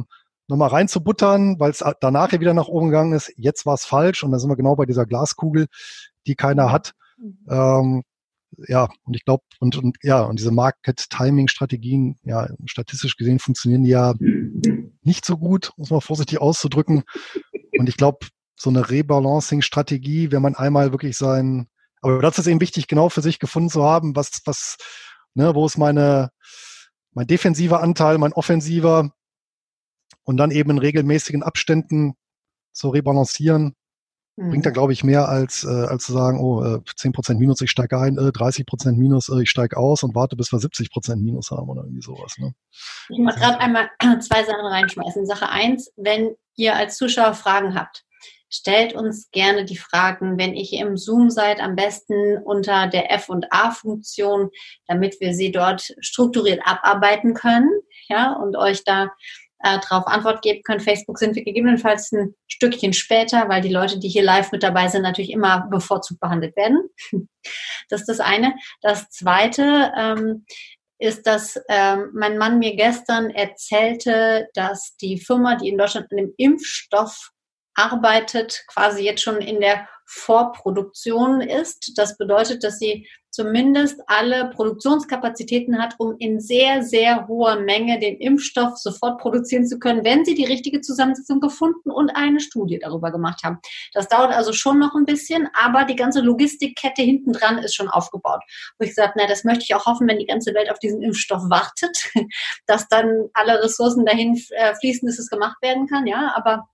nochmal 0.51 0.69
reinzubuttern, 0.69 1.59
weil 1.59 1.71
es 1.71 1.85
danach 2.01 2.33
ja 2.33 2.41
wieder 2.41 2.55
nach 2.55 2.69
oben 2.69 2.89
gegangen 2.89 3.13
ist. 3.13 3.33
Jetzt 3.37 3.65
war 3.65 3.75
es 3.75 3.85
falsch 3.85 4.23
und 4.23 4.33
da 4.33 4.39
sind 4.39 4.51
wir 4.51 4.57
genau 4.57 4.77
bei 4.77 4.87
dieser 4.87 5.07
Glaskugel, 5.07 5.67
die 6.27 6.35
keiner 6.35 6.71
hat. 6.71 6.93
Mhm. 7.19 7.39
Ähm, 7.49 8.03
ja, 8.67 8.89
und 9.05 9.15
ich 9.15 9.25
glaube, 9.25 9.45
und, 9.61 9.77
und 9.77 9.97
ja, 10.03 10.23
und 10.23 10.39
diese 10.39 10.51
Market-Timing-Strategien, 10.51 12.19
ja, 12.25 12.49
statistisch 12.67 13.17
gesehen 13.17 13.39
funktionieren 13.39 13.85
die 13.85 13.91
ja 13.91 14.15
nicht 15.03 15.25
so 15.25 15.39
gut, 15.39 15.73
muss 15.77 15.91
man 15.91 16.01
vorsichtig 16.01 16.41
auszudrücken. 16.41 17.05
Und 17.79 17.89
ich 17.89 17.97
glaube, 17.97 18.27
so 18.57 18.69
eine 18.71 18.91
Rebalancing-Strategie, 18.91 20.33
wenn 20.33 20.43
man 20.43 20.57
einmal 20.57 20.93
wirklich 20.93 21.17
sein, 21.17 21.69
aber 22.03 22.21
das 22.21 22.39
ist 22.39 22.47
eben 22.47 22.61
wichtig, 22.61 22.89
genau 22.89 23.09
für 23.09 23.23
sich 23.23 23.39
gefunden 23.39 23.71
zu 23.71 23.85
haben, 23.85 24.17
was, 24.17 24.43
was, 24.45 24.77
ne, 25.35 25.55
wo 25.55 25.65
ist 25.67 25.79
meine, 25.79 26.31
mein 27.13 27.27
defensiver 27.27 27.83
Anteil, 27.83 28.19
mein 28.19 28.33
offensiver 28.33 29.13
und 30.31 30.39
dann 30.39 30.51
eben 30.51 30.71
in 30.71 30.79
regelmäßigen 30.79 31.43
Abständen 31.43 32.15
zu 32.73 32.89
rebalancieren 32.89 33.75
Bringt 34.37 34.65
dann, 34.65 34.71
mhm. 34.71 34.75
glaube 34.75 34.95
ich, 34.95 35.05
mehr 35.05 35.29
als, 35.29 35.65
äh, 35.65 35.69
als 35.69 36.05
zu 36.05 36.15
sagen, 36.15 36.41
oh, 36.41 36.63
äh, 36.63 36.81
10% 36.97 37.35
Minus, 37.35 37.61
ich 37.61 37.71
steige 37.71 37.99
ein, 37.99 38.17
äh, 38.17 38.31
30% 38.33 38.97
Minus, 38.97 39.29
äh, 39.29 39.43
ich 39.43 39.51
steige 39.51 39.77
aus 39.77 40.03
und 40.03 40.15
warte, 40.15 40.35
bis 40.35 40.51
wir 40.51 40.59
70% 40.59 41.17
Minus 41.17 41.51
haben 41.51 41.69
oder 41.69 41.83
irgendwie 41.83 42.01
sowas. 42.01 42.37
Ne? 42.39 42.55
Ich 43.11 43.19
muss 43.19 43.35
gerade 43.35 43.59
einmal 43.59 43.91
zwei 44.21 44.43
Sachen 44.45 44.65
reinschmeißen. 44.65 45.27
Sache 45.27 45.51
eins, 45.51 45.93
wenn 45.97 46.35
ihr 46.57 46.75
als 46.75 46.97
Zuschauer 46.97 47.35
Fragen 47.35 47.75
habt, 47.75 48.05
stellt 48.49 48.95
uns 48.95 49.31
gerne 49.31 49.67
die 49.67 49.77
Fragen, 49.77 50.39
wenn 50.39 50.55
ihr 50.55 50.87
im 50.87 50.97
Zoom 50.97 51.29
seid, 51.29 51.61
am 51.61 51.77
besten 51.77 52.39
unter 52.43 52.87
der 52.87 53.13
F- 53.13 53.29
und 53.29 53.53
A-Funktion, 53.53 54.49
damit 54.87 55.21
wir 55.21 55.35
sie 55.35 55.53
dort 55.53 55.95
strukturiert 56.01 56.61
abarbeiten 56.65 57.35
können, 57.35 57.69
ja, 58.09 58.33
und 58.33 58.57
euch 58.57 58.85
da 58.85 59.11
äh, 59.63 59.79
darauf 59.89 60.07
Antwort 60.07 60.43
geben 60.43 60.63
können. 60.63 60.81
Facebook 60.81 61.19
sind 61.19 61.37
wir 61.37 61.45
gegebenenfalls 61.45 62.13
ein 62.13 62.35
Stückchen 62.49 62.93
später, 62.93 63.49
weil 63.49 63.61
die 63.61 63.73
Leute, 63.73 63.99
die 63.99 64.09
hier 64.09 64.23
live 64.23 64.53
mit 64.53 64.63
dabei 64.63 64.89
sind, 64.89 65.03
natürlich 65.03 65.31
immer 65.31 65.67
bevorzugt 65.71 66.21
behandelt 66.21 66.57
werden. 66.57 66.89
Das 67.89 68.03
ist 68.03 68.09
das 68.11 68.21
eine. 68.21 68.55
Das 68.83 69.09
zweite 69.09 69.93
ähm, 69.97 70.45
ist, 70.99 71.27
dass 71.27 71.59
ähm, 71.71 72.11
mein 72.13 72.37
Mann 72.37 72.59
mir 72.59 72.77
gestern 72.77 73.31
erzählte, 73.31 74.49
dass 74.53 74.95
die 74.99 75.19
Firma, 75.19 75.57
die 75.57 75.71
in 75.71 75.79
Deutschland 75.79 76.07
an 76.11 76.19
dem 76.19 76.35
Impfstoff 76.37 77.31
arbeitet, 77.75 78.63
quasi 78.69 79.03
jetzt 79.03 79.23
schon 79.23 79.41
in 79.41 79.61
der 79.61 79.89
Vorproduktion 80.13 81.41
ist. 81.41 81.93
Das 81.97 82.19
bedeutet, 82.19 82.65
dass 82.65 82.81
sie 82.81 83.07
zumindest 83.31 84.01
alle 84.09 84.51
Produktionskapazitäten 84.51 85.81
hat, 85.81 85.95
um 85.99 86.17
in 86.19 86.41
sehr, 86.41 86.83
sehr 86.83 87.29
hoher 87.29 87.61
Menge 87.61 88.01
den 88.01 88.17
Impfstoff 88.17 88.77
sofort 88.77 89.21
produzieren 89.21 89.65
zu 89.69 89.79
können, 89.79 90.05
wenn 90.05 90.25
sie 90.25 90.35
die 90.35 90.47
richtige 90.47 90.81
Zusammensetzung 90.81 91.39
gefunden 91.39 91.93
und 91.93 92.11
eine 92.11 92.41
Studie 92.41 92.81
darüber 92.81 93.13
gemacht 93.13 93.45
haben. 93.45 93.61
Das 93.95 94.09
dauert 94.09 94.33
also 94.33 94.53
schon 94.53 94.81
noch 94.81 94.97
ein 94.97 95.05
bisschen, 95.05 95.49
aber 95.55 95.85
die 95.85 95.95
ganze 95.95 96.23
Logistikkette 96.23 97.03
hinten 97.03 97.33
dran 97.33 97.59
ist 97.59 97.77
schon 97.77 97.89
aufgebaut. 97.89 98.43
Wo 98.79 98.83
ich 98.83 98.91
gesagt, 98.91 99.15
na, 99.17 99.29
das 99.29 99.45
möchte 99.45 99.63
ich 99.63 99.77
auch 99.77 99.87
hoffen, 99.87 100.09
wenn 100.09 100.19
die 100.19 100.27
ganze 100.27 100.53
Welt 100.55 100.69
auf 100.69 100.81
diesen 100.81 101.01
Impfstoff 101.01 101.43
wartet, 101.49 102.11
dass 102.67 102.89
dann 102.89 103.29
alle 103.35 103.63
Ressourcen 103.63 104.05
dahin 104.05 104.43
äh, 104.51 104.75
fließen, 104.75 105.07
dass 105.07 105.21
es 105.21 105.31
gemacht 105.31 105.63
werden 105.63 105.87
kann, 105.87 106.09
ja, 106.09 106.33
aber 106.35 106.69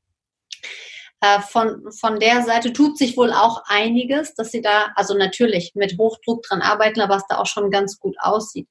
äh, 1.26 1.40
von, 1.40 1.90
von 1.92 2.20
der 2.20 2.42
Seite 2.42 2.72
tut 2.72 2.98
sich 2.98 3.16
wohl 3.16 3.32
auch 3.32 3.62
einiges, 3.66 4.34
dass 4.34 4.50
sie 4.50 4.60
da, 4.60 4.92
also 4.94 5.16
natürlich 5.16 5.72
mit 5.74 5.98
Hochdruck 5.98 6.42
dran 6.42 6.62
arbeiten, 6.62 7.00
aber 7.00 7.16
es 7.16 7.26
da 7.28 7.38
auch 7.38 7.46
schon 7.46 7.70
ganz 7.70 7.98
gut 7.98 8.16
aussieht. 8.18 8.68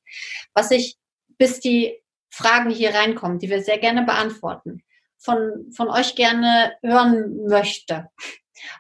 Was 0.54 0.72
ich, 0.72 0.98
bis 1.38 1.60
die 1.60 2.02
Fragen 2.30 2.70
hier 2.70 2.94
reinkommen, 2.94 3.40
die 3.40 3.50
wir 3.50 3.62
sehr 3.62 3.78
gerne 3.78 4.04
beantworten, 4.04 4.84
von, 5.18 5.72
von 5.76 5.90
euch 5.90 6.16
gerne 6.16 6.74
hören 6.84 7.46
möchte. 7.48 8.10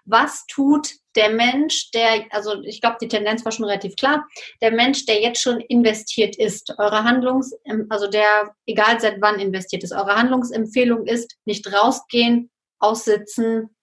Was 0.05 0.45
tut 0.47 0.89
der 1.15 1.29
Mensch, 1.29 1.91
der, 1.91 2.25
also 2.31 2.61
ich 2.63 2.81
glaube, 2.81 2.97
die 3.01 3.07
Tendenz 3.07 3.45
war 3.45 3.51
schon 3.51 3.65
relativ 3.65 3.95
klar, 3.95 4.25
der 4.61 4.71
Mensch, 4.71 5.05
der 5.05 5.21
jetzt 5.21 5.41
schon 5.41 5.59
investiert 5.59 6.35
ist, 6.37 6.73
eure 6.77 7.03
Handlungs, 7.03 7.53
also 7.89 8.07
der, 8.07 8.53
egal 8.65 8.99
seit 8.99 9.21
wann 9.21 9.39
investiert 9.39 9.83
ist, 9.83 9.91
eure 9.91 10.15
Handlungsempfehlung 10.15 11.05
ist, 11.05 11.37
nicht 11.45 11.71
rausgehen, 11.71 12.49
aussitzen 12.79 13.75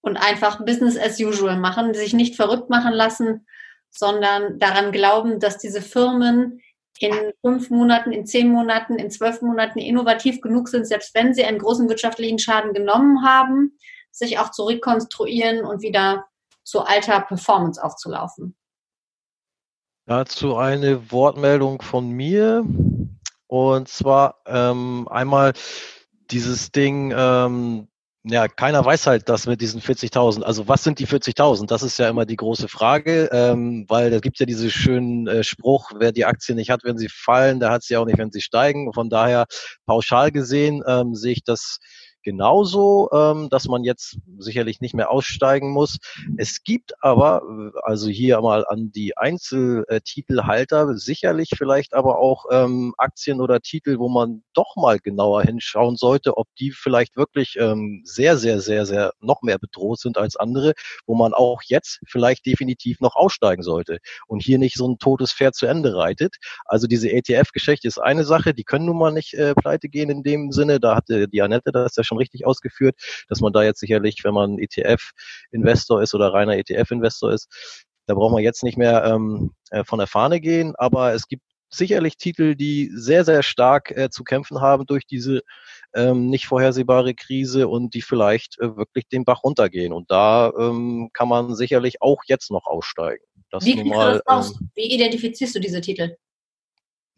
und 0.00 0.16
einfach 0.16 0.64
Business 0.64 0.98
as 0.98 1.20
usual 1.20 1.58
machen, 1.58 1.94
sich 1.94 2.12
nicht 2.12 2.36
verrückt 2.36 2.70
machen 2.70 2.92
lassen, 2.92 3.46
sondern 3.90 4.58
daran 4.58 4.92
glauben, 4.92 5.40
dass 5.40 5.58
diese 5.58 5.82
Firmen 5.82 6.60
in 7.00 7.32
fünf 7.40 7.70
Monaten, 7.70 8.12
in 8.12 8.26
zehn 8.26 8.50
Monaten, 8.50 8.96
in 8.96 9.10
zwölf 9.10 9.40
Monaten 9.40 9.78
innovativ 9.78 10.40
genug 10.40 10.68
sind, 10.68 10.86
selbst 10.86 11.14
wenn 11.14 11.32
sie 11.32 11.44
einen 11.44 11.58
großen 11.58 11.88
wirtschaftlichen 11.88 12.38
Schaden 12.38 12.72
genommen 12.72 13.24
haben, 13.24 13.78
sich 14.10 14.38
auch 14.38 14.50
zurückkonstruieren 14.50 15.64
und 15.64 15.82
wieder 15.82 16.26
zu 16.64 16.80
alter 16.80 17.20
Performance 17.20 17.82
aufzulaufen. 17.82 18.56
Dazu 20.06 20.56
eine 20.56 21.12
Wortmeldung 21.12 21.82
von 21.82 22.10
mir. 22.10 22.64
Und 23.46 23.88
zwar 23.88 24.42
ähm, 24.46 25.06
einmal 25.10 25.52
dieses 26.30 26.70
Ding, 26.72 27.12
ähm, 27.16 27.88
ja, 28.24 28.48
keiner 28.48 28.84
weiß 28.84 29.06
halt 29.06 29.28
das 29.28 29.46
mit 29.46 29.60
diesen 29.60 29.80
40.000. 29.80 30.42
Also 30.42 30.68
was 30.68 30.84
sind 30.84 30.98
die 30.98 31.06
40.000? 31.06 31.66
Das 31.66 31.82
ist 31.82 31.98
ja 31.98 32.08
immer 32.08 32.26
die 32.26 32.36
große 32.36 32.68
Frage, 32.68 33.28
ähm, 33.32 33.86
weil 33.88 34.10
da 34.10 34.18
gibt 34.18 34.38
ja 34.38 34.46
diesen 34.46 34.70
schönen 34.70 35.26
äh, 35.28 35.44
Spruch, 35.44 35.92
wer 35.98 36.12
die 36.12 36.24
Aktien 36.24 36.56
nicht 36.56 36.70
hat, 36.70 36.84
wenn 36.84 36.98
sie 36.98 37.08
fallen, 37.08 37.60
der 37.60 37.70
hat 37.70 37.84
sie 37.84 37.96
auch 37.96 38.04
nicht, 38.04 38.18
wenn 38.18 38.30
sie 38.30 38.40
steigen. 38.40 38.92
Von 38.92 39.08
daher 39.08 39.46
pauschal 39.86 40.30
gesehen 40.32 40.82
ähm, 40.86 41.14
sehe 41.14 41.32
ich 41.32 41.44
das 41.44 41.78
genauso, 42.28 43.08
ähm, 43.10 43.48
dass 43.48 43.68
man 43.68 43.84
jetzt 43.84 44.18
sicherlich 44.36 44.82
nicht 44.82 44.92
mehr 44.92 45.10
aussteigen 45.10 45.70
muss. 45.70 45.96
Es 46.36 46.62
gibt 46.62 46.92
aber, 47.02 47.40
also 47.84 48.10
hier 48.10 48.38
mal 48.42 48.66
an 48.68 48.92
die 48.92 49.16
Einzeltitelhalter, 49.16 50.94
sicherlich 50.98 51.52
vielleicht 51.56 51.94
aber 51.94 52.18
auch 52.18 52.44
ähm, 52.50 52.92
Aktien 52.98 53.40
oder 53.40 53.60
Titel, 53.60 53.98
wo 53.98 54.10
man 54.10 54.42
doch 54.52 54.76
mal 54.76 54.98
genauer 54.98 55.42
hinschauen 55.42 55.96
sollte, 55.96 56.36
ob 56.36 56.48
die 56.60 56.70
vielleicht 56.70 57.16
wirklich 57.16 57.56
ähm, 57.58 58.02
sehr, 58.04 58.36
sehr, 58.36 58.60
sehr, 58.60 58.84
sehr 58.84 59.12
noch 59.20 59.40
mehr 59.40 59.58
bedroht 59.58 59.98
sind 59.98 60.18
als 60.18 60.36
andere, 60.36 60.74
wo 61.06 61.14
man 61.14 61.32
auch 61.32 61.62
jetzt 61.64 62.00
vielleicht 62.06 62.44
definitiv 62.44 63.00
noch 63.00 63.16
aussteigen 63.16 63.62
sollte 63.62 64.00
und 64.26 64.42
hier 64.42 64.58
nicht 64.58 64.76
so 64.76 64.86
ein 64.86 64.98
totes 64.98 65.32
Pferd 65.32 65.54
zu 65.54 65.64
Ende 65.64 65.96
reitet. 65.96 66.36
Also 66.66 66.86
diese 66.86 67.10
ETF-Geschichte 67.10 67.88
ist 67.88 67.98
eine 67.98 68.24
Sache, 68.24 68.52
die 68.52 68.64
können 68.64 68.84
nun 68.84 68.98
mal 68.98 69.12
nicht 69.12 69.32
äh, 69.32 69.54
pleite 69.54 69.88
gehen 69.88 70.10
in 70.10 70.22
dem 70.22 70.52
Sinne. 70.52 70.78
Da 70.78 70.94
hatte 70.94 71.26
die 71.26 71.40
Annette 71.40 71.72
das 71.72 71.96
ja 71.96 72.04
schon 72.04 72.17
richtig 72.18 72.46
ausgeführt, 72.46 72.96
dass 73.28 73.40
man 73.40 73.52
da 73.52 73.62
jetzt 73.62 73.80
sicherlich, 73.80 74.22
wenn 74.24 74.34
man 74.34 74.58
ETF-Investor 74.58 76.02
ist 76.02 76.14
oder 76.14 76.32
reiner 76.32 76.56
ETF-Investor 76.56 77.32
ist, 77.32 77.48
da 78.06 78.14
braucht 78.14 78.32
man 78.32 78.42
jetzt 78.42 78.62
nicht 78.62 78.78
mehr 78.78 79.04
ähm, 79.04 79.52
äh, 79.70 79.84
von 79.84 79.98
der 79.98 80.08
Fahne 80.08 80.40
gehen, 80.40 80.74
aber 80.76 81.12
es 81.12 81.28
gibt 81.28 81.42
sicherlich 81.70 82.16
Titel, 82.16 82.54
die 82.54 82.90
sehr, 82.94 83.24
sehr 83.24 83.42
stark 83.42 83.90
äh, 83.90 84.08
zu 84.10 84.24
kämpfen 84.24 84.60
haben 84.60 84.86
durch 84.86 85.06
diese 85.06 85.42
ähm, 85.94 86.28
nicht 86.28 86.46
vorhersehbare 86.46 87.14
Krise 87.14 87.68
und 87.68 87.94
die 87.94 88.02
vielleicht 88.02 88.58
äh, 88.60 88.76
wirklich 88.76 89.08
den 89.08 89.24
Bach 89.24 89.44
runtergehen. 89.44 89.92
Und 89.92 90.10
da 90.10 90.52
ähm, 90.58 91.10
kann 91.12 91.28
man 91.28 91.54
sicherlich 91.54 92.00
auch 92.00 92.22
jetzt 92.26 92.50
noch 92.50 92.66
aussteigen. 92.66 93.24
Das 93.50 93.64
Wie, 93.64 93.82
mal, 93.84 94.22
ähm, 94.28 94.70
Wie 94.74 94.94
identifizierst 94.94 95.54
du 95.54 95.60
diese 95.60 95.80
Titel? 95.80 96.16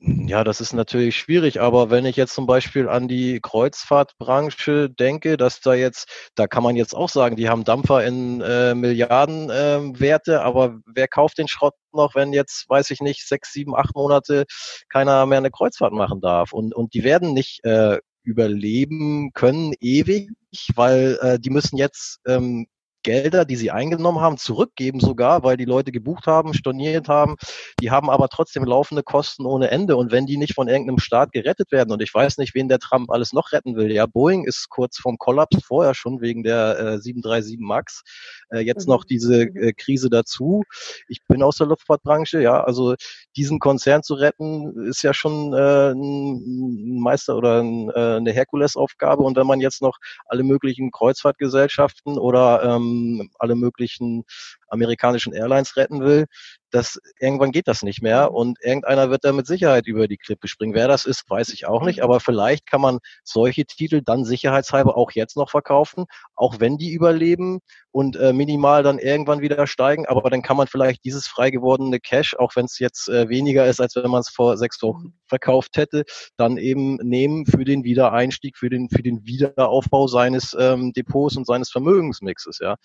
Ja, 0.02 0.44
das 0.44 0.62
ist 0.62 0.72
natürlich 0.72 1.16
schwierig, 1.16 1.60
aber 1.60 1.90
wenn 1.90 2.06
ich 2.06 2.16
jetzt 2.16 2.32
zum 2.32 2.46
Beispiel 2.46 2.88
an 2.88 3.06
die 3.06 3.38
Kreuzfahrtbranche 3.38 4.88
denke, 4.88 5.36
dass 5.36 5.60
da 5.60 5.74
jetzt, 5.74 6.30
da 6.34 6.46
kann 6.46 6.62
man 6.62 6.74
jetzt 6.74 6.94
auch 6.94 7.10
sagen, 7.10 7.36
die 7.36 7.50
haben 7.50 7.64
Dampfer 7.64 8.02
in 8.06 8.40
äh, 8.40 8.74
Milliardenwerte, 8.74 10.32
äh, 10.32 10.36
aber 10.36 10.78
wer 10.86 11.06
kauft 11.06 11.36
den 11.36 11.48
Schrott 11.48 11.74
noch, 11.92 12.14
wenn 12.14 12.32
jetzt, 12.32 12.66
weiß 12.70 12.90
ich 12.92 13.00
nicht, 13.02 13.28
sechs, 13.28 13.52
sieben, 13.52 13.76
acht 13.76 13.94
Monate 13.94 14.46
keiner 14.88 15.26
mehr 15.26 15.36
eine 15.36 15.50
Kreuzfahrt 15.50 15.92
machen 15.92 16.22
darf? 16.22 16.54
Und, 16.54 16.74
und 16.74 16.94
die 16.94 17.04
werden 17.04 17.34
nicht 17.34 17.62
äh, 17.64 17.98
überleben 18.22 19.32
können 19.34 19.74
ewig, 19.80 20.30
weil 20.76 21.18
äh, 21.20 21.38
die 21.38 21.50
müssen 21.50 21.76
jetzt 21.76 22.20
ähm, 22.26 22.68
Gelder, 23.02 23.44
die 23.44 23.56
sie 23.56 23.70
eingenommen 23.70 24.20
haben, 24.20 24.36
zurückgeben 24.36 25.00
sogar, 25.00 25.42
weil 25.42 25.56
die 25.56 25.64
Leute 25.64 25.92
gebucht 25.92 26.26
haben, 26.26 26.54
storniert 26.54 27.08
haben. 27.08 27.36
Die 27.80 27.90
haben 27.90 28.10
aber 28.10 28.28
trotzdem 28.28 28.64
laufende 28.64 29.02
Kosten 29.02 29.46
ohne 29.46 29.70
Ende. 29.70 29.96
Und 29.96 30.12
wenn 30.12 30.26
die 30.26 30.36
nicht 30.36 30.54
von 30.54 30.68
irgendeinem 30.68 30.98
Staat 30.98 31.32
gerettet 31.32 31.72
werden, 31.72 31.92
und 31.92 32.02
ich 32.02 32.12
weiß 32.12 32.38
nicht, 32.38 32.54
wen 32.54 32.68
der 32.68 32.78
Trump 32.78 33.10
alles 33.10 33.32
noch 33.32 33.52
retten 33.52 33.76
will. 33.76 33.90
Ja, 33.90 34.06
Boeing 34.06 34.44
ist 34.44 34.68
kurz 34.68 34.98
vorm 34.98 35.18
Kollaps, 35.18 35.64
vorher 35.64 35.94
schon 35.94 36.20
wegen 36.20 36.42
der 36.42 36.78
äh, 36.78 37.00
737 37.00 37.58
MAX. 37.58 38.02
Äh, 38.50 38.60
jetzt 38.60 38.86
mhm. 38.86 38.94
noch 38.94 39.04
diese 39.04 39.42
äh, 39.42 39.72
Krise 39.72 40.10
dazu. 40.10 40.62
Ich 41.08 41.20
bin 41.26 41.42
aus 41.42 41.56
der 41.56 41.66
Luftfahrtbranche, 41.66 42.40
ja, 42.40 42.62
also 42.62 42.94
diesen 43.36 43.58
Konzern 43.58 44.02
zu 44.02 44.14
retten, 44.14 44.86
ist 44.86 45.02
ja 45.02 45.14
schon 45.14 45.52
äh, 45.54 45.92
ein 45.92 47.00
Meister 47.00 47.36
oder 47.36 47.62
ein, 47.62 47.90
äh, 47.90 48.16
eine 48.16 48.32
Herkulesaufgabe. 48.32 49.22
Und 49.22 49.36
wenn 49.36 49.46
man 49.46 49.60
jetzt 49.60 49.82
noch 49.82 49.98
alle 50.26 50.42
möglichen 50.42 50.90
Kreuzfahrtgesellschaften 50.90 52.18
oder 52.18 52.62
ähm, 52.62 52.89
alle 53.38 53.54
möglichen 53.54 54.24
amerikanischen 54.70 55.32
Airlines 55.32 55.76
retten 55.76 56.00
will, 56.00 56.26
das 56.70 56.98
irgendwann 57.18 57.50
geht 57.50 57.68
das 57.68 57.82
nicht 57.82 58.02
mehr 58.02 58.32
und 58.32 58.58
irgendeiner 58.62 59.10
wird 59.10 59.24
da 59.24 59.32
mit 59.32 59.46
Sicherheit 59.46 59.86
über 59.86 60.08
die 60.08 60.16
Klippe 60.16 60.48
springen. 60.48 60.74
Wer 60.74 60.88
das 60.88 61.04
ist, 61.04 61.28
weiß 61.28 61.50
ich 61.50 61.66
auch 61.66 61.82
nicht, 61.82 62.02
aber 62.02 62.20
vielleicht 62.20 62.66
kann 62.66 62.80
man 62.80 62.98
solche 63.24 63.64
Titel 63.64 64.02
dann 64.04 64.24
sicherheitshalber 64.24 64.96
auch 64.96 65.10
jetzt 65.12 65.36
noch 65.36 65.50
verkaufen, 65.50 66.04
auch 66.34 66.60
wenn 66.60 66.78
die 66.78 66.92
überleben 66.92 67.60
und 67.92 68.16
äh, 68.16 68.32
minimal 68.32 68.82
dann 68.82 68.98
irgendwann 68.98 69.40
wieder 69.40 69.66
steigen, 69.66 70.06
aber 70.06 70.30
dann 70.30 70.42
kann 70.42 70.56
man 70.56 70.68
vielleicht 70.68 71.04
dieses 71.04 71.26
frei 71.26 71.50
gewordene 71.50 71.98
Cash, 71.98 72.36
auch 72.36 72.54
wenn 72.54 72.66
es 72.66 72.78
jetzt 72.78 73.08
äh, 73.08 73.28
weniger 73.28 73.66
ist, 73.66 73.80
als 73.80 73.96
wenn 73.96 74.10
man 74.10 74.20
es 74.20 74.28
vor 74.28 74.56
sechs 74.56 74.80
Wochen 74.82 75.14
verkauft 75.26 75.76
hätte, 75.76 76.04
dann 76.36 76.56
eben 76.56 76.96
nehmen 76.96 77.46
für 77.46 77.64
den 77.64 77.84
Wiedereinstieg, 77.84 78.56
für 78.56 78.70
den 78.70 78.88
für 78.90 79.02
den 79.02 79.24
Wiederaufbau 79.26 80.06
seines 80.06 80.56
ähm, 80.58 80.92
Depots 80.92 81.36
und 81.36 81.46
seines 81.46 81.70
Vermögensmixes. 81.70 82.58
Ja, 82.60 82.76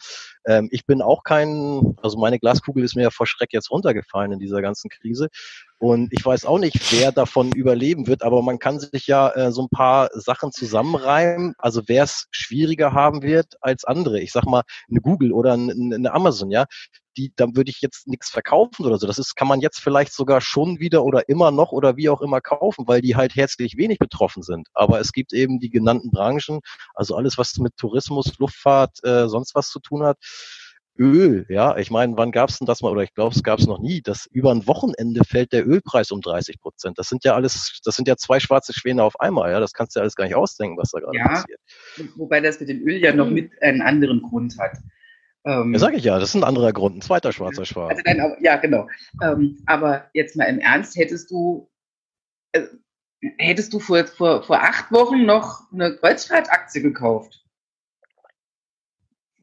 ähm, 0.46 0.70
ich 0.72 0.86
bin 0.86 1.02
auch 1.02 1.24
kein 1.24 1.75
also 2.02 2.18
meine 2.18 2.40
Glaskugel 2.40 2.84
ist 2.84 2.96
mir 2.96 3.04
ja 3.04 3.10
vor 3.10 3.28
Schreck 3.28 3.54
jetzt 3.54 3.72
runtergefallen 3.72 4.32
in 4.32 4.40
dieser 4.40 4.62
ganzen 4.62 4.90
Krise. 4.90 5.30
Und 5.78 6.12
ich 6.14 6.26
weiß 6.26 6.46
auch 6.46 6.60
nicht, 6.60 6.92
wer 6.92 7.12
davon 7.12 7.52
überleben 7.52 8.08
wird, 8.08 8.24
aber 8.24 8.42
man 8.42 8.60
kann 8.60 8.80
sich 8.80 9.08
ja 9.08 9.30
äh, 9.32 9.52
so 9.52 9.64
ein 9.64 9.70
paar 9.70 10.10
Sachen 10.14 10.52
zusammenreimen. 10.52 11.54
Also 11.58 11.82
wer 11.88 12.04
es 12.04 12.28
schwieriger 12.32 12.94
haben 12.94 13.22
wird 13.24 13.56
als 13.62 13.84
andere. 13.84 14.20
Ich 14.22 14.32
sag 14.32 14.46
mal, 14.46 14.64
eine 14.90 15.02
Google 15.02 15.34
oder 15.34 15.54
eine 15.54 16.12
Amazon, 16.14 16.50
ja, 16.50 16.66
die, 17.18 17.34
dann 17.36 17.56
würde 17.56 17.72
ich 17.72 17.82
jetzt 17.82 18.08
nichts 18.08 18.30
verkaufen 18.30 18.86
oder 18.86 18.98
so. 18.98 19.08
Das 19.08 19.20
ist, 19.20 19.36
kann 19.36 19.48
man 19.48 19.62
jetzt 19.62 19.80
vielleicht 19.80 20.14
sogar 20.14 20.42
schon 20.42 20.80
wieder 20.80 21.04
oder 21.04 21.28
immer 21.30 21.52
noch 21.52 21.72
oder 21.72 21.98
wie 21.98 22.10
auch 22.10 22.22
immer 22.22 22.42
kaufen, 22.42 22.88
weil 22.88 23.02
die 23.02 23.16
halt 23.16 23.36
herzlich 23.36 23.78
wenig 23.78 24.00
betroffen 24.00 24.44
sind. 24.44 24.68
Aber 24.74 25.00
es 25.00 25.12
gibt 25.12 25.34
eben 25.34 25.60
die 25.60 25.70
genannten 25.70 26.12
Branchen, 26.12 26.60
also 26.94 27.16
alles, 27.16 27.38
was 27.38 27.58
mit 27.58 27.76
Tourismus, 27.78 28.38
Luftfahrt, 28.38 29.04
äh, 29.04 29.28
sonst 29.28 29.56
was 29.56 29.70
zu 29.70 29.80
tun 29.80 30.04
hat 30.04 30.18
Öl, 30.98 31.46
ja, 31.50 31.76
ich 31.78 31.92
meine, 31.92 32.16
wann 32.16 32.32
gab 32.32 32.50
es 32.50 32.60
denn 32.60 32.66
das 32.66 32.82
mal, 32.82 32.92
oder 32.92 33.04
ich 33.04 33.14
glaube, 33.14 33.36
es 33.36 33.44
gab 33.44 33.60
es 33.60 33.68
noch 33.68 33.80
nie, 33.80 34.02
dass 34.02 34.28
über 34.28 34.52
ein 34.52 34.66
Wochenende 34.66 35.22
fällt 35.26 35.52
der 35.52 35.68
Ölpreis 35.68 36.12
um 36.12 36.22
30 36.22 36.62
Prozent. 36.62 36.98
Das 36.98 37.10
sind 37.10 37.26
ja 37.26 37.36
alles, 37.36 37.82
das 37.84 37.96
sind 37.96 38.08
ja 38.08 38.16
zwei 38.16 38.40
schwarze 38.40 38.74
Schwäne 38.74 39.04
auf 39.04 39.20
einmal, 39.20 39.52
ja, 39.52 39.60
das 39.60 39.74
kannst 39.74 39.96
du 39.96 40.00
ja 40.00 40.04
alles 40.04 40.16
gar 40.16 40.24
nicht 40.24 40.36
ausdenken, 40.36 40.78
was 40.78 40.92
da 40.92 41.00
gerade 41.00 41.18
ja, 41.18 41.28
passiert. 41.28 41.60
Wobei 42.16 42.40
das 42.40 42.60
mit 42.60 42.70
dem 42.70 42.88
Öl 42.88 42.98
ja 42.98 43.14
noch 43.14 43.30
mit 43.30 43.52
einen 43.62 43.82
anderen 43.82 44.22
Grund 44.22 44.58
hat. 44.58 44.78
Ähm, 45.46 45.74
ja, 45.74 45.80
sage 45.80 45.98
ich 45.98 46.04
ja, 46.04 46.18
das 46.18 46.30
ist 46.30 46.36
ein 46.36 46.44
anderer 46.44 46.74
Grund, 46.74 46.98
ein 46.98 47.02
zweiter 47.02 47.32
schwarzer 47.32 47.66
Schwan. 47.66 47.90
Also 47.90 48.02
nein, 48.06 48.36
ja, 48.40 48.56
genau. 48.56 48.88
Ähm, 49.22 49.62
aber 49.66 50.10
jetzt 50.14 50.36
mal 50.36 50.46
im 50.46 50.60
Ernst, 50.60 50.96
hättest 50.96 51.30
du, 51.30 51.70
äh, 52.54 52.64
hättest 53.38 53.74
du 53.74 53.80
vor, 53.80 54.06
vor, 54.06 54.44
vor 54.44 54.64
acht 54.64 54.92
Wochen 54.92 55.26
noch 55.26 55.72
eine 55.72 55.96
Kreuzfahrtaktie 55.98 56.82
gekauft? 56.82 57.45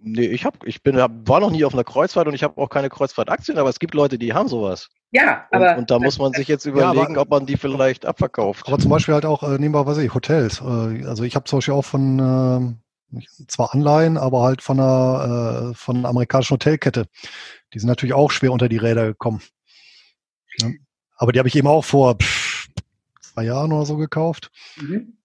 Nee, 0.04 0.26
ich 0.26 0.44
hab, 0.44 0.66
ich 0.66 0.82
bin, 0.82 0.96
war 0.96 1.40
noch 1.40 1.50
nie 1.50 1.64
auf 1.64 1.74
einer 1.74 1.84
Kreuzfahrt 1.84 2.26
und 2.26 2.34
ich 2.34 2.42
habe 2.42 2.60
auch 2.60 2.68
keine 2.68 2.88
Kreuzfahrtaktien, 2.88 3.58
aber 3.58 3.68
es 3.68 3.78
gibt 3.78 3.94
Leute, 3.94 4.18
die 4.18 4.32
haben 4.32 4.48
sowas. 4.48 4.90
Ja, 5.12 5.46
aber. 5.50 5.72
Und, 5.72 5.78
und 5.78 5.90
da 5.90 5.98
muss 5.98 6.18
man 6.18 6.32
sich 6.32 6.48
jetzt 6.48 6.64
überlegen, 6.64 6.96
ja, 6.96 7.08
aber, 7.08 7.20
ob 7.20 7.30
man 7.30 7.46
die 7.46 7.56
vielleicht 7.56 8.04
abverkauft. 8.06 8.66
Aber 8.66 8.78
zum 8.78 8.90
Beispiel 8.90 9.14
halt 9.14 9.24
auch, 9.24 9.42
äh, 9.42 9.58
nehmen 9.58 9.74
wir, 9.74 9.86
was 9.86 9.96
weiß 9.96 10.04
ich, 10.04 10.14
Hotels. 10.14 10.60
Äh, 10.60 11.06
also 11.06 11.22
ich 11.22 11.36
habe 11.36 11.44
zum 11.44 11.58
Beispiel 11.58 11.74
auch 11.74 11.84
von, 11.84 12.18
äh, 12.18 13.22
zwar 13.46 13.74
Anleihen, 13.74 14.16
aber 14.16 14.42
halt 14.42 14.62
von 14.62 14.80
einer, 14.80 15.70
äh, 15.70 15.74
von 15.74 15.98
einer 15.98 16.08
amerikanischen 16.08 16.54
Hotelkette. 16.54 17.06
Die 17.72 17.78
sind 17.78 17.88
natürlich 17.88 18.14
auch 18.14 18.30
schwer 18.30 18.52
unter 18.52 18.68
die 18.68 18.78
Räder 18.78 19.06
gekommen. 19.06 19.40
Ja. 20.58 20.70
Aber 21.16 21.32
die 21.32 21.38
habe 21.38 21.48
ich 21.48 21.56
eben 21.56 21.68
auch 21.68 21.84
vor 21.84 22.16
pff, 22.16 22.68
zwei 23.20 23.44
Jahren 23.44 23.72
oder 23.72 23.86
so 23.86 23.96
gekauft. 23.96 24.50
Mhm. 24.76 25.18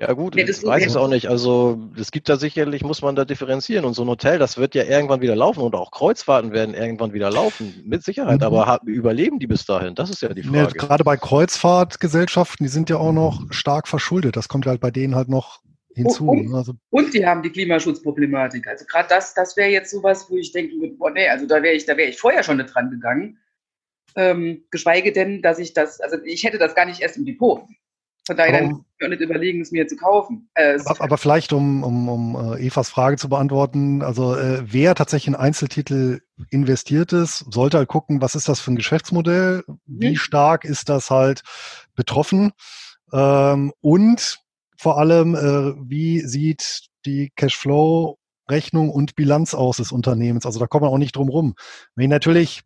Ja 0.00 0.12
gut, 0.12 0.36
ich 0.36 0.62
weiß 0.62 0.86
es 0.86 0.94
auch 0.94 1.08
nicht. 1.08 1.26
Also 1.26 1.90
es 1.98 2.12
gibt 2.12 2.28
da 2.28 2.36
sicherlich, 2.36 2.84
muss 2.84 3.02
man 3.02 3.16
da 3.16 3.24
differenzieren. 3.24 3.84
Und 3.84 3.94
so 3.94 4.02
ein 4.02 4.08
Hotel, 4.08 4.38
das 4.38 4.56
wird 4.56 4.76
ja 4.76 4.84
irgendwann 4.84 5.20
wieder 5.20 5.34
laufen 5.34 5.60
und 5.60 5.74
auch 5.74 5.90
Kreuzfahrten 5.90 6.52
werden 6.52 6.72
irgendwann 6.72 7.12
wieder 7.12 7.32
laufen, 7.32 7.82
mit 7.84 8.04
Sicherheit. 8.04 8.38
Mhm. 8.38 8.46
Aber 8.46 8.80
überleben 8.86 9.40
die 9.40 9.48
bis 9.48 9.66
dahin? 9.66 9.96
Das 9.96 10.08
ist 10.08 10.22
ja 10.22 10.28
die 10.28 10.44
Frage. 10.44 10.68
Nee, 10.72 10.78
gerade 10.78 11.02
bei 11.02 11.16
Kreuzfahrtgesellschaften, 11.16 12.64
die 12.64 12.70
sind 12.70 12.90
ja 12.90 12.96
auch 12.98 13.12
noch 13.12 13.42
stark 13.50 13.88
verschuldet. 13.88 14.36
Das 14.36 14.46
kommt 14.46 14.66
halt 14.66 14.80
bei 14.80 14.92
denen 14.92 15.16
halt 15.16 15.28
noch 15.28 15.62
hinzu. 15.92 16.28
Und, 16.28 16.54
also, 16.54 16.74
und 16.90 17.12
die 17.12 17.26
haben 17.26 17.42
die 17.42 17.50
Klimaschutzproblematik. 17.50 18.68
Also 18.68 18.84
gerade 18.84 19.08
das, 19.08 19.34
das 19.34 19.56
wäre 19.56 19.70
jetzt 19.70 19.90
sowas, 19.90 20.26
wo 20.30 20.36
ich 20.36 20.52
denke, 20.52 20.76
boah, 20.96 21.10
nee, 21.10 21.28
also 21.28 21.44
da 21.44 21.60
wäre 21.60 21.74
ich, 21.74 21.86
da 21.86 21.96
wäre 21.96 22.08
ich 22.08 22.18
vorher 22.18 22.44
schon 22.44 22.58
nicht 22.58 22.72
dran 22.72 22.90
gegangen. 22.90 23.38
Ähm, 24.14 24.64
geschweige 24.70 25.12
denn, 25.12 25.42
dass 25.42 25.58
ich 25.58 25.74
das, 25.74 26.00
also 26.00 26.18
ich 26.24 26.44
hätte 26.44 26.58
das 26.58 26.76
gar 26.76 26.86
nicht 26.86 27.00
erst 27.00 27.16
im 27.16 27.24
Depot. 27.24 27.62
Von 28.28 28.36
daher 28.36 28.62
um, 28.62 28.84
dann 29.00 29.08
nicht 29.10 29.22
überlegen, 29.22 29.62
es 29.62 29.72
mir 29.72 29.86
zu 29.86 29.96
kaufen. 29.96 30.50
Äh, 30.52 30.78
aber, 30.84 31.00
aber, 31.00 31.16
vielleicht, 31.16 31.54
um, 31.54 31.82
um, 31.82 32.08
um 32.10 32.52
äh, 32.52 32.66
Evas 32.66 32.90
Frage 32.90 33.16
zu 33.16 33.30
beantworten, 33.30 34.02
also 34.02 34.36
äh, 34.36 34.62
wer 34.64 34.94
tatsächlich 34.94 35.28
in 35.28 35.34
Einzeltitel 35.34 36.20
investiert 36.50 37.14
ist, 37.14 37.46
sollte 37.50 37.78
halt 37.78 37.88
gucken, 37.88 38.20
was 38.20 38.34
ist 38.34 38.46
das 38.46 38.60
für 38.60 38.70
ein 38.70 38.76
Geschäftsmodell, 38.76 39.64
wie 39.86 40.10
mhm. 40.10 40.16
stark 40.16 40.66
ist 40.66 40.90
das 40.90 41.08
halt 41.08 41.40
betroffen 41.94 42.52
ähm, 43.14 43.72
und 43.80 44.40
vor 44.76 44.98
allem, 44.98 45.34
äh, 45.34 45.74
wie 45.88 46.20
sieht 46.20 46.88
die 47.06 47.32
Cashflow 47.34 48.18
Rechnung 48.50 48.90
und 48.90 49.14
Bilanz 49.14 49.54
aus 49.54 49.78
des 49.78 49.92
Unternehmens. 49.92 50.46
Also 50.46 50.58
da 50.58 50.66
kommt 50.66 50.82
man 50.82 50.90
auch 50.90 50.98
nicht 50.98 51.16
drum 51.16 51.28
rum. 51.28 51.54
Wenn 51.94 52.04
ich 52.04 52.10
natürlich 52.10 52.62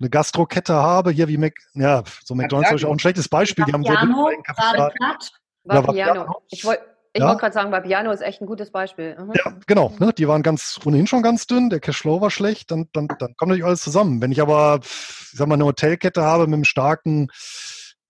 eine 0.00 0.10
Gastrokette 0.10 0.74
habe, 0.74 1.10
hier 1.10 1.28
wie 1.28 1.38
Mac, 1.38 1.54
ja, 1.74 2.02
so 2.24 2.34
McDonalds 2.34 2.72
ist 2.72 2.84
auch 2.84 2.92
ein 2.92 2.98
schlechtes 2.98 3.28
Beispiel. 3.28 3.64
Die 3.64 3.72
haben 3.72 3.84
sehr 3.84 3.96
gerade 3.96 4.92
platt. 4.94 5.32
Vapiano. 5.64 6.42
Ich 6.50 6.64
wollte 6.64 6.82
ich 7.14 7.20
ja. 7.20 7.28
wollte 7.28 7.40
gerade 7.40 7.54
sagen, 7.54 7.72
Vapiano 7.72 8.12
ist 8.12 8.20
echt 8.20 8.40
ein 8.40 8.46
gutes 8.46 8.70
Beispiel. 8.70 9.16
Mhm. 9.18 9.32
Ja, 9.34 9.54
genau. 9.66 9.92
Ne? 9.98 10.12
Die 10.12 10.28
waren 10.28 10.42
ganz 10.42 10.78
ohnehin 10.84 11.06
schon 11.06 11.22
ganz 11.22 11.46
dünn, 11.46 11.70
der 11.70 11.80
Cashflow 11.80 12.20
war 12.20 12.30
schlecht, 12.30 12.70
dann, 12.70 12.88
dann, 12.92 13.08
dann 13.08 13.34
kommt 13.36 13.48
natürlich 13.48 13.64
alles 13.64 13.80
zusammen. 13.80 14.20
Wenn 14.20 14.30
ich 14.30 14.40
aber, 14.40 14.80
ich 14.82 15.32
sag 15.32 15.48
mal, 15.48 15.54
eine 15.54 15.64
Hotelkette 15.64 16.22
habe 16.22 16.46
mit 16.46 16.54
einem 16.54 16.64
starken 16.64 17.28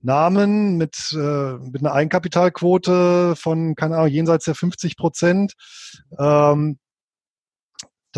Namen, 0.01 0.76
mit, 0.76 1.12
äh, 1.12 1.16
mit 1.16 1.80
einer 1.80 1.93
Eigenkapitalquote 1.93 3.34
von, 3.36 3.74
keine 3.76 3.97
Ahnung, 3.97 4.09
jenseits 4.09 4.45
der 4.45 4.55
50 4.55 4.97
Prozent, 4.97 5.55
ähm, 6.18 6.78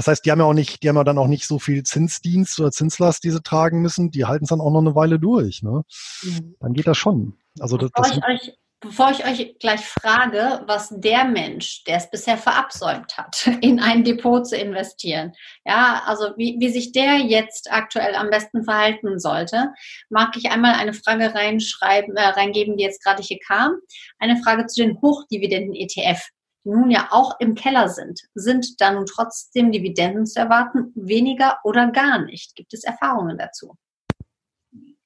das 0.01 0.07
heißt, 0.07 0.25
die 0.25 0.31
haben 0.31 0.39
ja 0.39 0.47
auch 0.47 0.55
nicht, 0.55 0.83
die 0.83 0.89
haben 0.89 0.97
ja 0.97 1.05
dann 1.05 1.19
auch 1.19 1.27
nicht 1.27 1.47
so 1.47 1.59
viel 1.59 1.83
Zinsdienst 1.83 2.59
oder 2.59 2.71
Zinslast, 2.71 3.23
die 3.23 3.31
sie 3.31 3.43
tragen 3.43 3.83
müssen. 3.83 4.11
Die 4.11 4.25
halten 4.25 4.45
es 4.45 4.49
dann 4.49 4.63
auch 4.63 4.71
noch 4.71 4.81
eine 4.81 4.95
Weile 4.95 5.19
durch. 5.19 5.63
Ne? 5.63 5.83
Mhm. 6.23 6.57
Dann 6.59 6.73
geht 6.73 6.87
das 6.87 6.97
schon. 6.97 7.37
Also 7.59 7.77
das, 7.77 7.91
bevor, 7.91 8.09
das 8.09 8.17
ich 8.17 8.25
euch, 8.25 8.55
bevor 8.81 9.11
ich 9.11 9.27
euch 9.27 9.59
gleich 9.59 9.83
frage, 9.83 10.63
was 10.67 10.89
der 10.89 11.27
Mensch, 11.27 11.85
der 11.85 11.99
es 11.99 12.11
bisher 12.11 12.39
verabsäumt 12.39 13.19
hat, 13.19 13.47
in 13.61 13.79
ein 13.79 14.03
Depot 14.03 14.47
zu 14.47 14.57
investieren, 14.57 15.35
ja, 15.67 16.03
also 16.07 16.33
wie, 16.39 16.57
wie 16.59 16.71
sich 16.71 16.93
der 16.93 17.17
jetzt 17.19 17.71
aktuell 17.71 18.15
am 18.15 18.31
besten 18.31 18.65
verhalten 18.65 19.19
sollte, 19.19 19.69
mag 20.09 20.35
ich 20.35 20.51
einmal 20.51 20.77
eine 20.77 20.95
Frage 20.95 21.35
reinschreiben, 21.35 22.17
äh, 22.17 22.23
reingeben, 22.23 22.79
die 22.79 22.85
jetzt 22.85 23.05
gerade 23.05 23.23
hier 23.23 23.39
kam. 23.47 23.73
Eine 24.19 24.39
Frage 24.43 24.65
zu 24.65 24.81
den 24.81 24.99
Hochdividenden-ETF 25.03 26.27
die 26.65 26.71
nun 26.71 26.91
ja 26.91 27.09
auch 27.11 27.39
im 27.41 27.55
Keller 27.55 27.89
sind, 27.89 28.21
sind 28.35 28.81
da 28.81 28.93
nun 28.93 29.07
trotzdem 29.07 29.73
Dividenden 29.73 30.27
zu 30.27 30.41
erwarten, 30.41 30.93
weniger 30.95 31.59
oder 31.65 31.91
gar 31.91 32.23
nicht? 32.25 32.55
Gibt 32.57 32.75
es 32.75 32.85
Erfahrungen 32.85 33.39
dazu? 33.39 33.77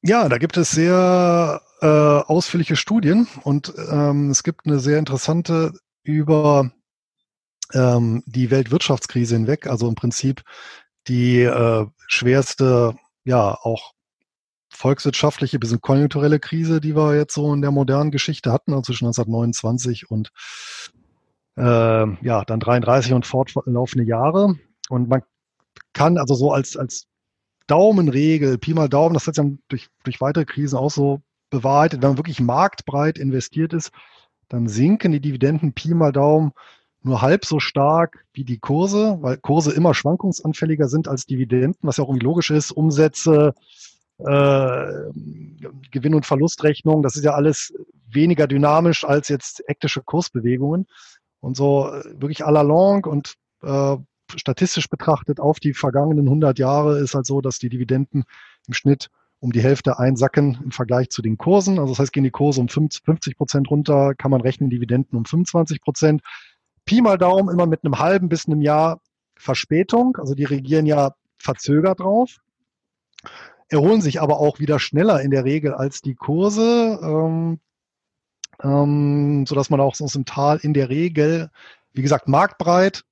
Ja, 0.02 0.28
da 0.28 0.38
gibt 0.38 0.56
es 0.56 0.70
sehr 0.70 1.62
äh, 1.80 1.86
ausführliche 1.86 2.76
Studien 2.76 3.26
und 3.42 3.72
ähm, 3.90 4.30
es 4.30 4.42
gibt 4.42 4.66
eine 4.66 4.78
sehr 4.78 4.98
interessante 4.98 5.72
über 6.02 6.70
ähm, 7.72 8.22
die 8.26 8.50
Weltwirtschaftskrise 8.50 9.36
hinweg, 9.36 9.66
also 9.66 9.88
im 9.88 9.94
Prinzip 9.94 10.42
die 11.08 11.40
äh, 11.40 11.86
schwerste, 12.06 12.96
ja, 13.24 13.56
auch 13.62 13.92
volkswirtschaftliche 14.70 15.58
bis 15.58 15.78
konjunkturelle 15.80 16.40
Krise, 16.40 16.80
die 16.80 16.96
wir 16.96 17.16
jetzt 17.16 17.34
so 17.34 17.54
in 17.54 17.62
der 17.62 17.70
modernen 17.70 18.10
Geschichte 18.10 18.52
hatten, 18.52 18.72
also 18.72 18.82
zwischen 18.82 19.06
1929 19.06 20.10
und 20.10 20.30
äh, 21.56 21.62
ja, 21.62 22.44
dann 22.44 22.60
33 22.60 23.12
und 23.12 23.26
fortlaufende 23.26 24.04
Jahre. 24.04 24.58
Und 24.88 25.08
man 25.08 25.22
kann 25.92 26.18
also 26.18 26.34
so 26.34 26.52
als, 26.52 26.76
als 26.76 27.06
Daumenregel, 27.66 28.58
Pi 28.58 28.74
mal 28.74 28.88
Daumen, 28.88 29.14
das 29.14 29.26
hat 29.26 29.36
ja 29.36 29.44
durch, 29.68 29.88
durch 30.04 30.20
weitere 30.20 30.44
Krisen 30.44 30.78
auch 30.78 30.90
so 30.90 31.22
bewahrheitet, 31.50 32.02
wenn 32.02 32.10
man 32.10 32.18
wirklich 32.18 32.40
marktbreit 32.40 33.18
investiert 33.18 33.72
ist, 33.72 33.90
dann 34.48 34.68
sinken 34.68 35.12
die 35.12 35.20
Dividenden 35.20 35.72
Pi 35.72 35.94
mal 35.94 36.12
Daumen 36.12 36.52
nur 37.02 37.20
halb 37.20 37.44
so 37.44 37.60
stark 37.60 38.24
wie 38.32 38.44
die 38.44 38.58
Kurse, 38.58 39.18
weil 39.20 39.36
Kurse 39.36 39.72
immer 39.72 39.94
schwankungsanfälliger 39.94 40.88
sind 40.88 41.06
als 41.06 41.26
Dividenden, 41.26 41.78
was 41.82 41.98
ja 41.98 42.04
auch 42.04 42.08
irgendwie 42.08 42.24
logisch 42.24 42.50
ist. 42.50 42.72
Umsätze, 42.72 43.54
äh, 44.18 44.86
Gewinn- 45.90 46.14
und 46.14 46.24
Verlustrechnung, 46.24 47.02
das 47.02 47.16
ist 47.16 47.24
ja 47.24 47.34
alles 47.34 47.74
weniger 48.08 48.46
dynamisch 48.46 49.04
als 49.04 49.28
jetzt 49.28 49.62
hektische 49.66 50.02
Kursbewegungen. 50.02 50.86
Und 51.44 51.56
so 51.56 51.88
äh, 51.92 52.20
wirklich 52.20 52.44
à 52.44 52.50
la 52.50 52.62
longue 52.62 53.10
und 53.10 53.34
äh, 53.62 53.96
statistisch 54.34 54.88
betrachtet 54.88 55.40
auf 55.40 55.60
die 55.60 55.74
vergangenen 55.74 56.26
100 56.26 56.58
Jahre 56.58 56.98
ist 56.98 57.14
halt 57.14 57.26
so, 57.26 57.40
dass 57.40 57.58
die 57.58 57.68
Dividenden 57.68 58.24
im 58.66 58.74
Schnitt 58.74 59.10
um 59.40 59.52
die 59.52 59.62
Hälfte 59.62 59.98
einsacken 59.98 60.58
im 60.64 60.70
Vergleich 60.70 61.10
zu 61.10 61.20
den 61.20 61.36
Kursen. 61.36 61.78
Also 61.78 61.92
das 61.92 61.98
heißt, 61.98 62.12
gehen 62.12 62.24
die 62.24 62.30
Kurse 62.30 62.62
um 62.62 62.68
50 62.68 63.36
Prozent 63.36 63.70
runter, 63.70 64.14
kann 64.14 64.30
man 64.30 64.40
rechnen 64.40 64.70
Dividenden 64.70 65.18
um 65.18 65.26
25 65.26 65.82
Prozent. 65.82 66.22
Pi 66.86 67.02
mal 67.02 67.18
Daumen 67.18 67.52
immer 67.52 67.66
mit 67.66 67.84
einem 67.84 67.98
halben 67.98 68.30
bis 68.30 68.46
einem 68.46 68.62
Jahr 68.62 69.00
Verspätung. 69.36 70.16
Also 70.16 70.34
die 70.34 70.44
regieren 70.44 70.86
ja 70.86 71.14
verzögert 71.36 72.00
drauf, 72.00 72.38
erholen 73.68 74.00
sich 74.00 74.22
aber 74.22 74.38
auch 74.38 74.60
wieder 74.60 74.78
schneller 74.78 75.20
in 75.20 75.30
der 75.30 75.44
Regel 75.44 75.74
als 75.74 76.00
die 76.00 76.14
Kurse, 76.14 76.98
ähm, 78.62 79.44
sodass 79.46 79.70
man 79.70 79.80
auch 79.80 79.98
aus 80.00 80.12
dem 80.12 80.24
Tal 80.24 80.58
in 80.58 80.74
der 80.74 80.88
Regel, 80.88 81.50
wie 81.92 82.02
gesagt, 82.02 82.28
marktbreit 82.28 83.04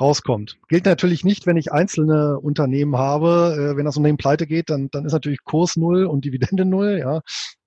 rauskommt. 0.00 0.58
Gilt 0.68 0.86
natürlich 0.86 1.24
nicht, 1.24 1.46
wenn 1.46 1.56
ich 1.56 1.72
einzelne 1.72 2.38
Unternehmen 2.40 2.96
habe. 2.96 3.72
Äh, 3.72 3.76
wenn 3.76 3.84
das 3.84 3.96
Unternehmen 3.96 4.18
pleite 4.18 4.46
geht, 4.46 4.70
dann, 4.70 4.88
dann 4.90 5.04
ist 5.04 5.12
natürlich 5.12 5.44
Kurs 5.44 5.76
null 5.76 6.04
und 6.04 6.24
Dividende 6.24 6.64
null. 6.64 6.98
Ja. 6.98 7.20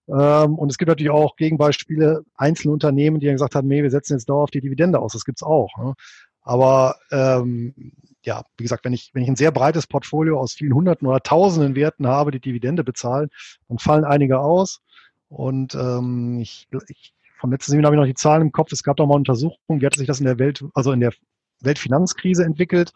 Ähm, 0.10 0.56
und 0.56 0.70
es 0.72 0.78
gibt 0.78 0.90
natürlich 0.90 1.12
auch 1.12 1.36
Gegenbeispiele, 1.36 2.24
einzelne 2.36 2.74
Unternehmen, 2.74 3.20
die 3.20 3.26
dann 3.26 3.36
gesagt 3.36 3.56
haben, 3.56 3.68
nee, 3.68 3.84
wir 3.84 3.92
setzen 3.92 4.14
jetzt 4.14 4.30
dauerhaft 4.30 4.54
die 4.54 4.62
Dividende 4.62 5.00
aus. 5.00 5.14
Das 5.14 5.26
gibt's 5.26 5.44
auch. 5.44 5.70
Ne? 5.78 5.94
Aber 6.42 6.96
ähm, 7.12 7.74
ja, 8.24 8.44
wie 8.58 8.64
gesagt, 8.64 8.86
wenn 8.86 8.94
ich, 8.94 9.12
wenn 9.14 9.24
ich 9.24 9.30
ein 9.30 9.36
sehr 9.36 9.52
breites 9.52 9.88
Portfolio 9.88 10.40
aus 10.40 10.54
vielen 10.54 10.74
Hunderten 10.74 11.08
oder 11.08 11.22
Tausenden 11.22 11.76
Werten 11.76 12.08
habe, 12.08 12.32
die 12.32 12.40
Dividende 12.40 12.84
bezahlen, 12.84 13.30
dann 13.68 13.80
fallen 13.80 14.06
einige 14.06 14.40
aus. 14.40 14.82
Und 15.30 15.76
ähm, 15.76 16.40
ich, 16.40 16.68
ich 16.88 17.14
vom 17.40 17.52
letzten 17.52 17.72
Seminar 17.72 17.90
habe 17.90 17.96
ich 17.96 18.00
noch 18.00 18.08
die 18.08 18.22
Zahlen 18.22 18.42
im 18.42 18.52
Kopf. 18.52 18.72
Es 18.72 18.84
gab 18.84 18.98
doch 18.98 19.08
mal 19.08 19.16
Untersuchungen, 19.16 19.82
wie 19.82 19.86
hat 19.86 19.96
sich 19.96 20.08
das 20.08 20.20
in 20.20 20.26
der 20.26 20.40
Welt, 20.40 20.64
also 20.74 20.92
in 20.92 21.00
der 21.00 21.12
Weltfinanzkrise 21.62 22.44
entwickelt. 22.44 22.94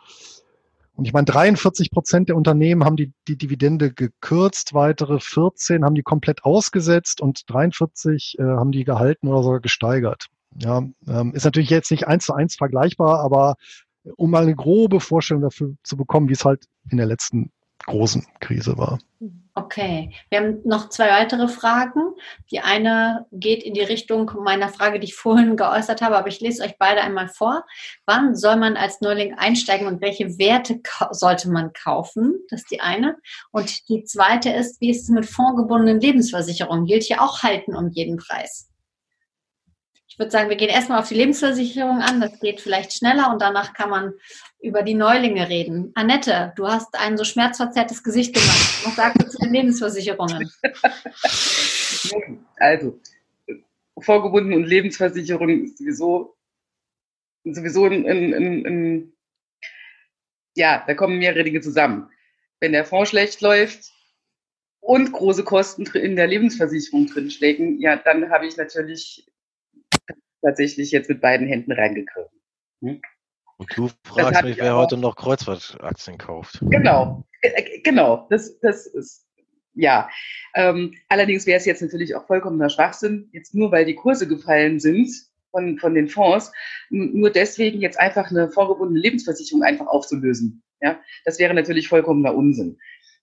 Und 0.95 1.05
ich 1.05 1.13
meine, 1.13 1.25
43 1.25 1.91
Prozent 1.91 2.29
der 2.29 2.35
Unternehmen 2.35 2.83
haben 2.83 2.95
die, 2.95 3.11
die 3.27 3.37
Dividende 3.37 3.93
gekürzt, 3.93 4.73
weitere 4.73 5.19
14 5.19 5.85
haben 5.85 5.95
die 5.95 6.03
komplett 6.03 6.43
ausgesetzt 6.43 7.21
und 7.21 7.49
43 7.49 8.37
äh, 8.39 8.43
haben 8.43 8.71
die 8.71 8.83
gehalten 8.83 9.27
oder 9.27 9.41
sogar 9.41 9.59
gesteigert. 9.61 10.27
Ja, 10.57 10.83
ähm, 11.07 11.33
ist 11.33 11.45
natürlich 11.45 11.69
jetzt 11.69 11.91
nicht 11.91 12.07
eins 12.07 12.25
zu 12.25 12.33
eins 12.33 12.55
vergleichbar, 12.55 13.19
aber 13.21 13.55
um 14.17 14.31
mal 14.31 14.43
eine 14.43 14.55
grobe 14.55 14.99
Vorstellung 14.99 15.43
dafür 15.43 15.75
zu 15.83 15.95
bekommen, 15.95 16.27
wie 16.27 16.33
es 16.33 16.43
halt 16.43 16.65
in 16.89 16.97
der 16.97 17.05
letzten 17.05 17.51
großen 17.85 18.25
Krise 18.39 18.77
war. 18.77 18.99
Okay, 19.63 20.11
wir 20.29 20.39
haben 20.39 20.61
noch 20.63 20.89
zwei 20.89 21.09
weitere 21.11 21.47
Fragen. 21.47 22.15
Die 22.49 22.61
eine 22.61 23.27
geht 23.31 23.61
in 23.61 23.75
die 23.75 23.81
Richtung 23.81 24.31
meiner 24.43 24.69
Frage, 24.69 24.99
die 24.99 25.05
ich 25.05 25.13
vorhin 25.13 25.55
geäußert 25.55 26.01
habe, 26.01 26.17
aber 26.17 26.29
ich 26.29 26.39
lese 26.39 26.63
euch 26.63 26.79
beide 26.79 27.01
einmal 27.01 27.27
vor. 27.27 27.63
Wann 28.07 28.35
soll 28.35 28.55
man 28.55 28.75
als 28.75 29.01
Neuling 29.01 29.35
einsteigen 29.35 29.85
und 29.85 30.01
welche 30.01 30.39
Werte 30.39 30.81
sollte 31.11 31.51
man 31.51 31.73
kaufen? 31.73 32.39
Das 32.49 32.61
ist 32.61 32.71
die 32.71 32.81
eine. 32.81 33.17
Und 33.51 33.87
die 33.87 34.03
zweite 34.03 34.49
ist, 34.49 34.81
wie 34.81 34.89
ist 34.89 35.03
es 35.03 35.09
mit 35.09 35.27
fondgebundenen 35.27 35.99
Lebensversicherungen? 35.99 36.85
Gilt 36.85 37.03
hier 37.03 37.21
auch 37.21 37.43
halten 37.43 37.75
um 37.75 37.89
jeden 37.89 38.17
Preis? 38.17 38.67
Ich 40.07 40.17
würde 40.17 40.31
sagen, 40.31 40.49
wir 40.49 40.57
gehen 40.57 40.69
erstmal 40.69 40.99
auf 40.99 41.07
die 41.07 41.15
Lebensversicherung 41.15 42.01
an. 42.01 42.19
Das 42.19 42.39
geht 42.39 42.61
vielleicht 42.61 42.93
schneller 42.93 43.31
und 43.31 43.41
danach 43.41 43.73
kann 43.73 43.91
man 43.91 44.13
über 44.61 44.83
die 44.83 44.93
Neulinge 44.93 45.49
reden. 45.49 45.91
Annette, 45.95 46.53
du 46.55 46.67
hast 46.67 46.95
ein 46.95 47.17
so 47.17 47.23
schmerzverzerrtes 47.23 48.03
Gesicht 48.03 48.33
gemacht. 48.33 48.85
Was 48.85 48.95
sagst 48.95 49.21
du 49.21 49.29
zu 49.29 49.37
den 49.39 49.53
Lebensversicherungen? 49.53 50.51
Also, 52.57 52.99
vorgebunden 53.99 54.53
und 54.53 54.65
Lebensversicherung 54.65 55.65
ist 55.65 55.77
sowieso, 55.77 56.35
sowieso 57.43 57.85
ein, 57.85 58.07
ein, 58.07 58.65
ein, 58.65 59.13
ja, 60.55 60.83
da 60.85 60.93
kommen 60.93 61.19
mehrere 61.19 61.43
Dinge 61.43 61.61
zusammen. 61.61 62.09
Wenn 62.59 62.71
der 62.71 62.85
Fonds 62.85 63.11
schlecht 63.11 63.41
läuft 63.41 63.91
und 64.79 65.11
große 65.11 65.43
Kosten 65.43 65.85
in 65.97 66.15
der 66.15 66.27
Lebensversicherung 66.27 67.07
drinstecken, 67.07 67.79
ja, 67.79 67.97
dann 67.97 68.29
habe 68.29 68.47
ich 68.47 68.57
natürlich 68.57 69.27
tatsächlich 70.41 70.91
jetzt 70.91 71.09
mit 71.09 71.21
beiden 71.21 71.47
Händen 71.47 71.71
reingegriffen. 71.71 72.41
Hm? 72.81 73.01
Und 73.61 73.77
du 73.77 73.89
fragst 74.03 74.43
mich, 74.43 74.57
wer 74.57 74.75
heute 74.75 74.97
noch 74.97 75.15
Kreuzfahrtaktien 75.15 76.17
kauft. 76.17 76.57
Genau, 76.61 77.23
genau. 77.83 78.25
Das, 78.31 78.59
das 78.59 78.87
ist, 78.87 79.27
ja. 79.75 80.09
Ähm, 80.55 80.95
allerdings 81.09 81.45
wäre 81.45 81.59
es 81.59 81.65
jetzt 81.65 81.83
natürlich 81.83 82.15
auch 82.15 82.25
vollkommener 82.25 82.69
Schwachsinn, 82.69 83.29
jetzt 83.33 83.53
nur 83.53 83.71
weil 83.71 83.85
die 83.85 83.93
Kurse 83.93 84.27
gefallen 84.27 84.79
sind 84.79 85.11
von, 85.51 85.77
von 85.77 85.93
den 85.93 86.07
Fonds, 86.07 86.51
nur 86.89 87.29
deswegen 87.29 87.81
jetzt 87.81 87.99
einfach 87.99 88.31
eine 88.31 88.49
vorgebundene 88.49 88.99
Lebensversicherung 88.99 89.61
einfach 89.61 89.85
aufzulösen. 89.85 90.63
Ja, 90.81 90.99
das 91.25 91.37
wäre 91.37 91.53
natürlich 91.53 91.87
vollkommener 91.87 92.33
Unsinn. 92.33 92.79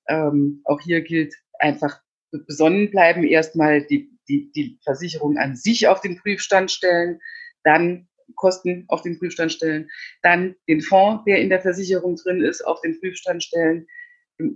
Ähm, 0.08 0.60
auch 0.66 0.80
hier 0.80 1.00
gilt 1.00 1.34
einfach 1.58 2.00
besonnen 2.30 2.92
bleiben, 2.92 3.24
erstmal 3.24 3.82
die 3.82 4.16
die, 4.28 4.52
die 4.52 4.78
Versicherung 4.84 5.36
an 5.36 5.56
sich 5.56 5.88
auf 5.88 6.00
den 6.00 6.16
Prüfstand 6.18 6.70
stellen, 6.70 7.18
dann 7.64 8.07
Kosten 8.34 8.84
auf 8.88 9.02
den 9.02 9.18
Prüfstand 9.18 9.52
stellen, 9.52 9.90
dann 10.22 10.54
den 10.68 10.80
Fonds, 10.80 11.24
der 11.24 11.38
in 11.38 11.48
der 11.48 11.60
Versicherung 11.60 12.16
drin 12.16 12.42
ist, 12.42 12.62
auf 12.62 12.80
den 12.80 12.98
Prüfstand 13.00 13.42
stellen. 13.42 13.86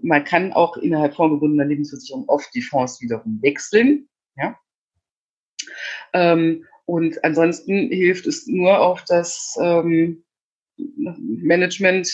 Man 0.02 0.24
kann 0.24 0.52
auch 0.52 0.76
innerhalb 0.76 1.14
fondgebundener 1.14 1.64
Lebensversicherung 1.64 2.28
oft 2.28 2.54
die 2.54 2.62
Fonds 2.62 3.00
wiederum 3.00 3.40
wechseln. 3.42 4.08
Ja? 4.36 4.58
Ähm, 6.12 6.66
und 6.84 7.24
ansonsten 7.24 7.90
hilft 7.90 8.26
es 8.26 8.46
nur 8.46 8.80
auf 8.80 9.04
das 9.04 9.56
ähm, 9.60 10.24
Management 10.76 12.08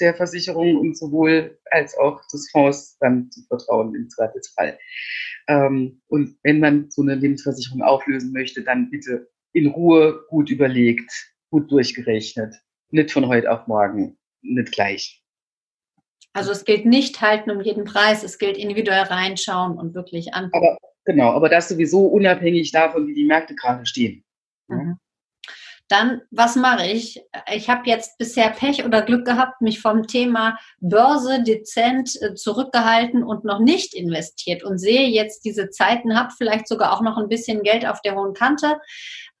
der 0.00 0.14
Versicherung 0.14 0.76
und 0.76 0.98
sowohl 0.98 1.58
als 1.70 1.96
auch 1.96 2.20
des 2.32 2.50
Fonds 2.50 2.96
dann 2.98 3.30
zu 3.30 3.42
vertrauen 3.46 3.94
im 3.94 4.08
Zweifelsfall. 4.10 4.78
Ähm, 5.46 6.00
und 6.08 6.36
wenn 6.42 6.60
man 6.60 6.90
so 6.90 7.02
eine 7.02 7.14
Lebensversicherung 7.14 7.82
auflösen 7.82 8.32
möchte, 8.32 8.62
dann 8.62 8.90
bitte 8.90 9.30
in 9.54 9.68
Ruhe 9.68 10.24
gut 10.28 10.50
überlegt, 10.50 11.10
gut 11.50 11.70
durchgerechnet. 11.70 12.54
Nicht 12.90 13.12
von 13.12 13.28
heute 13.28 13.50
auf 13.50 13.66
morgen, 13.66 14.18
nicht 14.42 14.72
gleich. 14.72 15.22
Also 16.32 16.50
es 16.50 16.64
gilt 16.64 16.84
nicht 16.84 17.20
halten 17.20 17.50
um 17.50 17.60
jeden 17.60 17.84
Preis, 17.84 18.24
es 18.24 18.38
gilt 18.38 18.56
individuell 18.58 19.04
reinschauen 19.04 19.78
und 19.78 19.94
wirklich 19.94 20.34
angucken. 20.34 20.66
Aber, 20.66 20.78
genau, 21.04 21.30
aber 21.30 21.48
das 21.48 21.68
sowieso 21.68 22.06
unabhängig 22.06 22.72
davon, 22.72 23.06
wie 23.06 23.14
die 23.14 23.24
Märkte 23.24 23.54
gerade 23.54 23.86
stehen. 23.86 24.24
Mhm. 24.68 24.98
Dann, 25.88 26.22
was 26.30 26.56
mache 26.56 26.86
ich? 26.86 27.22
Ich 27.52 27.68
habe 27.68 27.82
jetzt 27.84 28.16
bisher 28.16 28.48
Pech 28.50 28.86
oder 28.86 29.02
Glück 29.02 29.26
gehabt, 29.26 29.60
mich 29.60 29.82
vom 29.82 30.06
Thema 30.06 30.58
Börse 30.80 31.42
dezent 31.42 32.10
äh, 32.22 32.34
zurückgehalten 32.34 33.22
und 33.22 33.44
noch 33.44 33.58
nicht 33.58 33.92
investiert 33.92 34.64
und 34.64 34.78
sehe 34.78 35.08
jetzt 35.08 35.44
diese 35.44 35.68
Zeiten, 35.68 36.18
habe 36.18 36.32
vielleicht 36.36 36.68
sogar 36.68 36.94
auch 36.94 37.02
noch 37.02 37.18
ein 37.18 37.28
bisschen 37.28 37.62
Geld 37.62 37.86
auf 37.86 38.00
der 38.00 38.14
hohen 38.14 38.32
Kante 38.32 38.78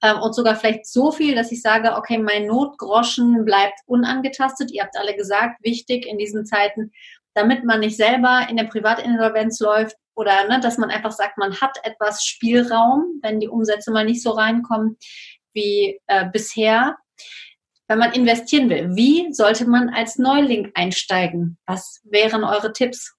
ähm, 0.02 0.20
und 0.20 0.34
sogar 0.34 0.56
vielleicht 0.56 0.86
so 0.86 1.12
viel, 1.12 1.34
dass 1.34 1.50
ich 1.50 1.62
sage, 1.62 1.94
okay, 1.96 2.18
mein 2.18 2.46
Notgroschen 2.46 3.46
bleibt 3.46 3.80
unangetastet. 3.86 4.70
Ihr 4.70 4.82
habt 4.82 4.98
alle 4.98 5.16
gesagt, 5.16 5.64
wichtig 5.64 6.06
in 6.06 6.18
diesen 6.18 6.44
Zeiten, 6.44 6.92
damit 7.32 7.64
man 7.64 7.80
nicht 7.80 7.96
selber 7.96 8.46
in 8.50 8.58
der 8.58 8.64
Privatinsolvenz 8.64 9.60
läuft 9.60 9.96
oder 10.14 10.46
ne, 10.46 10.60
dass 10.60 10.78
man 10.78 10.90
einfach 10.90 11.10
sagt, 11.10 11.38
man 11.38 11.60
hat 11.60 11.78
etwas 11.82 12.24
Spielraum, 12.24 13.18
wenn 13.22 13.40
die 13.40 13.48
Umsätze 13.48 13.90
mal 13.90 14.04
nicht 14.04 14.22
so 14.22 14.30
reinkommen 14.30 14.96
wie 15.54 16.00
äh, 16.06 16.28
bisher. 16.30 16.96
Wenn 17.86 17.98
man 17.98 18.12
investieren 18.12 18.70
will, 18.70 18.94
wie 18.96 19.32
sollte 19.32 19.68
man 19.68 19.90
als 19.90 20.18
Neuling 20.18 20.72
einsteigen? 20.74 21.58
Was 21.66 22.00
wären 22.04 22.44
eure 22.44 22.72
Tipps? 22.72 23.14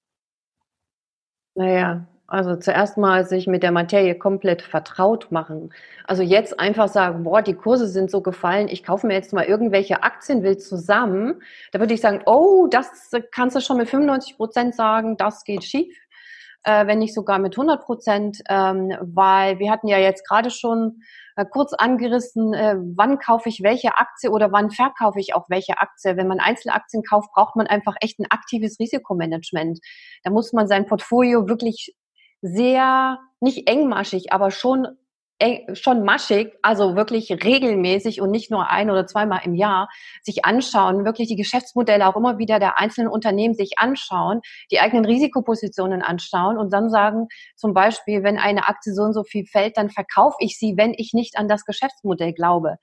Naja, 1.54 2.08
also 2.28 2.56
zuerst 2.56 2.98
mal 2.98 3.24
sich 3.26 3.46
mit 3.46 3.62
der 3.62 3.72
Materie 3.72 4.16
komplett 4.16 4.64
vertraut 4.64 5.32
machen. 5.32 5.72
Also 6.06 6.24
jetzt 6.24 6.60
einfach 6.60 6.88
sagen, 6.88 7.24
boah, 7.24 7.44
die 7.44 7.54
Kurse 7.54 7.88
sind 7.88 8.10
so 8.10 8.22
gefallen, 8.22 8.68
ich 8.68 8.84
kaufe 8.84 9.06
mir 9.06 9.14
jetzt 9.14 9.32
mal 9.32 9.46
irgendwelche 9.46 10.02
Aktien 10.02 10.42
will 10.42 10.58
zusammen. 10.58 11.42
Da 11.72 11.80
würde 11.80 11.94
ich 11.94 12.02
sagen, 12.02 12.22
oh, 12.26 12.68
das 12.70 13.12
kannst 13.32 13.56
du 13.56 13.62
schon 13.62 13.78
mit 13.78 13.90
95 13.90 14.38
Prozent 14.38 14.76
sagen, 14.76 15.18
das 15.18 15.44
geht 15.44 15.64
schief. 15.64 15.96
Äh, 16.66 16.88
wenn 16.88 16.97
nicht 16.97 17.13
sogar 17.13 17.38
mit 17.38 17.55
100 17.55 17.84
Prozent, 17.84 18.41
ähm, 18.49 18.91
weil 18.99 19.59
wir 19.59 19.70
hatten 19.70 19.88
ja 19.88 19.99
jetzt 19.99 20.28
gerade 20.28 20.49
schon 20.49 21.03
äh, 21.36 21.45
kurz 21.45 21.74
angerissen, 21.74 22.55
äh, 22.55 22.76
wann 22.95 23.20
kaufe 23.20 23.49
ich 23.49 23.61
welche 23.61 23.99
Aktie 23.99 24.32
oder 24.32 24.51
wann 24.51 24.72
verkaufe 24.72 25.20
ich 25.20 25.36
auch 25.36 25.45
welche 25.47 25.78
Aktie. 25.78 26.18
Wenn 26.18 26.28
man 26.28 26.39
Einzelaktien 26.39 27.03
kauft, 27.03 27.30
braucht 27.34 27.55
man 27.55 27.68
einfach 27.68 27.93
echt 28.01 28.20
ein 28.20 28.26
aktives 28.32 28.80
Risikomanagement. 28.80 29.80
Da 30.24 30.32
muss 30.32 30.53
man 30.53 30.68
sein 30.68 30.88
Portfolio 30.88 31.47
wirklich 31.47 31.93
sehr, 32.41 33.20
nicht 33.39 33.70
engmaschig, 33.70 34.34
aber 34.34 34.49
schon 34.49 34.88
schon 35.74 36.04
maschig, 36.04 36.54
also 36.62 36.96
wirklich 36.96 37.30
regelmäßig 37.30 38.22
und 38.22 38.32
nicht 38.32 38.52
nur 38.52 38.70
ein 38.70 38.90
oder 38.90 39.06
zweimal 39.06 39.42
im 39.44 39.54
Jahr 39.54 39.90
sich 40.24 40.46
anschauen, 40.46 41.04
wirklich 41.04 41.28
die 41.28 41.36
Geschäftsmodelle 41.36 42.08
auch 42.08 42.16
immer 42.16 42.38
wieder 42.38 42.58
der 42.58 42.80
einzelnen 42.80 43.10
Unternehmen 43.10 43.54
sich 43.54 43.78
anschauen, 43.78 44.40
die 44.72 44.80
eigenen 44.80 45.04
Risikopositionen 45.04 46.02
anschauen 46.02 46.58
und 46.58 46.72
dann 46.72 46.90
sagen, 46.90 47.28
zum 47.58 47.74
Beispiel, 47.74 48.24
wenn 48.24 48.38
eine 48.38 48.68
Aktie 48.70 48.94
so 48.94 49.04
und 49.04 49.14
so 49.14 49.24
viel 49.24 49.46
fällt, 49.46 49.76
dann 49.78 49.90
verkaufe 49.90 50.38
ich 50.40 50.58
sie, 50.58 50.76
wenn 50.78 50.94
ich 50.96 51.12
nicht 51.14 51.38
an 51.38 51.50
das 51.50 51.66
Geschäftsmodell 51.66 52.32
glaube. 52.32 52.78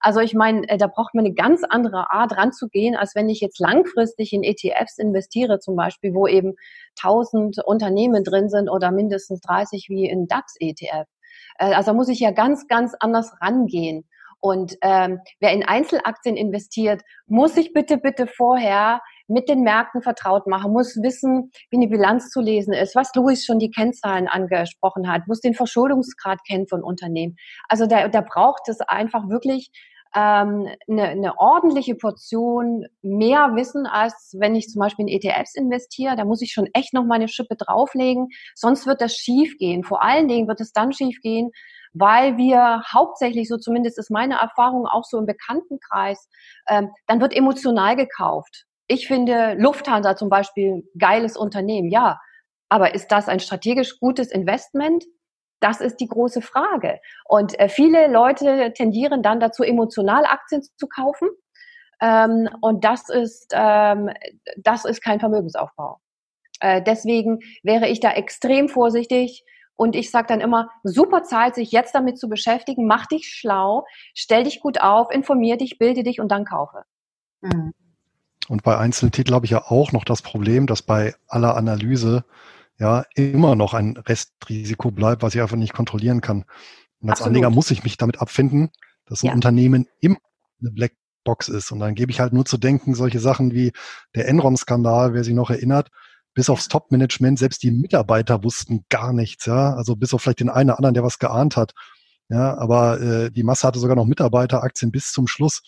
Also 0.00 0.20
ich 0.20 0.32
meine, 0.32 0.66
äh, 0.68 0.78
da 0.78 0.86
braucht 0.86 1.14
man 1.14 1.26
eine 1.26 1.34
ganz 1.34 1.62
andere 1.68 2.10
Art 2.10 2.36
ranzugehen, 2.36 2.96
als 2.96 3.14
wenn 3.14 3.28
ich 3.28 3.40
jetzt 3.40 3.58
langfristig 3.60 4.32
in 4.32 4.44
ETFs 4.44 4.96
investiere, 4.96 5.58
zum 5.58 5.76
Beispiel, 5.76 6.14
wo 6.14 6.26
eben 6.26 6.54
1000 7.02 7.58
Unternehmen 7.64 8.24
drin 8.24 8.48
sind 8.48 8.70
oder 8.70 8.92
mindestens 8.92 9.40
30 9.42 9.88
wie 9.90 10.08
in 10.08 10.26
DAX-ETF. 10.26 11.06
Äh, 11.58 11.74
also 11.74 11.94
muss 11.94 12.08
ich 12.08 12.20
ja 12.20 12.30
ganz, 12.30 12.66
ganz 12.66 12.94
anders 12.98 13.32
rangehen. 13.40 14.04
Und 14.40 14.76
ähm, 14.82 15.18
wer 15.40 15.52
in 15.52 15.64
Einzelaktien 15.64 16.36
investiert, 16.36 17.02
muss 17.26 17.54
sich 17.54 17.72
bitte, 17.72 17.98
bitte 17.98 18.28
vorher 18.28 19.00
mit 19.26 19.48
den 19.48 19.62
Märkten 19.62 20.00
vertraut 20.00 20.46
machen, 20.46 20.72
muss 20.72 20.96
wissen, 21.02 21.50
wie 21.70 21.76
eine 21.76 21.88
Bilanz 21.88 22.30
zu 22.30 22.40
lesen 22.40 22.72
ist, 22.72 22.94
was 22.94 23.12
Luis 23.14 23.44
schon 23.44 23.58
die 23.58 23.70
Kennzahlen 23.70 24.28
angesprochen 24.28 25.10
hat, 25.10 25.26
muss 25.26 25.40
den 25.40 25.54
Verschuldungsgrad 25.54 26.38
kennen 26.46 26.68
von 26.68 26.84
Unternehmen. 26.84 27.36
Also 27.68 27.86
da, 27.86 28.08
da 28.08 28.20
braucht 28.20 28.68
es 28.68 28.80
einfach 28.80 29.28
wirklich 29.28 29.70
ähm, 30.14 30.68
eine, 30.88 31.08
eine 31.08 31.38
ordentliche 31.38 31.94
Portion 31.94 32.86
mehr 33.02 33.54
Wissen, 33.54 33.86
als 33.86 34.34
wenn 34.38 34.54
ich 34.54 34.68
zum 34.68 34.80
Beispiel 34.80 35.08
in 35.08 35.20
ETFs 35.20 35.54
investiere. 35.54 36.16
Da 36.16 36.24
muss 36.24 36.42
ich 36.42 36.52
schon 36.52 36.68
echt 36.72 36.94
noch 36.94 37.04
meine 37.04 37.28
Schippe 37.28 37.56
drauflegen, 37.56 38.28
sonst 38.54 38.86
wird 38.86 39.00
das 39.00 39.14
schief 39.14 39.56
gehen. 39.58 39.84
Vor 39.84 40.02
allen 40.02 40.28
Dingen 40.28 40.48
wird 40.48 40.60
es 40.60 40.72
dann 40.72 40.92
schief 40.92 41.20
gehen, 41.22 41.50
weil 41.92 42.36
wir 42.36 42.82
hauptsächlich, 42.92 43.48
so 43.48 43.56
zumindest 43.56 43.98
ist 43.98 44.10
meine 44.10 44.36
Erfahrung 44.36 44.86
auch 44.86 45.04
so 45.04 45.18
im 45.18 45.26
Bekanntenkreis, 45.26 46.28
ähm, 46.68 46.90
dann 47.06 47.20
wird 47.20 47.34
emotional 47.34 47.96
gekauft. 47.96 48.64
Ich 48.86 49.06
finde 49.06 49.54
Lufthansa 49.58 50.16
zum 50.16 50.30
Beispiel 50.30 50.88
geiles 50.98 51.36
Unternehmen, 51.36 51.90
ja. 51.90 52.18
Aber 52.70 52.94
ist 52.94 53.08
das 53.08 53.28
ein 53.28 53.40
strategisch 53.40 53.98
gutes 53.98 54.30
Investment? 54.30 55.04
Das 55.60 55.80
ist 55.80 55.96
die 55.96 56.08
große 56.08 56.42
Frage. 56.42 57.00
Und 57.24 57.58
äh, 57.58 57.68
viele 57.68 58.08
Leute 58.08 58.72
tendieren 58.74 59.22
dann 59.22 59.40
dazu, 59.40 59.62
emotional 59.62 60.24
Aktien 60.24 60.62
zu 60.62 60.86
kaufen. 60.86 61.28
Ähm, 62.00 62.48
und 62.60 62.84
das 62.84 63.08
ist, 63.08 63.52
ähm, 63.54 64.10
das 64.56 64.84
ist 64.84 65.02
kein 65.02 65.20
Vermögensaufbau. 65.20 66.00
Äh, 66.60 66.82
deswegen 66.82 67.40
wäre 67.62 67.88
ich 67.88 68.00
da 68.00 68.12
extrem 68.12 68.68
vorsichtig. 68.68 69.44
Und 69.74 69.94
ich 69.94 70.10
sage 70.10 70.26
dann 70.28 70.40
immer, 70.40 70.70
super 70.82 71.22
Zeit, 71.22 71.54
sich 71.54 71.70
jetzt 71.70 71.94
damit 71.94 72.18
zu 72.18 72.28
beschäftigen, 72.28 72.86
mach 72.86 73.06
dich 73.06 73.28
schlau, 73.28 73.84
stell 74.12 74.42
dich 74.42 74.60
gut 74.60 74.80
auf, 74.80 75.10
informier 75.12 75.56
dich, 75.56 75.78
bilde 75.78 76.02
dich 76.02 76.20
und 76.20 76.32
dann 76.32 76.44
kaufe. 76.44 76.82
Mhm. 77.40 77.72
Und 78.48 78.62
bei 78.62 78.76
Einzeltiteln 78.76 79.34
habe 79.34 79.44
ich 79.44 79.52
ja 79.52 79.62
auch 79.66 79.92
noch 79.92 80.04
das 80.04 80.22
Problem, 80.22 80.66
dass 80.66 80.82
bei 80.82 81.14
aller 81.28 81.56
Analyse 81.56 82.24
ja 82.78 83.04
immer 83.14 83.56
noch 83.56 83.74
ein 83.74 83.96
Restrisiko 83.96 84.90
bleibt, 84.90 85.22
was 85.22 85.34
ich 85.34 85.40
einfach 85.40 85.56
nicht 85.56 85.72
kontrollieren 85.72 86.20
kann. 86.20 86.44
Und 87.00 87.10
als 87.10 87.20
Absolut. 87.20 87.28
Anleger 87.28 87.50
muss 87.50 87.70
ich 87.70 87.84
mich 87.84 87.96
damit 87.96 88.20
abfinden, 88.20 88.70
dass 89.06 89.22
ein 89.22 89.28
ja. 89.28 89.32
Unternehmen 89.32 89.86
immer 90.00 90.18
eine 90.60 90.70
Blackbox 90.70 91.48
ist. 91.48 91.70
Und 91.72 91.80
dann 91.80 91.94
gebe 91.94 92.10
ich 92.10 92.20
halt 92.20 92.32
nur 92.32 92.44
zu 92.44 92.58
denken, 92.58 92.94
solche 92.94 93.20
Sachen 93.20 93.52
wie 93.52 93.72
der 94.14 94.28
Enron-Skandal, 94.28 95.14
wer 95.14 95.24
sich 95.24 95.34
noch 95.34 95.50
erinnert, 95.50 95.90
bis 96.34 96.50
aufs 96.50 96.68
Top-Management, 96.68 97.38
selbst 97.38 97.62
die 97.62 97.70
Mitarbeiter 97.70 98.44
wussten 98.44 98.84
gar 98.88 99.12
nichts, 99.12 99.46
ja. 99.46 99.74
Also 99.74 99.96
bis 99.96 100.14
auf 100.14 100.22
vielleicht 100.22 100.40
den 100.40 100.50
einen 100.50 100.70
oder 100.70 100.78
anderen, 100.78 100.94
der 100.94 101.02
was 101.02 101.18
geahnt 101.18 101.56
hat. 101.56 101.72
Ja, 102.28 102.58
aber 102.58 103.00
äh, 103.00 103.30
die 103.30 103.42
Masse 103.42 103.66
hatte 103.66 103.78
sogar 103.78 103.96
noch 103.96 104.04
Mitarbeiteraktien 104.04 104.92
bis 104.92 105.12
zum 105.12 105.26
Schluss. 105.26 105.62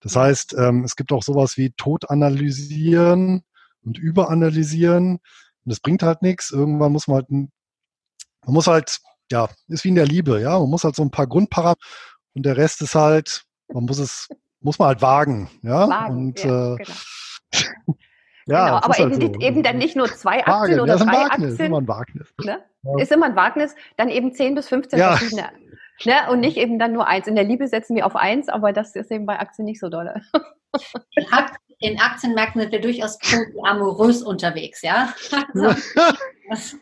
Das 0.00 0.16
heißt, 0.16 0.54
ähm, 0.56 0.84
es 0.84 0.96
gibt 0.96 1.12
auch 1.12 1.22
sowas 1.22 1.56
wie 1.56 1.72
Tod 1.72 2.08
analysieren 2.08 3.42
und 3.82 3.98
überanalysieren. 3.98 5.18
Und 5.70 5.74
das 5.74 5.80
bringt 5.82 6.02
halt 6.02 6.20
nichts. 6.20 6.50
Irgendwann 6.50 6.90
muss 6.90 7.06
man 7.06 7.18
halt, 7.18 7.30
man 7.30 7.52
muss 8.44 8.66
halt, 8.66 8.98
ja, 9.30 9.48
ist 9.68 9.84
wie 9.84 9.90
in 9.90 9.94
der 9.94 10.04
Liebe, 10.04 10.40
ja, 10.40 10.58
man 10.58 10.68
muss 10.68 10.82
halt 10.82 10.96
so 10.96 11.02
ein 11.04 11.12
paar 11.12 11.28
Grundparameter 11.28 11.80
und 12.34 12.44
der 12.44 12.56
Rest 12.56 12.82
ist 12.82 12.96
halt, 12.96 13.44
man 13.72 13.84
muss 13.84 14.00
es, 14.00 14.28
muss 14.58 14.80
man 14.80 14.88
halt 14.88 15.00
wagen, 15.00 15.48
ja. 15.62 15.88
Wagen, 15.88 16.16
und 16.16 16.42
ja, 16.42 16.74
äh, 16.74 16.76
genau. 16.76 16.94
ja, 18.46 18.64
genau, 18.64 18.76
aber 18.78 18.98
eben, 18.98 19.12
halt 19.12 19.34
so. 19.34 19.40
eben, 19.40 19.62
dann 19.62 19.78
nicht 19.78 19.94
nur 19.94 20.06
zwei 20.08 20.44
Aktien 20.44 20.80
Wagen, 20.80 20.80
oder 20.80 20.96
drei 20.96 21.06
Wagnis, 21.06 21.30
Aktien. 21.30 21.48
Ist 21.50 21.60
immer 21.60 21.78
ein 21.80 21.86
Wagnis. 21.88 22.34
Ne? 22.44 22.64
Ja. 22.82 22.98
Ist 23.00 23.12
immer 23.12 23.26
ein 23.26 23.36
Wagnis, 23.36 23.76
dann 23.96 24.08
eben 24.08 24.34
zehn 24.34 24.56
bis 24.56 24.66
15 24.66 24.98
ja. 24.98 25.16
verschiedene. 25.16 25.50
Ne? 26.04 26.14
Und 26.32 26.40
nicht 26.40 26.56
eben 26.56 26.80
dann 26.80 26.92
nur 26.92 27.06
eins. 27.06 27.28
In 27.28 27.36
der 27.36 27.44
Liebe 27.44 27.68
setzen 27.68 27.94
wir 27.94 28.06
auf 28.06 28.16
eins, 28.16 28.48
aber 28.48 28.72
das 28.72 28.96
ist 28.96 29.12
eben 29.12 29.24
bei 29.24 29.38
Aktien 29.38 29.66
nicht 29.66 29.78
so 29.78 29.88
dolle. 29.88 30.20
in 31.80 31.98
Aktienmärkten 31.98 32.60
sind 32.60 32.72
wir 32.72 32.80
durchaus 32.80 33.18
amorös 33.64 34.22
unterwegs, 34.22 34.82
ja. 34.82 35.12
Also, 36.50 36.78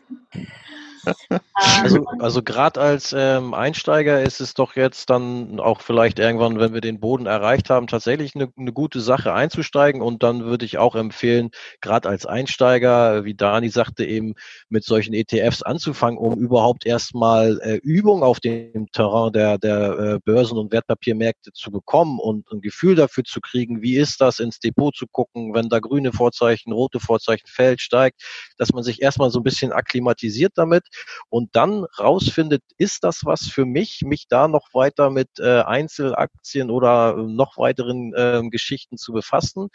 also, 1.53 1.97
ähm, 1.97 2.07
also 2.19 2.43
gerade 2.43 2.79
als 2.81 3.13
ähm, 3.17 3.53
Einsteiger 3.53 4.21
ist 4.21 4.41
es 4.41 4.53
doch 4.53 4.75
jetzt 4.75 5.09
dann 5.09 5.59
auch 5.59 5.81
vielleicht 5.81 6.19
irgendwann, 6.19 6.59
wenn 6.59 6.73
wir 6.73 6.81
den 6.81 6.99
Boden 6.99 7.25
erreicht 7.25 7.69
haben, 7.69 7.87
tatsächlich 7.87 8.35
eine, 8.35 8.51
eine 8.57 8.73
gute 8.73 9.01
Sache 9.01 9.33
einzusteigen. 9.33 10.01
Und 10.01 10.23
dann 10.23 10.43
würde 10.45 10.65
ich 10.65 10.77
auch 10.77 10.95
empfehlen, 10.95 11.51
gerade 11.81 12.09
als 12.09 12.25
Einsteiger, 12.25 13.25
wie 13.25 13.35
Dani 13.35 13.69
sagte, 13.69 14.05
eben 14.05 14.35
mit 14.69 14.83
solchen 14.83 15.13
ETFs 15.13 15.61
anzufangen, 15.61 16.17
um 16.17 16.39
überhaupt 16.39 16.85
erstmal 16.85 17.59
äh, 17.61 17.75
Übung 17.75 18.23
auf 18.23 18.39
dem 18.39 18.91
Terrain 18.91 19.33
der, 19.33 19.57
der 19.57 19.99
äh, 19.99 20.19
Börsen- 20.23 20.57
und 20.57 20.71
Wertpapiermärkte 20.71 21.51
zu 21.53 21.71
bekommen 21.71 22.19
und 22.19 22.51
ein 22.51 22.61
Gefühl 22.61 22.95
dafür 22.95 23.23
zu 23.23 23.41
kriegen, 23.41 23.81
wie 23.81 23.97
ist 23.97 24.21
das, 24.21 24.39
ins 24.39 24.59
Depot 24.59 24.95
zu 24.95 25.07
gucken, 25.07 25.53
wenn 25.53 25.69
da 25.69 25.79
grüne 25.79 26.13
Vorzeichen, 26.13 26.71
rote 26.73 26.99
Vorzeichen 26.99 27.47
fällt, 27.47 27.81
steigt, 27.81 28.21
dass 28.57 28.71
man 28.73 28.83
sich 28.83 29.01
erstmal 29.01 29.29
so 29.29 29.39
ein 29.39 29.43
bisschen 29.43 29.71
akklimatisiert 29.71 30.53
damit 30.55 30.85
und 31.29 31.55
dann 31.55 31.85
rausfindet, 31.99 32.63
ist 32.77 33.03
das 33.03 33.21
was 33.25 33.47
für 33.47 33.65
mich, 33.65 34.01
mich 34.03 34.27
da 34.27 34.47
noch 34.47 34.73
weiter 34.73 35.09
mit 35.09 35.29
äh, 35.39 35.61
Einzelaktien 35.61 36.69
oder 36.69 37.15
äh, 37.17 37.21
noch 37.21 37.57
weiteren 37.57 38.13
äh, 38.13 38.41
Geschichten 38.49 38.97
zu 38.97 39.13
befassen. 39.13 39.69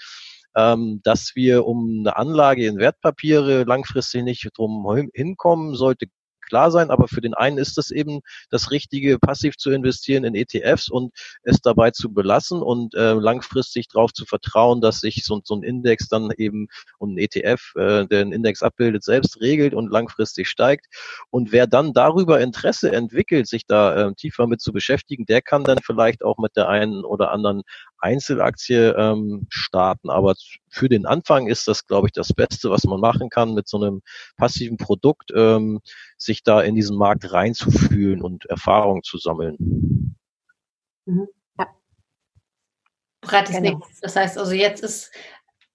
Ähm, 0.56 1.00
dass 1.02 1.34
wir 1.34 1.66
um 1.66 1.98
eine 2.00 2.16
Anlage 2.16 2.66
in 2.66 2.78
Wertpapiere 2.78 3.64
langfristig 3.64 4.22
nicht 4.22 4.48
drum 4.56 4.86
hinkommen, 5.12 5.74
sollte 5.74 6.06
klar 6.44 6.70
sein, 6.70 6.90
aber 6.90 7.08
für 7.08 7.20
den 7.20 7.34
einen 7.34 7.58
ist 7.58 7.78
es 7.78 7.90
eben 7.90 8.20
das 8.50 8.70
Richtige, 8.70 9.18
passiv 9.18 9.56
zu 9.56 9.70
investieren 9.70 10.24
in 10.24 10.34
ETFs 10.34 10.88
und 10.88 11.12
es 11.42 11.60
dabei 11.60 11.90
zu 11.90 12.12
belassen 12.12 12.62
und 12.62 12.94
äh, 12.94 13.12
langfristig 13.12 13.88
darauf 13.88 14.12
zu 14.12 14.24
vertrauen, 14.24 14.80
dass 14.80 15.00
sich 15.00 15.24
so, 15.24 15.40
so, 15.44 15.54
ein 15.56 15.62
Index 15.62 16.08
dann 16.08 16.30
eben 16.36 16.68
und 16.98 17.14
ein 17.14 17.18
ETF, 17.18 17.74
äh, 17.76 18.06
der 18.06 18.20
einen 18.20 18.32
Index 18.32 18.62
abbildet, 18.62 19.04
selbst 19.04 19.40
regelt 19.40 19.74
und 19.74 19.90
langfristig 19.90 20.48
steigt. 20.48 20.86
Und 21.30 21.52
wer 21.52 21.66
dann 21.66 21.92
darüber 21.92 22.40
Interesse 22.40 22.92
entwickelt, 22.92 23.46
sich 23.46 23.66
da 23.66 24.08
äh, 24.08 24.14
tiefer 24.14 24.46
mit 24.46 24.60
zu 24.60 24.72
beschäftigen, 24.72 25.26
der 25.26 25.42
kann 25.42 25.64
dann 25.64 25.78
vielleicht 25.78 26.24
auch 26.24 26.38
mit 26.38 26.56
der 26.56 26.68
einen 26.68 27.04
oder 27.04 27.30
anderen 27.32 27.62
Einzelaktie 28.04 28.90
ähm, 28.96 29.46
starten. 29.48 30.10
Aber 30.10 30.34
für 30.68 30.88
den 30.88 31.06
Anfang 31.06 31.46
ist 31.48 31.66
das, 31.66 31.86
glaube 31.86 32.08
ich, 32.08 32.12
das 32.12 32.32
Beste, 32.32 32.70
was 32.70 32.84
man 32.84 33.00
machen 33.00 33.30
kann, 33.30 33.54
mit 33.54 33.66
so 33.66 33.78
einem 33.78 34.02
passiven 34.36 34.76
Produkt 34.76 35.32
ähm, 35.34 35.80
sich 36.18 36.42
da 36.42 36.60
in 36.60 36.74
diesen 36.74 36.96
Markt 36.96 37.32
reinzufühlen 37.32 38.22
und 38.22 38.44
Erfahrung 38.46 39.02
zu 39.02 39.18
sammeln. 39.18 40.16
Mhm. 41.06 41.28
Ja. 41.58 41.66
Breites 43.22 43.56
genau. 43.56 43.78
nichts. 43.78 44.00
Das 44.00 44.16
heißt 44.16 44.38
also, 44.38 44.52
jetzt 44.52 44.82
ist 44.82 45.10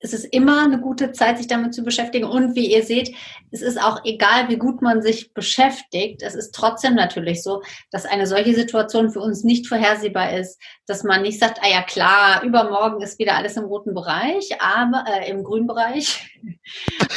es 0.02 0.14
ist 0.14 0.26
immer 0.26 0.64
eine 0.64 0.80
gute 0.80 1.12
Zeit, 1.12 1.38
sich 1.38 1.48
damit 1.48 1.74
zu 1.74 1.84
beschäftigen. 1.84 2.26
Und 2.26 2.56
wie 2.56 2.72
ihr 2.74 2.84
seht, 2.84 3.14
es 3.52 3.62
ist 3.62 3.82
auch 3.82 4.04
egal, 4.06 4.48
wie 4.48 4.58
gut 4.58 4.82
man 4.82 5.02
sich 5.02 5.34
beschäftigt. 5.34 6.22
Es 6.22 6.36
ist 6.36 6.56
trotzdem 6.56 6.96
natürlich 6.96 7.44
so, 7.44 7.62
dass 7.92 8.06
eine 8.06 8.26
solche 8.26 8.56
Situation 8.56 9.12
für 9.12 9.20
uns 9.20 9.44
nicht 9.44 9.68
vorhersehbar 9.68 10.38
ist, 10.38 10.60
dass 10.86 11.04
man 11.04 11.24
nicht 11.24 11.40
sagt, 11.40 11.60
ah 11.62 11.70
ja 11.70 11.82
klar, 11.82 12.44
übermorgen 12.44 13.02
ist 13.02 13.20
wieder 13.20 13.36
alles 13.36 13.58
im 13.58 13.66
roten 13.66 13.94
Bereich, 13.94 14.50
aber 14.62 15.04
äh, 15.08 15.30
im 15.30 15.44
grünen 15.44 15.68
Bereich. 15.68 16.40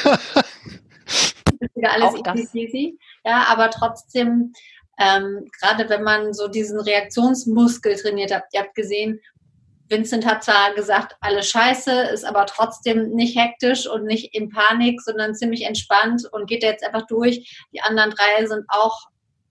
ist 1.61 1.77
wieder 1.77 1.93
alles 1.93 2.15
easy, 2.55 2.99
Ja, 3.25 3.47
aber 3.49 3.71
trotzdem, 3.71 4.53
ähm, 4.99 5.49
gerade 5.61 5.89
wenn 5.89 6.03
man 6.03 6.35
so 6.35 6.49
diesen 6.49 6.81
Reaktionsmuskel 6.81 7.95
trainiert 7.97 8.35
hat, 8.35 8.45
ihr 8.53 8.61
habt 8.61 8.75
gesehen, 8.75 9.21
Vincent 9.93 10.27
hat 10.27 10.43
zwar 10.43 10.75
gesagt, 10.75 11.17
alles 11.21 11.49
scheiße, 11.49 11.93
ist 12.13 12.25
aber 12.25 12.47
trotzdem 12.47 13.11
nicht 13.11 13.39
hektisch 13.39 13.87
und 13.87 14.05
nicht 14.05 14.35
in 14.35 14.49
Panik, 14.49 15.01
sondern 15.01 15.37
ziemlich 15.37 15.63
entspannt 15.65 16.27
und 16.33 16.49
geht 16.49 16.65
jetzt 16.65 16.85
einfach 16.85 17.07
durch. 17.07 17.65
Die 17.73 17.81
anderen 17.81 18.11
drei 18.11 18.45
sind 18.47 18.65
auch, 18.69 18.99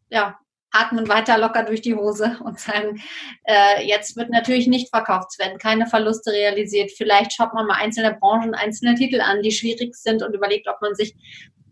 ja, 0.09 0.37
atmen 0.71 1.07
weiter 1.07 1.37
locker 1.37 1.63
durch 1.63 1.81
die 1.81 1.95
Hose 1.95 2.37
und 2.43 2.59
sagen, 2.59 3.01
äh, 3.43 3.85
jetzt 3.85 4.17
wird 4.17 4.29
natürlich 4.29 4.67
nicht 4.67 4.89
verkauft, 4.89 5.29
es 5.31 5.39
werden 5.39 5.57
keine 5.59 5.85
Verluste 5.85 6.31
realisiert. 6.31 6.91
Vielleicht 6.91 7.33
schaut 7.33 7.53
man 7.53 7.67
mal 7.67 7.77
einzelne 7.77 8.17
Branchen, 8.19 8.55
einzelne 8.55 8.95
Titel 8.95 9.21
an, 9.21 9.41
die 9.41 9.51
schwierig 9.51 9.95
sind 9.95 10.23
und 10.23 10.33
überlegt, 10.33 10.67
ob 10.67 10.81
man 10.81 10.95
sich 10.95 11.15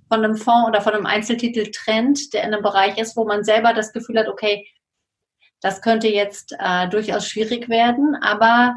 von 0.10 0.24
einem 0.24 0.36
Fonds 0.36 0.68
oder 0.68 0.82
von 0.82 0.94
einem 0.94 1.06
Einzeltitel 1.06 1.72
trennt, 1.72 2.34
der 2.34 2.44
in 2.44 2.54
einem 2.54 2.64
Bereich 2.64 2.98
ist, 2.98 3.16
wo 3.16 3.26
man 3.26 3.44
selber 3.44 3.74
das 3.74 3.94
Gefühl 3.94 4.20
hat, 4.20 4.28
okay, 4.28 4.68
Das 5.62 5.82
könnte 5.82 6.08
jetzt 6.08 6.56
äh, 6.58 6.88
durchaus 6.88 7.28
schwierig 7.28 7.70
werden, 7.70 8.16
aber 8.16 8.76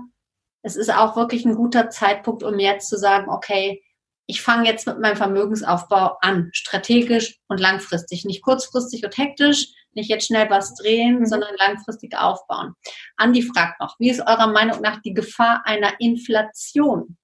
es 0.63 0.77
ist 0.77 0.93
auch 0.93 1.17
wirklich 1.17 1.45
ein 1.45 1.55
guter 1.55 1.91
Zeitpunkt, 1.91 2.43
um 2.43 2.59
jetzt 2.59 2.89
zu 2.89 2.97
sagen, 2.97 3.29
okay, 3.29 3.83
ich 4.27 4.43
fange 4.43 4.69
jetzt 4.69 4.87
mit 4.87 5.01
meinem 5.01 5.17
Vermögensaufbau 5.17 6.17
an, 6.21 6.51
strategisch 6.53 7.41
und 7.49 7.61
langfristig, 7.61 8.25
nicht 8.25 8.43
kurzfristig 8.43 9.05
und 9.05 9.17
hektisch, 9.17 9.69
nicht 9.93 10.09
jetzt 10.09 10.27
schnell 10.27 10.49
was 10.49 10.75
drehen, 10.75 11.21
mhm. 11.21 11.27
sondern 11.27 11.55
langfristig 11.57 12.17
aufbauen. 12.17 12.75
Andi 13.17 13.43
fragt 13.43 13.81
noch, 13.81 13.99
wie 13.99 14.11
ist 14.11 14.21
eurer 14.21 14.47
Meinung 14.47 14.81
nach 14.81 15.01
die 15.03 15.15
Gefahr 15.15 15.63
einer 15.67 16.01
Inflation? 16.01 17.17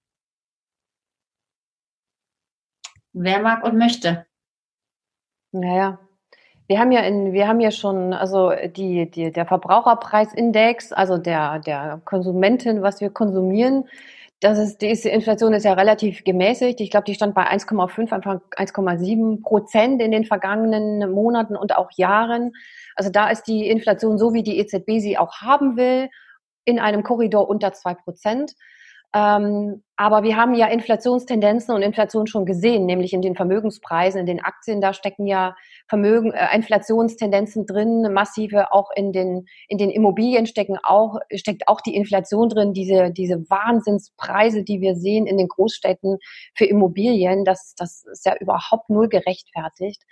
Wer 3.12 3.40
mag 3.40 3.64
und 3.64 3.78
möchte? 3.78 4.26
Naja, 5.52 5.98
wir 6.68 6.78
haben 6.78 6.92
ja 6.92 7.00
in, 7.00 7.32
wir 7.32 7.48
haben 7.48 7.60
ja 7.60 7.70
schon, 7.70 8.12
also 8.12 8.52
die, 8.76 9.10
die, 9.10 9.32
der 9.32 9.46
Verbraucherpreisindex, 9.46 10.92
also 10.92 11.16
der, 11.16 11.58
der 11.60 12.00
Konsumentin, 12.04 12.82
was 12.82 13.00
wir 13.00 13.10
konsumieren, 13.10 13.84
das 14.40 14.58
ist, 14.58 14.82
die 14.82 14.90
Inflation 14.90 15.52
ist 15.52 15.64
ja 15.64 15.72
relativ 15.72 16.22
gemäßigt. 16.22 16.80
Ich 16.80 16.90
glaube, 16.90 17.06
die 17.06 17.14
stand 17.14 17.34
bei 17.34 17.50
1,5, 17.50 18.12
Anfang 18.12 18.40
1,7 18.56 19.42
Prozent 19.42 20.00
in 20.00 20.12
den 20.12 20.24
vergangenen 20.24 21.10
Monaten 21.10 21.56
und 21.56 21.74
auch 21.74 21.90
Jahren. 21.96 22.52
Also 22.94 23.10
da 23.10 23.30
ist 23.30 23.48
die 23.48 23.68
Inflation 23.68 24.16
so, 24.16 24.34
wie 24.34 24.44
die 24.44 24.58
EZB 24.58 25.00
sie 25.00 25.18
auch 25.18 25.40
haben 25.40 25.76
will, 25.76 26.08
in 26.64 26.78
einem 26.78 27.02
Korridor 27.02 27.48
unter 27.48 27.72
zwei 27.72 27.94
Prozent. 27.94 28.52
Ähm, 29.14 29.82
aber 29.96 30.22
wir 30.22 30.36
haben 30.36 30.54
ja 30.54 30.66
Inflationstendenzen 30.66 31.74
und 31.74 31.82
Inflation 31.82 32.26
schon 32.26 32.44
gesehen, 32.44 32.84
nämlich 32.84 33.14
in 33.14 33.22
den 33.22 33.34
Vermögenspreisen, 33.34 34.20
in 34.20 34.26
den 34.26 34.40
Aktien, 34.40 34.80
da 34.82 34.92
stecken 34.92 35.26
ja 35.26 35.56
Vermögen, 35.88 36.32
äh, 36.32 36.54
Inflationstendenzen 36.54 37.64
drin, 37.64 38.12
massive, 38.12 38.72
auch 38.72 38.90
in 38.94 39.12
den, 39.12 39.46
in 39.66 39.78
den 39.78 39.90
Immobilien 39.90 40.46
stecken 40.46 40.76
auch, 40.82 41.16
steckt 41.34 41.68
auch 41.68 41.80
die 41.80 41.96
Inflation 41.96 42.50
drin, 42.50 42.74
diese, 42.74 43.10
diese 43.10 43.38
Wahnsinnspreise, 43.48 44.62
die 44.62 44.82
wir 44.82 44.94
sehen 44.94 45.26
in 45.26 45.38
den 45.38 45.48
Großstädten 45.48 46.18
für 46.54 46.66
Immobilien, 46.66 47.44
das, 47.44 47.74
das 47.76 48.04
ist 48.12 48.26
ja 48.26 48.36
überhaupt 48.38 48.90
null 48.90 49.08
gerechtfertigt. 49.08 50.02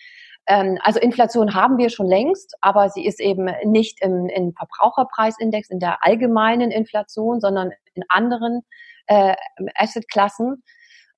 Ähm, 0.47 0.79
also 0.83 1.01
Inflation 1.01 1.55
haben 1.55 1.79
wir 1.79 1.91
schon 1.91 2.07
längst, 2.07 2.57
aber 2.61 2.89
sie 2.89 3.05
ist 3.05 3.21
eben 3.21 3.49
nicht 3.65 4.01
im, 4.03 4.29
im 4.29 4.53
Verbraucherpreisindex, 4.53 5.71
in 5.71 5.81
der 5.81 6.05
allgemeinen 6.05 6.71
Inflation, 6.71 7.41
sondern 7.41 7.73
in 7.95 8.05
anderen 8.09 8.63
äh, 9.07 9.35
Assetklassen. 9.75 10.63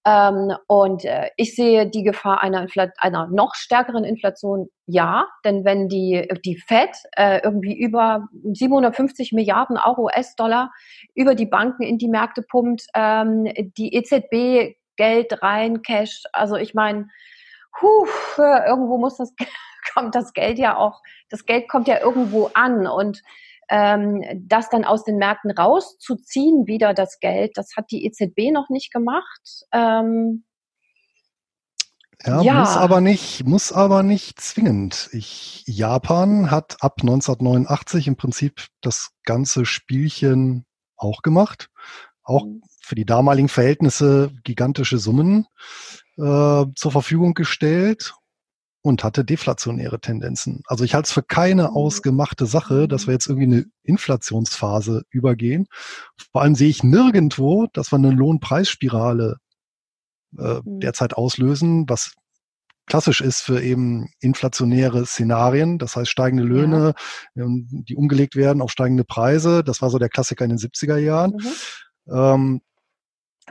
Ähm, 0.06 0.52
und 0.68 1.04
äh, 1.04 1.28
ich 1.36 1.54
sehe 1.54 1.88
die 1.90 2.02
Gefahr 2.02 2.40
einer, 2.40 2.62
Infl 2.62 2.90
einer 2.98 3.26
noch 3.26 3.54
stärkeren 3.54 4.04
Inflation, 4.04 4.68
ja, 4.86 5.26
denn 5.44 5.64
wenn 5.64 5.88
die, 5.88 6.26
die 6.44 6.56
Fed 6.56 6.90
äh, 7.16 7.40
irgendwie 7.42 7.76
über 7.76 8.28
750 8.44 9.32
Milliarden 9.32 9.76
Euro 9.76 10.04
US-Dollar 10.04 10.70
über 11.14 11.34
die 11.34 11.46
Banken 11.46 11.82
in 11.82 11.98
die 11.98 12.08
Märkte 12.08 12.42
pumpt, 12.42 12.86
ähm, 12.94 13.44
die 13.76 13.94
EZB 13.94 14.76
Geld 14.96 15.42
rein, 15.42 15.82
Cash, 15.82 16.22
also 16.32 16.56
ich 16.56 16.74
meine, 16.74 17.08
huh, 17.80 18.06
irgendwo 18.38 18.98
muss 18.98 19.16
das, 19.16 19.32
kommt 19.94 20.14
das 20.14 20.32
Geld 20.32 20.58
ja 20.58 20.76
auch, 20.76 21.00
das 21.28 21.44
Geld 21.46 21.68
kommt 21.68 21.88
ja 21.88 22.00
irgendwo 22.00 22.50
an 22.54 22.86
und 22.86 23.22
ähm, 23.70 24.22
das 24.48 24.70
dann 24.70 24.84
aus 24.84 25.04
den 25.04 25.18
Märkten 25.18 25.50
rauszuziehen, 25.50 26.66
wieder 26.66 26.94
das 26.94 27.20
Geld, 27.20 27.56
das 27.56 27.76
hat 27.76 27.90
die 27.90 28.06
EZB 28.06 28.50
noch 28.52 28.70
nicht 28.70 28.92
gemacht. 28.92 29.66
Ähm, 29.72 30.44
ja, 32.24 32.42
ja, 32.42 32.54
muss 32.60 32.76
aber 32.76 33.00
nicht, 33.00 33.46
muss 33.46 33.72
aber 33.72 34.02
nicht 34.02 34.40
zwingend. 34.40 35.08
Ich, 35.12 35.62
Japan 35.66 36.50
hat 36.50 36.78
ab 36.80 36.96
1989 37.00 38.08
im 38.08 38.16
Prinzip 38.16 38.66
das 38.80 39.10
ganze 39.24 39.64
Spielchen 39.64 40.64
auch 40.96 41.22
gemacht. 41.22 41.70
Auch 42.24 42.44
mhm. 42.44 42.62
für 42.82 42.96
die 42.96 43.06
damaligen 43.06 43.48
Verhältnisse 43.48 44.32
gigantische 44.42 44.98
Summen 44.98 45.46
äh, 46.18 46.66
zur 46.74 46.92
Verfügung 46.92 47.34
gestellt 47.34 48.14
und 48.82 49.04
hatte 49.04 49.24
deflationäre 49.24 50.00
Tendenzen. 50.00 50.62
Also 50.66 50.84
ich 50.84 50.94
halte 50.94 51.06
es 51.06 51.12
für 51.12 51.22
keine 51.22 51.64
mhm. 51.64 51.76
ausgemachte 51.76 52.46
Sache, 52.46 52.88
dass 52.88 53.06
wir 53.06 53.14
jetzt 53.14 53.26
irgendwie 53.26 53.56
eine 53.56 53.64
Inflationsphase 53.82 55.02
übergehen. 55.10 55.66
Vor 56.32 56.42
allem 56.42 56.54
sehe 56.54 56.68
ich 56.68 56.82
nirgendwo, 56.82 57.66
dass 57.72 57.92
wir 57.92 57.96
eine 57.96 58.10
Lohnpreisspirale 58.10 59.36
äh, 60.38 60.60
mhm. 60.64 60.80
derzeit 60.80 61.14
auslösen, 61.14 61.88
was 61.88 62.14
klassisch 62.86 63.20
ist 63.20 63.42
für 63.42 63.60
eben 63.60 64.08
inflationäre 64.20 65.04
Szenarien, 65.04 65.78
das 65.78 65.94
heißt 65.94 66.10
steigende 66.10 66.44
Löhne, 66.44 66.94
ja. 67.34 67.44
Ähm, 67.44 67.66
die 67.70 67.96
umgelegt 67.96 68.34
werden 68.34 68.62
auf 68.62 68.70
steigende 68.70 69.04
Preise. 69.04 69.62
Das 69.62 69.82
war 69.82 69.90
so 69.90 69.98
der 69.98 70.08
Klassiker 70.08 70.44
in 70.44 70.50
den 70.50 70.58
70er 70.58 70.96
Jahren. 70.96 71.32
Mhm. 71.32 72.14
Ähm, 72.14 72.60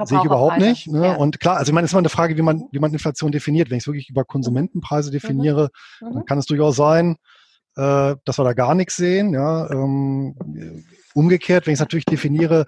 Sehe 0.05 0.19
ich 0.19 0.25
überhaupt 0.25 0.59
nicht. 0.59 0.87
Ne? 0.87 1.05
Ja. 1.05 1.15
Und 1.15 1.39
klar, 1.39 1.57
also 1.57 1.69
ich 1.69 1.73
meine, 1.73 1.85
es 1.85 1.89
ist 1.89 1.93
immer 1.93 1.99
eine 1.99 2.09
Frage, 2.09 2.37
wie 2.37 2.41
man, 2.41 2.63
wie 2.71 2.79
man 2.79 2.93
Inflation 2.93 3.31
definiert. 3.31 3.69
Wenn 3.69 3.77
ich 3.77 3.83
es 3.83 3.87
wirklich 3.87 4.09
über 4.09 4.25
Konsumentenpreise 4.25 5.11
definiere, 5.11 5.69
mhm. 6.01 6.13
dann 6.13 6.25
kann 6.25 6.37
es 6.37 6.45
durchaus 6.45 6.75
sein, 6.75 7.17
äh, 7.75 8.15
dass 8.25 8.37
wir 8.37 8.43
da 8.43 8.53
gar 8.53 8.75
nichts 8.75 8.95
sehen. 8.95 9.33
Ja? 9.33 9.69
Ähm, 9.69 10.35
umgekehrt, 11.13 11.65
wenn 11.65 11.73
ich 11.73 11.77
es 11.77 11.81
natürlich 11.81 12.05
definiere, 12.05 12.65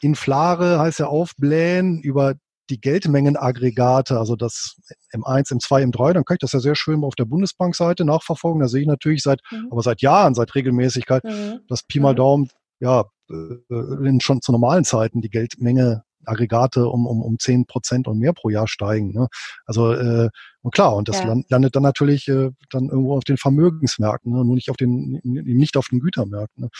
inflare 0.00 0.78
heißt 0.78 0.98
ja 0.98 1.06
aufblähen 1.06 2.00
über 2.00 2.34
die 2.68 2.80
Geldmengenaggregate, 2.80 4.18
also 4.18 4.34
das 4.34 4.76
M1, 5.12 5.52
M2, 5.52 5.84
M3, 5.92 6.12
dann 6.14 6.24
kann 6.24 6.34
ich 6.34 6.40
das 6.40 6.52
ja 6.52 6.60
sehr 6.60 6.74
schön 6.74 7.04
auf 7.04 7.14
der 7.14 7.24
Bundesbankseite 7.24 8.04
nachverfolgen. 8.04 8.60
Da 8.60 8.68
sehe 8.68 8.82
ich 8.82 8.88
natürlich 8.88 9.22
seit, 9.22 9.40
mhm. 9.50 9.68
aber 9.70 9.82
seit 9.82 10.02
Jahren, 10.02 10.34
seit 10.34 10.54
Regelmäßigkeit, 10.54 11.24
mhm. 11.24 11.60
dass 11.68 11.84
Pi 11.84 12.00
mal 12.00 12.12
mhm. 12.12 12.16
Daumen, 12.16 12.50
ja, 12.80 13.04
äh, 13.30 14.20
schon 14.20 14.42
zu 14.42 14.52
normalen 14.52 14.84
Zeiten 14.84 15.20
die 15.20 15.30
Geldmenge 15.30 16.02
Aggregate 16.26 16.86
um, 16.86 17.06
um, 17.06 17.22
um 17.22 17.38
zehn 17.38 17.66
Prozent 17.66 18.08
und 18.08 18.18
mehr 18.18 18.32
pro 18.32 18.50
Jahr 18.50 18.68
steigen. 18.68 19.12
Ne? 19.12 19.28
Also 19.64 19.92
äh, 19.92 20.28
und 20.62 20.74
klar, 20.74 20.96
und 20.96 21.08
das 21.08 21.20
ja. 21.20 21.34
landet 21.48 21.76
dann 21.76 21.82
natürlich 21.82 22.28
äh, 22.28 22.50
dann 22.70 22.88
irgendwo 22.88 23.16
auf 23.16 23.24
den 23.24 23.36
Vermögensmärkten, 23.36 24.32
ne? 24.32 24.44
nur 24.44 24.54
nicht 24.54 24.70
auf 24.70 24.76
den, 24.76 25.20
nicht 25.22 25.76
auf 25.76 25.88
den 25.88 26.00
Gütermärkten. 26.00 26.64
Ne? 26.64 26.70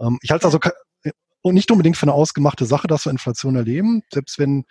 Ähm, 0.00 0.18
ich 0.22 0.30
halte 0.30 0.46
es 0.46 0.54
also 0.54 0.70
und 1.42 1.54
nicht 1.54 1.70
unbedingt 1.70 1.96
für 1.96 2.04
eine 2.04 2.12
ausgemachte 2.12 2.66
Sache, 2.66 2.86
dass 2.86 3.06
wir 3.06 3.10
Inflation 3.10 3.56
erleben, 3.56 4.02
selbst 4.12 4.38
wenn 4.38 4.64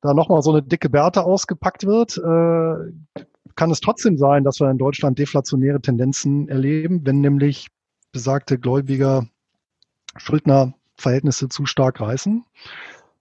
da 0.00 0.14
nochmal 0.14 0.42
so 0.42 0.50
eine 0.50 0.62
dicke 0.62 0.90
Bärte 0.90 1.24
ausgepackt 1.24 1.84
wird, 1.86 2.16
äh, 2.18 3.24
kann 3.54 3.70
es 3.70 3.80
trotzdem 3.80 4.16
sein, 4.16 4.44
dass 4.44 4.60
wir 4.60 4.70
in 4.70 4.78
Deutschland 4.78 5.18
deflationäre 5.18 5.80
Tendenzen 5.80 6.48
erleben, 6.48 7.04
wenn 7.04 7.20
nämlich 7.20 7.68
besagte 8.12 8.58
Gläubiger, 8.58 9.26
Schuldner 10.16 10.74
Verhältnisse 10.98 11.48
zu 11.48 11.64
stark 11.64 12.00
reißen. 12.00 12.44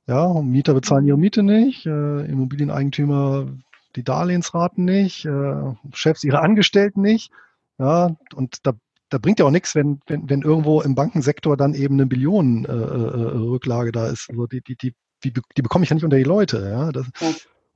Ja, 0.07 0.41
Mieter 0.41 0.73
bezahlen 0.73 1.05
ihre 1.05 1.17
Miete 1.17 1.43
nicht, 1.43 1.85
äh, 1.85 2.25
Immobilieneigentümer 2.25 3.47
die 3.95 4.03
Darlehensraten 4.03 4.85
nicht, 4.85 5.25
äh, 5.25 5.73
Chefs 5.93 6.23
ihre 6.23 6.39
Angestellten 6.39 7.01
nicht. 7.01 7.31
Ja, 7.77 8.15
und 8.35 8.65
da, 8.65 8.73
da 9.09 9.17
bringt 9.17 9.39
ja 9.39 9.45
auch 9.45 9.51
nichts, 9.51 9.75
wenn, 9.75 9.99
wenn, 10.07 10.29
wenn 10.29 10.41
irgendwo 10.41 10.81
im 10.81 10.95
Bankensektor 10.95 11.57
dann 11.57 11.73
eben 11.73 11.95
eine 11.95 12.05
Billionenrücklage 12.05 13.87
äh, 13.87 13.89
äh 13.89 13.91
da 13.91 14.07
ist. 14.07 14.29
Also 14.29 14.47
die, 14.47 14.61
die, 14.61 14.75
die, 14.75 14.93
die, 15.23 15.33
die 15.57 15.61
bekomme 15.61 15.83
ich 15.83 15.89
ja 15.89 15.95
nicht 15.95 16.03
unter 16.03 16.17
die 16.17 16.23
Leute. 16.23 16.69
Ja? 16.69 16.91
Das, 16.91 17.05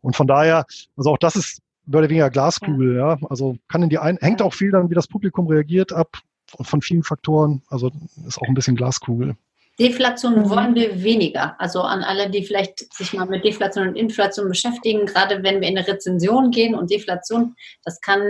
und 0.01 0.15
von 0.15 0.27
daher, 0.27 0.65
also 0.95 1.11
auch 1.11 1.17
das 1.17 1.35
ist 1.35 1.59
mehr 1.85 1.99
oder 1.99 2.09
weniger 2.09 2.29
Glaskugel. 2.29 2.95
Ja. 2.95 3.15
ja? 3.15 3.27
Also 3.29 3.57
kann 3.67 3.83
in 3.83 3.89
die 3.89 3.99
ein, 3.99 4.17
hängt 4.17 4.41
auch 4.41 4.53
viel 4.53 4.71
dann, 4.71 4.89
wie 4.89 4.95
das 4.95 5.07
Publikum 5.07 5.47
reagiert, 5.47 5.91
ab 5.91 6.17
von 6.59 6.81
vielen 6.81 7.03
Faktoren. 7.03 7.61
Also 7.69 7.91
ist 8.27 8.37
auch 8.39 8.47
ein 8.47 8.53
bisschen 8.53 8.75
Glaskugel. 8.75 9.35
Deflation 9.82 10.39
mhm. 10.39 10.49
wollen 10.49 10.75
wir 10.75 11.01
weniger. 11.03 11.59
Also 11.59 11.82
an 11.82 12.03
alle, 12.03 12.29
die 12.29 12.45
vielleicht 12.45 12.93
sich 12.93 13.13
mal 13.13 13.25
mit 13.25 13.43
Deflation 13.43 13.89
und 13.89 13.95
Inflation 13.95 14.47
beschäftigen, 14.47 15.07
gerade 15.07 15.41
wenn 15.43 15.59
wir 15.59 15.67
in 15.67 15.77
eine 15.77 15.88
Rezension 15.88 16.51
gehen 16.51 16.75
und 16.75 16.91
Deflation, 16.91 17.55
das 17.84 17.99
kann 17.99 18.21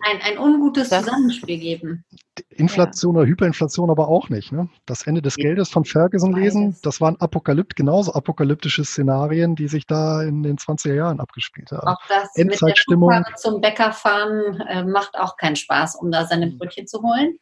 ein, 0.00 0.20
ein 0.22 0.38
ungutes 0.38 0.88
das 0.88 1.04
Zusammenspiel 1.04 1.58
geben. 1.58 2.04
Inflation 2.48 3.14
ja. 3.14 3.20
oder 3.20 3.28
Hyperinflation 3.28 3.90
aber 3.90 4.08
auch 4.08 4.30
nicht. 4.30 4.50
Ne? 4.50 4.68
Das 4.86 5.06
Ende 5.06 5.20
des 5.20 5.36
Geldes 5.36 5.68
von 5.68 5.84
Ferguson 5.84 6.32
lesen, 6.32 6.76
das 6.82 7.00
waren 7.00 7.20
Apokalypt, 7.20 7.76
genauso 7.76 8.14
apokalyptische 8.14 8.84
Szenarien, 8.84 9.54
die 9.54 9.68
sich 9.68 9.86
da 9.86 10.22
in 10.22 10.42
den 10.42 10.56
20er 10.56 10.94
Jahren 10.94 11.20
abgespielt 11.20 11.70
haben. 11.70 11.86
Auch 11.86 12.00
das 12.08 12.30
mit 12.36 12.60
der 12.60 13.24
zum 13.36 13.60
Bäcker 13.60 13.92
fahren 13.92 14.60
äh, 14.68 14.82
macht 14.84 15.14
auch 15.18 15.36
keinen 15.36 15.56
Spaß, 15.56 15.96
um 15.96 16.10
da 16.10 16.26
seine 16.26 16.50
Brötchen 16.50 16.86
zu 16.86 17.02
holen. 17.02 17.36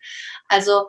Also 0.48 0.88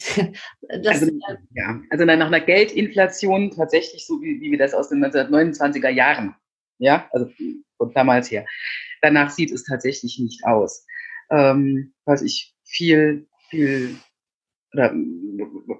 also, 0.68 1.10
ja, 1.54 1.80
also 1.90 2.04
nach 2.04 2.26
einer 2.26 2.40
Geldinflation 2.40 3.50
tatsächlich 3.50 4.06
so, 4.06 4.20
wie, 4.22 4.40
wie 4.40 4.50
wir 4.50 4.58
das 4.58 4.74
aus 4.74 4.88
den 4.88 5.04
1929er 5.04 5.90
Jahren, 5.90 6.34
ja, 6.78 7.08
also 7.12 7.30
von 7.76 7.92
damals 7.92 8.30
her. 8.30 8.46
Danach 9.02 9.30
sieht 9.30 9.50
es 9.50 9.64
tatsächlich 9.64 10.18
nicht 10.18 10.44
aus. 10.44 10.86
Ähm, 11.30 11.94
was 12.04 12.22
ich 12.22 12.54
viel, 12.64 13.28
viel, 13.48 13.96
oder 14.72 14.92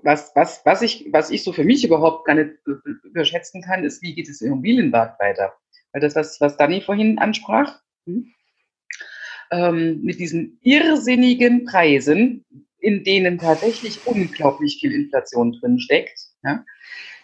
was, 0.02 0.32
was, 0.34 0.62
was 0.64 0.82
ich, 0.82 1.08
was 1.12 1.30
ich 1.30 1.42
so 1.42 1.52
für 1.52 1.64
mich 1.64 1.84
überhaupt 1.84 2.26
gar 2.26 2.34
nicht 2.34 2.50
überschätzen 3.04 3.62
kann, 3.62 3.84
ist, 3.84 4.02
wie 4.02 4.14
geht 4.14 4.28
es 4.28 4.40
im 4.40 4.52
Immobilienmarkt 4.52 5.20
weiter? 5.20 5.54
Weil 5.92 6.00
das, 6.02 6.14
was, 6.14 6.40
was 6.40 6.56
Dani 6.56 6.80
vorhin 6.80 7.18
ansprach, 7.18 7.80
hm? 8.06 8.32
ähm, 9.50 10.00
mit 10.02 10.20
diesen 10.20 10.58
irrsinnigen 10.62 11.64
Preisen, 11.64 12.44
in 12.80 13.04
denen 13.04 13.38
tatsächlich 13.38 14.06
unglaublich 14.06 14.78
viel 14.80 14.92
Inflation 14.92 15.52
drin 15.52 15.78
steckt. 15.78 16.18
Ja, 16.42 16.64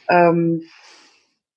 ähm, 0.08 0.62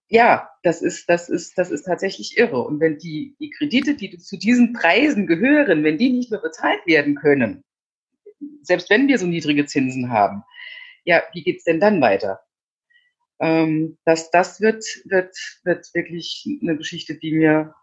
ja 0.08 0.50
das, 0.64 0.82
ist, 0.82 1.10
das, 1.10 1.30
ist, 1.30 1.58
das 1.58 1.72
ist 1.72 1.84
tatsächlich 1.84 2.38
irre. 2.38 2.62
Und 2.62 2.80
wenn 2.80 2.98
die, 2.98 3.36
die 3.40 3.50
Kredite, 3.50 3.96
die 3.96 4.18
zu 4.18 4.38
diesen 4.38 4.74
Preisen 4.74 5.28
gehören, 5.28 5.84
wenn 5.84 5.98
die 5.98 6.12
nicht 6.12 6.32
mehr 6.32 6.42
bezahlt 6.42 6.86
werden 6.86 7.16
können, 7.16 7.64
selbst 8.62 8.90
wenn 8.90 9.08
wir 9.08 9.18
so 9.18 9.26
niedrige 9.26 9.66
Zinsen 9.66 10.12
haben, 10.12 10.44
ja, 11.04 11.24
wie 11.34 11.44
geht's 11.44 11.64
denn 11.64 11.80
dann 11.80 12.02
weiter? 12.02 12.42
Ähm, 13.40 13.98
das, 14.06 14.32
das 14.32 14.62
wird, 14.62 14.84
wird, 15.06 15.36
wird 15.64 15.94
wirklich 15.94 16.46
eine 16.62 16.78
Geschichte, 16.78 17.16
die 17.16 17.34
mir, 17.34 17.74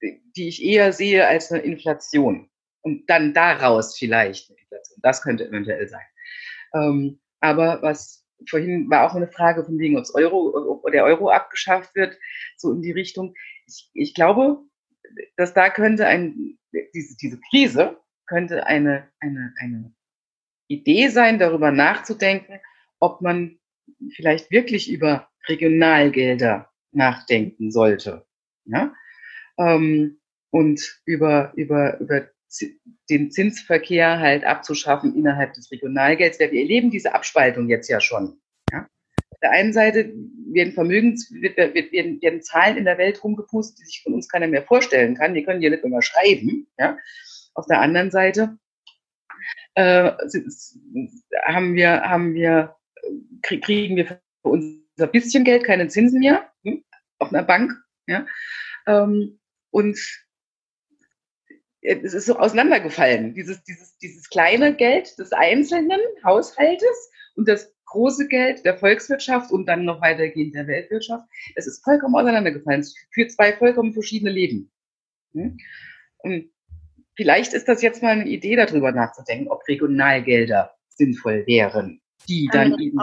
die 0.00 0.48
ich 0.48 0.62
eher 0.62 0.92
sehe 0.92 1.26
als 1.26 1.52
eine 1.52 1.62
Inflation. 1.62 2.50
Und 2.84 3.08
dann 3.08 3.32
daraus 3.32 3.96
vielleicht. 3.96 4.52
Das 4.98 5.22
könnte 5.22 5.48
eventuell 5.48 5.88
sein. 5.88 6.04
Ähm, 6.74 7.18
aber 7.40 7.80
was 7.82 8.24
vorhin 8.48 8.90
war 8.90 9.06
auch 9.08 9.14
eine 9.14 9.28
Frage 9.28 9.64
von 9.64 9.78
wegen, 9.78 9.96
ob 9.96 10.04
Euro, 10.14 10.82
der 10.92 11.04
Euro 11.04 11.30
abgeschafft 11.30 11.94
wird, 11.94 12.18
so 12.56 12.72
in 12.72 12.82
die 12.82 12.92
Richtung. 12.92 13.34
Ich, 13.66 13.90
ich 13.94 14.14
glaube, 14.14 14.58
dass 15.36 15.54
da 15.54 15.70
könnte 15.70 16.06
ein, 16.06 16.58
diese, 16.94 17.16
diese 17.16 17.40
Krise 17.50 17.98
könnte 18.26 18.66
eine, 18.66 19.10
eine, 19.20 19.54
eine 19.58 19.94
Idee 20.68 21.08
sein, 21.08 21.38
darüber 21.38 21.70
nachzudenken, 21.70 22.60
ob 23.00 23.20
man 23.22 23.58
vielleicht 24.14 24.50
wirklich 24.50 24.90
über 24.90 25.28
Regionalgelder 25.48 26.70
nachdenken 26.92 27.70
sollte. 27.70 28.26
Ja? 28.64 28.94
Ähm, 29.58 30.20
und 30.50 31.00
über, 31.04 31.52
über, 31.56 31.98
über 32.00 32.28
den 33.10 33.30
Zinsverkehr 33.30 34.18
halt 34.18 34.44
abzuschaffen 34.44 35.14
innerhalb 35.14 35.54
des 35.54 35.70
Regionalgelds. 35.70 36.38
Wir 36.38 36.52
erleben 36.52 36.90
diese 36.90 37.14
Abspaltung 37.14 37.68
jetzt 37.68 37.88
ja 37.88 38.00
schon. 38.00 38.40
Ja? 38.72 38.88
Auf 39.30 39.38
der 39.40 39.50
einen 39.50 39.72
Seite 39.72 40.12
werden 40.52 40.72
Vermögens, 40.72 41.30
werden, 41.32 42.20
werden 42.22 42.42
Zahlen 42.42 42.76
in 42.76 42.84
der 42.84 42.98
Welt 42.98 43.22
rumgepustet, 43.22 43.80
die 43.80 43.86
sich 43.86 44.02
von 44.02 44.14
uns 44.14 44.28
keiner 44.28 44.46
mehr 44.46 44.62
vorstellen 44.62 45.16
kann. 45.16 45.34
Wir 45.34 45.44
können 45.44 45.62
ja 45.62 45.70
nicht 45.70 45.84
immer 45.84 46.02
schreiben. 46.02 46.66
Ja? 46.78 46.96
Auf 47.54 47.66
der 47.66 47.80
anderen 47.80 48.10
Seite 48.10 48.58
äh, 49.74 50.12
haben 51.44 51.74
wir, 51.74 52.02
haben 52.02 52.34
wir, 52.34 52.76
kriegen 53.42 53.96
wir 53.96 54.06
für 54.06 54.20
unser 54.42 55.06
bisschen 55.08 55.44
Geld 55.44 55.64
keine 55.64 55.88
Zinsen 55.88 56.20
mehr 56.20 56.50
hm, 56.64 56.84
auf 57.18 57.32
einer 57.32 57.42
Bank. 57.42 57.72
Ja? 58.06 58.26
Ähm, 58.86 59.40
und 59.70 59.98
es 61.84 62.14
ist 62.14 62.26
so 62.26 62.38
auseinandergefallen. 62.38 63.34
Dieses, 63.34 63.62
dieses, 63.64 63.96
dieses 63.98 64.28
kleine 64.28 64.74
Geld 64.74 65.18
des 65.18 65.32
einzelnen 65.32 66.00
Haushaltes 66.24 67.10
und 67.36 67.46
das 67.46 67.72
große 67.84 68.26
Geld 68.28 68.64
der 68.64 68.78
Volkswirtschaft 68.78 69.52
und 69.52 69.66
dann 69.66 69.84
noch 69.84 70.00
weitergehend 70.00 70.54
der 70.54 70.66
Weltwirtschaft, 70.66 71.26
es 71.54 71.66
ist 71.66 71.84
vollkommen 71.84 72.14
auseinandergefallen. 72.14 72.80
Es 72.80 72.94
führt 73.12 73.32
zwei 73.32 73.52
vollkommen 73.52 73.92
verschiedene 73.92 74.30
Leben. 74.30 74.72
Hm? 75.32 75.58
Und 76.18 76.50
vielleicht 77.14 77.52
ist 77.52 77.68
das 77.68 77.82
jetzt 77.82 78.02
mal 78.02 78.12
eine 78.12 78.28
Idee, 78.28 78.56
darüber 78.56 78.90
nachzudenken, 78.90 79.48
ob 79.48 79.68
Regionalgelder 79.68 80.74
sinnvoll 80.88 81.46
wären, 81.46 82.00
die 82.28 82.48
dann 82.50 82.78
eben 82.80 82.98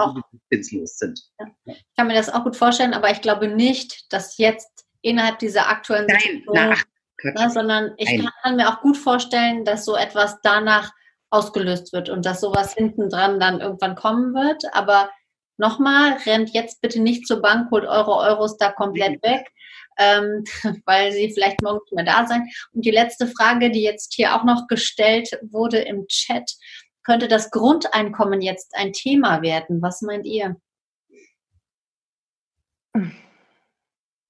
zinslos 0.49 0.97
sind. 0.97 1.21
Ja. 1.39 1.47
Ich 1.65 1.85
kann 1.95 2.07
mir 2.07 2.15
das 2.15 2.29
auch 2.29 2.43
gut 2.43 2.55
vorstellen, 2.55 2.93
aber 2.93 3.11
ich 3.11 3.21
glaube 3.21 3.47
nicht, 3.47 4.11
dass 4.11 4.37
jetzt 4.37 4.85
innerhalb 5.01 5.37
dieser 5.37 5.69
aktuellen 5.69 6.07
Nein, 6.07 6.19
Situation, 6.19 6.55
na, 6.55 6.75
ne, 7.23 7.49
sondern 7.49 7.93
ich 7.97 8.07
kann, 8.17 8.29
kann, 8.43 8.55
mir 8.55 8.69
auch 8.69 8.81
gut 8.81 8.97
vorstellen, 8.97 9.65
dass 9.65 9.85
so 9.85 9.95
etwas 9.95 10.39
danach 10.43 10.91
ausgelöst 11.29 11.93
wird 11.93 12.09
und 12.09 12.25
dass 12.25 12.41
sowas 12.41 12.73
hinten 12.73 13.09
dran 13.09 13.39
dann 13.39 13.61
irgendwann 13.61 13.95
kommen 13.95 14.33
wird. 14.33 14.63
Aber 14.73 15.09
nochmal, 15.57 16.17
rennt 16.25 16.49
jetzt 16.51 16.81
bitte 16.81 17.01
nicht 17.01 17.27
zur 17.27 17.41
Bank, 17.41 17.71
holt 17.71 17.85
eure 17.85 18.15
Euros 18.17 18.57
da 18.57 18.71
komplett 18.71 19.23
weg 19.23 19.51
ähm, 19.97 20.43
weil 20.85 21.11
sie 21.11 21.31
vielleicht 21.33 21.61
morgen 21.61 21.79
nicht 21.83 21.93
mehr 21.93 22.05
da 22.05 22.25
sein. 22.27 22.49
Und 22.73 22.85
die 22.85 22.91
letzte 22.91 23.27
Frage, 23.27 23.71
die 23.71 23.83
jetzt 23.83 24.13
hier 24.13 24.35
auch 24.35 24.43
noch 24.43 24.67
gestellt 24.67 25.29
wurde 25.41 25.79
im 25.79 26.07
Chat, 26.07 26.51
könnte 27.03 27.27
das 27.27 27.49
Grundeinkommen 27.51 28.41
jetzt 28.41 28.75
ein 28.75 28.93
Thema 28.93 29.41
werden? 29.41 29.81
Was 29.81 30.01
meint 30.01 30.25
ihr? 30.25 30.55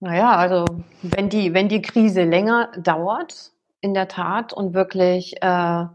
Naja, 0.01 0.31
also 0.35 0.65
wenn 1.03 1.29
die, 1.29 1.53
wenn 1.53 1.69
die 1.69 1.81
Krise 1.81 2.23
länger 2.23 2.71
dauert, 2.75 3.51
in 3.81 3.93
der 3.93 4.07
Tat, 4.07 4.51
und 4.51 4.73
wirklich 4.73 5.35
äh, 5.41 5.85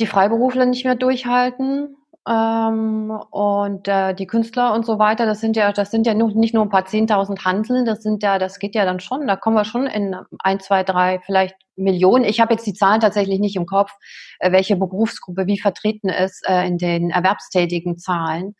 die 0.00 0.06
Freiberufler 0.06 0.64
nicht 0.66 0.84
mehr 0.84 0.94
durchhalten, 0.94 1.96
ähm, 2.28 3.10
und 3.30 3.88
äh, 3.88 4.14
die 4.14 4.26
Künstler 4.26 4.72
und 4.72 4.86
so 4.86 5.00
weiter, 5.00 5.26
das 5.26 5.40
sind 5.40 5.56
ja, 5.56 5.72
das 5.72 5.90
sind 5.90 6.06
ja 6.06 6.14
nur, 6.14 6.30
nicht 6.34 6.54
nur 6.54 6.62
ein 6.62 6.68
paar 6.68 6.84
zehntausend 6.84 7.44
Handeln, 7.44 7.84
das 7.86 8.02
sind 8.02 8.22
ja, 8.22 8.38
das 8.38 8.60
geht 8.60 8.76
ja 8.76 8.84
dann 8.84 9.00
schon, 9.00 9.26
da 9.26 9.34
kommen 9.34 9.56
wir 9.56 9.64
schon 9.64 9.86
in 9.88 10.14
ein, 10.40 10.60
zwei, 10.60 10.84
drei, 10.84 11.20
vielleicht 11.26 11.56
Millionen. 11.74 12.24
Ich 12.24 12.38
habe 12.40 12.54
jetzt 12.54 12.66
die 12.66 12.74
Zahlen 12.74 13.00
tatsächlich 13.00 13.40
nicht 13.40 13.56
im 13.56 13.66
Kopf, 13.66 13.90
äh, 14.38 14.52
welche 14.52 14.76
Berufsgruppe 14.76 15.46
wie 15.46 15.58
vertreten 15.58 16.08
ist 16.08 16.46
äh, 16.48 16.66
in 16.66 16.78
den 16.78 17.10
erwerbstätigen 17.10 17.98
Zahlen. 17.98 18.54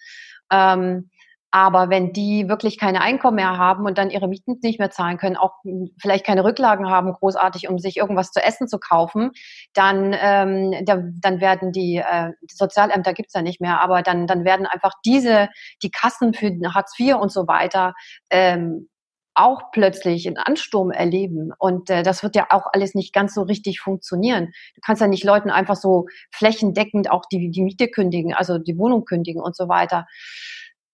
Ähm, 0.50 1.10
aber 1.50 1.88
wenn 1.88 2.12
die 2.12 2.48
wirklich 2.48 2.78
keine 2.78 3.00
Einkommen 3.00 3.36
mehr 3.36 3.56
haben 3.56 3.86
und 3.86 3.96
dann 3.96 4.10
ihre 4.10 4.28
Mieten 4.28 4.58
nicht 4.62 4.78
mehr 4.78 4.90
zahlen 4.90 5.16
können, 5.16 5.36
auch 5.36 5.54
vielleicht 6.00 6.26
keine 6.26 6.44
Rücklagen 6.44 6.90
haben, 6.90 7.12
großartig, 7.12 7.68
um 7.68 7.78
sich 7.78 7.96
irgendwas 7.96 8.32
zu 8.32 8.42
essen 8.42 8.68
zu 8.68 8.78
kaufen, 8.78 9.30
dann, 9.72 10.14
ähm, 10.20 10.74
da, 10.84 11.02
dann 11.20 11.40
werden 11.40 11.72
die, 11.72 11.96
äh, 11.96 12.32
die 12.42 12.54
Sozialämter 12.54 13.14
gibt's 13.14 13.34
ja 13.34 13.42
nicht 13.42 13.60
mehr, 13.60 13.80
aber 13.80 14.02
dann, 14.02 14.26
dann 14.26 14.44
werden 14.44 14.66
einfach 14.66 14.92
diese, 15.04 15.48
die 15.82 15.90
Kassen 15.90 16.34
für 16.34 16.50
Hartz 16.74 16.98
IV 16.98 17.16
und 17.16 17.32
so 17.32 17.46
weiter, 17.46 17.94
ähm, 18.30 18.88
auch 19.38 19.70
plötzlich 19.70 20.26
einen 20.26 20.36
Ansturm 20.36 20.90
erleben. 20.90 21.52
Und 21.58 21.90
äh, 21.90 22.02
das 22.02 22.22
wird 22.22 22.34
ja 22.34 22.48
auch 22.50 22.64
alles 22.72 22.94
nicht 22.94 23.14
ganz 23.14 23.34
so 23.34 23.42
richtig 23.42 23.80
funktionieren. 23.80 24.46
Du 24.74 24.80
kannst 24.84 25.00
ja 25.00 25.06
nicht 25.06 25.24
Leuten 25.24 25.50
einfach 25.50 25.76
so 25.76 26.06
flächendeckend 26.32 27.10
auch 27.10 27.24
die, 27.30 27.50
die 27.50 27.62
Miete 27.62 27.88
kündigen, 27.88 28.34
also 28.34 28.58
die 28.58 28.76
Wohnung 28.76 29.04
kündigen 29.04 29.40
und 29.40 29.56
so 29.56 29.68
weiter. 29.68 30.06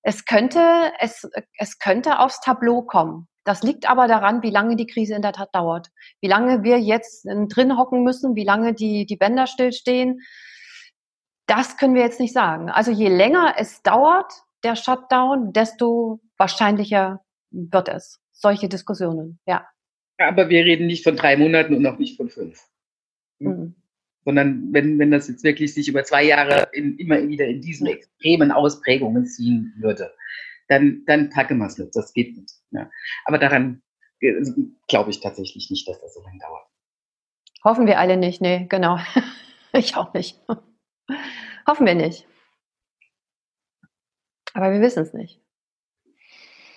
Es 0.07 0.26
könnte, 0.26 0.92
es, 1.00 1.26
es 1.57 1.78
könnte 1.78 2.18
aufs 2.18 2.40
Tableau 2.40 2.82
kommen. 2.82 3.26
Das 3.42 3.62
liegt 3.62 3.88
aber 3.88 4.07
daran, 4.07 4.42
wie 4.42 4.50
lange 4.50 4.76
die 4.76 4.86
Krise 4.86 5.14
in 5.14 5.22
der 5.22 5.32
Tat 5.32 5.55
dauert. 5.55 5.88
Wie 6.20 6.28
lange 6.28 6.62
wir 6.62 6.78
jetzt 6.78 7.24
drin 7.24 7.76
hocken 7.76 8.02
müssen, 8.02 8.36
wie 8.36 8.44
lange 8.44 8.74
die, 8.74 9.07
die 9.07 9.16
Bänder 9.16 9.46
stillstehen. 9.46 10.20
Das 11.46 11.76
können 11.76 11.94
wir 11.94 12.02
jetzt 12.02 12.20
nicht 12.20 12.34
sagen. 12.34 12.70
Also 12.70 12.90
je 12.90 13.09
länger 13.09 13.55
es 13.59 13.82
dauert, 13.82 14.32
der 14.62 14.76
Shutdown, 14.76 15.52
desto 15.52 16.20
wahrscheinlicher 16.38 17.22
wird 17.50 17.88
es. 17.88 18.20
Solche 18.32 18.68
Diskussionen, 18.68 19.40
ja. 19.46 19.66
Aber 20.18 20.48
wir 20.48 20.64
reden 20.64 20.86
nicht 20.86 21.02
von 21.02 21.16
drei 21.16 21.36
Monaten 21.36 21.74
und 21.74 21.86
auch 21.86 21.98
nicht 21.98 22.16
von 22.16 22.28
fünf. 22.28 22.62
Mhm 23.38 23.74
sondern 24.25 24.72
wenn, 24.72 24.99
wenn 24.99 25.11
das 25.11 25.29
jetzt 25.29 25.45
wirklich 25.45 25.75
sich 25.75 25.89
über 25.89 26.05
zwei 26.05 26.25
Jahre 26.25 26.68
in, 26.72 26.97
immer 26.99 27.27
wieder 27.29 27.47
in 27.47 27.61
diesen 27.61 27.87
extremen 27.87 28.51
Ausprägungen 28.51 29.27
ziehen 29.27 29.75
würde, 29.79 30.12
dann, 30.68 31.03
dann 31.07 31.31
packe 31.31 31.55
wir 31.55 31.66
es 31.66 31.79
nicht. 31.79 31.95
Das 31.95 32.12
geht 32.14 32.37
nicht. 32.37 32.55
Ja. 32.70 32.91
Aber 33.25 33.39
daran 33.39 33.83
äh, 34.20 34.33
glaube 34.89 35.11
ich 35.11 35.20
tatsächlich 35.20 35.70
nicht, 35.70 35.87
dass 35.89 36.01
das 36.01 36.14
so 36.14 36.22
lange 36.22 36.39
dauert. 36.39 36.66
Hoffen 37.64 37.87
wir 37.87 37.99
alle 37.99 38.16
nicht, 38.16 38.41
nee, 38.41 38.66
genau. 38.68 38.99
ich 39.72 39.97
auch 39.97 40.12
nicht. 40.14 40.39
Hoffen 41.66 41.87
wir 41.87 41.95
nicht. 41.95 42.27
Aber 44.53 44.72
wir 44.72 44.81
wissen 44.81 45.03
es 45.03 45.12
nicht. 45.12 45.43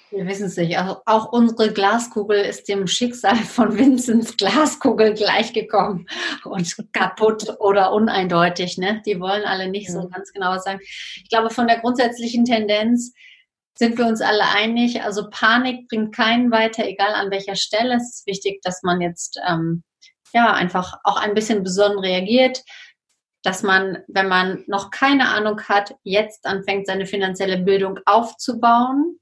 Wir 0.10 0.26
wissen 0.26 0.46
es 0.46 0.56
nicht. 0.56 0.78
Also 0.78 1.02
auch 1.06 1.34
unsere 1.34 1.74
Glaskugel 1.74 2.40
ist 2.40 2.70
dem 2.70 2.88
Schicksal 2.88 3.36
von 3.36 3.78
Vinzens 3.78 4.38
Glaskugel 4.38 5.14
gleichgekommen 5.14 6.08
und 6.46 6.76
kaputt 6.94 7.58
oder 7.60 7.92
uneindeutig. 7.92 8.78
Ne? 8.78 9.02
Die 9.06 9.20
wollen 9.20 9.44
alle 9.44 9.70
nicht 9.70 9.92
so 9.92 10.08
ganz 10.08 10.32
genau 10.32 10.58
sagen. 10.60 10.80
Ich 10.82 11.30
glaube, 11.30 11.50
von 11.50 11.68
der 11.68 11.80
grundsätzlichen 11.80 12.46
Tendenz 12.46 13.14
sind 13.78 13.98
wir 13.98 14.08
uns 14.08 14.22
alle 14.22 14.46
einig. 14.56 15.04
Also 15.04 15.30
Panik 15.30 15.90
bringt 15.90 16.16
keinen 16.16 16.52
weiter, 16.52 16.86
egal 16.86 17.14
an 17.14 17.30
welcher 17.30 17.56
Stelle. 17.56 17.96
Es 17.96 18.20
ist 18.20 18.28
wichtig, 18.28 18.62
dass 18.64 18.84
man 18.84 19.02
jetzt 19.02 19.40
ähm, 19.46 19.84
ja 20.34 20.54
einfach 20.54 21.00
auch 21.04 21.18
ein 21.18 21.34
bisschen 21.34 21.64
besonnen 21.64 22.00
reagiert 22.00 22.64
dass 23.44 23.64
man, 23.64 24.00
wenn 24.10 24.28
man 24.28 24.66
noch 24.68 24.92
keine 24.92 25.30
Ahnung 25.30 25.62
hat, 25.70 25.96
jetzt 26.04 26.46
anfängt, 26.46 26.86
seine 26.86 27.06
finanzielle 27.06 27.58
Bildung 27.58 27.98
aufzubauen 28.06 29.20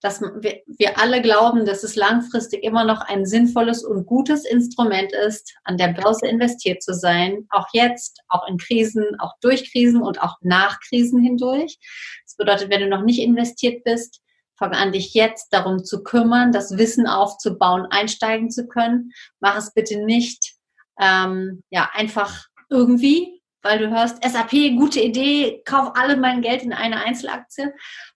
dass 0.00 0.20
wir, 0.20 0.62
wir 0.66 0.98
alle 0.98 1.20
glauben, 1.20 1.66
dass 1.66 1.82
es 1.82 1.94
langfristig 1.94 2.62
immer 2.64 2.84
noch 2.84 3.02
ein 3.02 3.26
sinnvolles 3.26 3.84
und 3.84 4.06
gutes 4.06 4.44
Instrument 4.44 5.12
ist, 5.12 5.54
an 5.64 5.76
der 5.76 5.88
Börse 5.88 6.26
investiert 6.26 6.82
zu 6.82 6.94
sein, 6.94 7.46
auch 7.50 7.66
jetzt, 7.72 8.20
auch 8.28 8.48
in 8.48 8.56
Krisen, 8.56 9.04
auch 9.18 9.34
durch 9.40 9.70
Krisen 9.70 10.02
und 10.02 10.22
auch 10.22 10.36
nach 10.40 10.80
Krisen 10.80 11.20
hindurch. 11.22 11.78
Das 12.24 12.36
bedeutet, 12.36 12.70
wenn 12.70 12.80
du 12.80 12.88
noch 12.88 13.02
nicht 13.02 13.20
investiert 13.20 13.84
bist, 13.84 14.22
fang 14.56 14.72
an, 14.72 14.92
dich 14.92 15.14
jetzt 15.14 15.52
darum 15.52 15.84
zu 15.84 16.02
kümmern, 16.02 16.52
das 16.52 16.76
Wissen 16.76 17.06
aufzubauen, 17.06 17.86
einsteigen 17.90 18.50
zu 18.50 18.68
können. 18.68 19.12
Mach 19.40 19.56
es 19.56 19.72
bitte 19.72 20.04
nicht 20.04 20.54
ähm, 21.00 21.62
ja, 21.70 21.90
einfach 21.94 22.46
irgendwie, 22.68 23.42
weil 23.62 23.78
du 23.78 23.90
hörst, 23.90 24.22
SAP, 24.22 24.76
gute 24.76 25.00
Idee, 25.00 25.62
kauf 25.64 25.92
alle 25.94 26.16
mein 26.16 26.42
Geld 26.42 26.62
in 26.62 26.72
eine 26.72 27.02
Einzelaktie. 27.02 27.72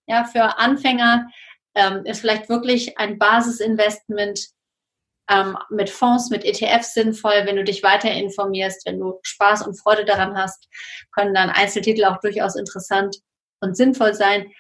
Ja, 0.06 0.24
für 0.24 0.58
Anfänger 0.58 1.26
ähm, 1.74 2.04
ist 2.04 2.20
vielleicht 2.20 2.48
wirklich 2.48 2.98
ein 2.98 3.18
Basisinvestment 3.18 4.48
ähm, 5.28 5.56
mit 5.70 5.90
Fonds, 5.90 6.30
mit 6.30 6.44
ETFs 6.44 6.94
sinnvoll, 6.94 7.42
wenn 7.44 7.56
du 7.56 7.64
dich 7.64 7.82
weiter 7.82 8.10
informierst, 8.10 8.86
wenn 8.86 9.00
du 9.00 9.18
Spaß 9.22 9.66
und 9.66 9.80
Freude 9.80 10.04
daran 10.04 10.36
hast, 10.36 10.68
können 11.12 11.34
dann 11.34 11.50
Einzeltitel 11.50 12.04
auch 12.04 12.20
durchaus 12.20 12.56
interessant 12.56 13.16
und 13.60 13.76
sinnvoll 13.76 14.14
sein. 14.14 14.52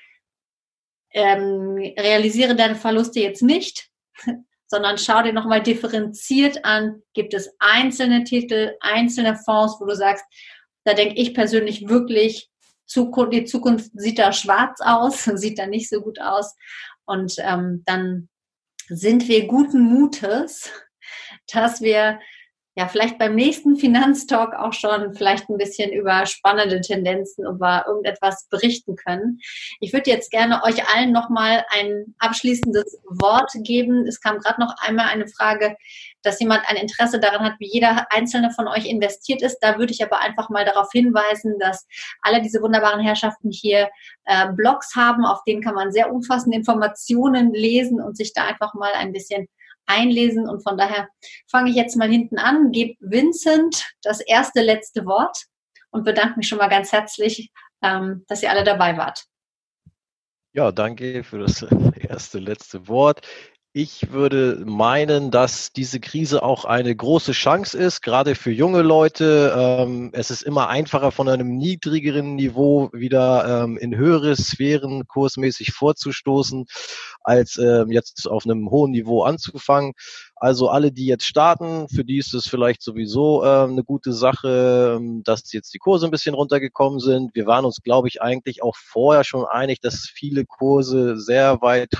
Ähm, 1.12 1.76
realisiere 1.98 2.56
deine 2.56 2.74
Verluste 2.74 3.20
jetzt 3.20 3.42
nicht, 3.42 3.88
sondern 4.66 4.98
schau 4.98 5.22
dir 5.22 5.32
nochmal 5.32 5.62
differenziert 5.62 6.64
an, 6.64 7.02
gibt 7.12 7.34
es 7.34 7.54
einzelne 7.58 8.24
Titel, 8.24 8.74
einzelne 8.80 9.36
Fonds, 9.36 9.76
wo 9.80 9.84
du 9.84 9.94
sagst, 9.94 10.24
da 10.84 10.94
denke 10.94 11.14
ich 11.16 11.34
persönlich 11.34 11.88
wirklich, 11.88 12.50
die 13.32 13.44
Zukunft 13.44 13.90
sieht 13.94 14.18
da 14.18 14.32
schwarz 14.32 14.80
aus, 14.80 15.24
sieht 15.34 15.58
da 15.58 15.66
nicht 15.66 15.88
so 15.88 16.00
gut 16.00 16.20
aus. 16.20 16.54
Und 17.06 17.36
ähm, 17.38 17.82
dann 17.86 18.28
sind 18.88 19.28
wir 19.28 19.46
guten 19.46 19.80
Mutes, 19.80 20.70
dass 21.52 21.80
wir 21.80 22.20
ja 22.76 22.88
vielleicht 22.88 23.18
beim 23.18 23.34
nächsten 23.34 23.76
Finanztalk 23.76 24.54
auch 24.54 24.72
schon 24.72 25.14
vielleicht 25.14 25.48
ein 25.48 25.58
bisschen 25.58 25.92
über 25.92 26.26
spannende 26.26 26.80
Tendenzen, 26.80 27.46
über 27.46 27.84
irgendetwas 27.86 28.48
berichten 28.50 28.96
können. 28.96 29.38
Ich 29.80 29.92
würde 29.92 30.10
jetzt 30.10 30.30
gerne 30.30 30.62
euch 30.64 30.88
allen 30.88 31.12
nochmal 31.12 31.64
ein 31.70 32.14
abschließendes 32.18 32.98
Wort 33.08 33.52
geben. 33.62 34.06
Es 34.06 34.20
kam 34.20 34.38
gerade 34.38 34.60
noch 34.60 34.74
einmal 34.78 35.06
eine 35.06 35.28
Frage, 35.28 35.76
dass 36.22 36.40
jemand 36.40 36.62
ein 36.66 36.76
Interesse 36.76 37.20
daran 37.20 37.44
hat, 37.44 37.54
wie 37.60 37.70
jeder 37.70 38.06
einzelne 38.10 38.50
von 38.50 38.66
euch 38.66 38.86
investiert 38.86 39.42
ist. 39.42 39.58
Da 39.60 39.78
würde 39.78 39.92
ich 39.92 40.02
aber 40.02 40.18
einfach 40.20 40.48
mal 40.48 40.64
darauf 40.64 40.88
hinweisen, 40.90 41.58
dass 41.60 41.86
alle 42.22 42.42
diese 42.42 42.60
wunderbaren 42.60 43.00
Herrschaften 43.00 43.50
hier 43.52 43.88
äh, 44.24 44.50
Blogs 44.52 44.96
haben, 44.96 45.24
auf 45.24 45.44
denen 45.44 45.62
kann 45.62 45.74
man 45.74 45.92
sehr 45.92 46.12
umfassende 46.12 46.56
Informationen 46.56 47.52
lesen 47.52 48.00
und 48.00 48.16
sich 48.16 48.32
da 48.32 48.46
einfach 48.46 48.74
mal 48.74 48.92
ein 48.94 49.12
bisschen 49.12 49.46
einlesen. 49.86 50.48
Und 50.48 50.62
von 50.62 50.76
daher 50.76 51.08
fange 51.50 51.70
ich 51.70 51.76
jetzt 51.76 51.96
mal 51.96 52.08
hinten 52.08 52.38
an, 52.38 52.72
gebe 52.72 52.94
Vincent 53.00 53.84
das 54.02 54.20
erste 54.20 54.62
letzte 54.62 55.04
Wort 55.06 55.44
und 55.90 56.04
bedanke 56.04 56.38
mich 56.38 56.48
schon 56.48 56.58
mal 56.58 56.68
ganz 56.68 56.92
herzlich, 56.92 57.50
ähm, 57.82 58.24
dass 58.28 58.42
ihr 58.42 58.50
alle 58.50 58.64
dabei 58.64 58.96
wart. 58.96 59.24
Ja, 60.52 60.70
danke 60.70 61.24
für 61.24 61.38
das 61.38 61.62
erste 62.08 62.38
letzte 62.38 62.86
Wort. 62.88 63.26
Ich 63.76 64.12
würde 64.12 64.62
meinen, 64.64 65.32
dass 65.32 65.72
diese 65.72 65.98
Krise 65.98 66.44
auch 66.44 66.64
eine 66.64 66.94
große 66.94 67.32
Chance 67.32 67.76
ist, 67.76 68.02
gerade 68.02 68.36
für 68.36 68.52
junge 68.52 68.82
Leute. 68.82 69.52
Ähm, 69.56 70.10
es 70.12 70.30
ist 70.30 70.42
immer 70.42 70.68
einfacher, 70.68 71.10
von 71.10 71.28
einem 71.28 71.56
niedrigeren 71.56 72.36
Niveau 72.36 72.88
wieder 72.92 73.64
ähm, 73.64 73.76
in 73.76 73.96
höhere 73.96 74.36
Sphären 74.36 75.08
kursmäßig 75.08 75.72
vorzustoßen, 75.72 76.66
als 77.24 77.58
ähm, 77.58 77.90
jetzt 77.90 78.30
auf 78.30 78.44
einem 78.44 78.70
hohen 78.70 78.92
Niveau 78.92 79.24
anzufangen. 79.24 79.94
Also 80.36 80.68
alle, 80.68 80.92
die 80.92 81.06
jetzt 81.06 81.26
starten, 81.26 81.88
für 81.88 82.04
die 82.04 82.18
ist 82.18 82.32
es 82.32 82.46
vielleicht 82.46 82.80
sowieso 82.80 83.40
eine 83.42 83.82
gute 83.82 84.12
Sache, 84.12 85.00
dass 85.24 85.52
jetzt 85.52 85.72
die 85.74 85.78
Kurse 85.78 86.06
ein 86.06 86.10
bisschen 86.10 86.34
runtergekommen 86.36 87.00
sind. 87.00 87.34
Wir 87.34 87.46
waren 87.46 87.64
uns, 87.64 87.80
glaube 87.82 88.06
ich, 88.06 88.22
eigentlich 88.22 88.62
auch 88.62 88.76
vorher 88.76 89.24
schon 89.24 89.46
einig, 89.46 89.80
dass 89.80 90.06
viele 90.06 90.44
Kurse 90.44 91.18
sehr 91.18 91.60
weit 91.62 91.94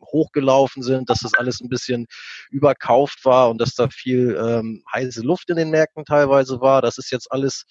hochgelaufen 0.00 0.82
sind, 0.82 1.10
dass 1.10 1.20
das 1.20 1.34
alles 1.34 1.60
ein 1.60 1.68
bisschen 1.68 2.06
überkauft 2.50 3.24
war 3.24 3.50
und 3.50 3.60
dass 3.60 3.74
da 3.74 3.88
viel 3.88 4.36
ähm, 4.40 4.82
heiße 4.92 5.22
Luft 5.22 5.50
in 5.50 5.56
den 5.56 5.70
Märkten 5.70 6.04
teilweise 6.04 6.60
war. 6.60 6.82
Das 6.82 6.98
ist 6.98 7.10
jetzt 7.10 7.30
alles 7.32 7.64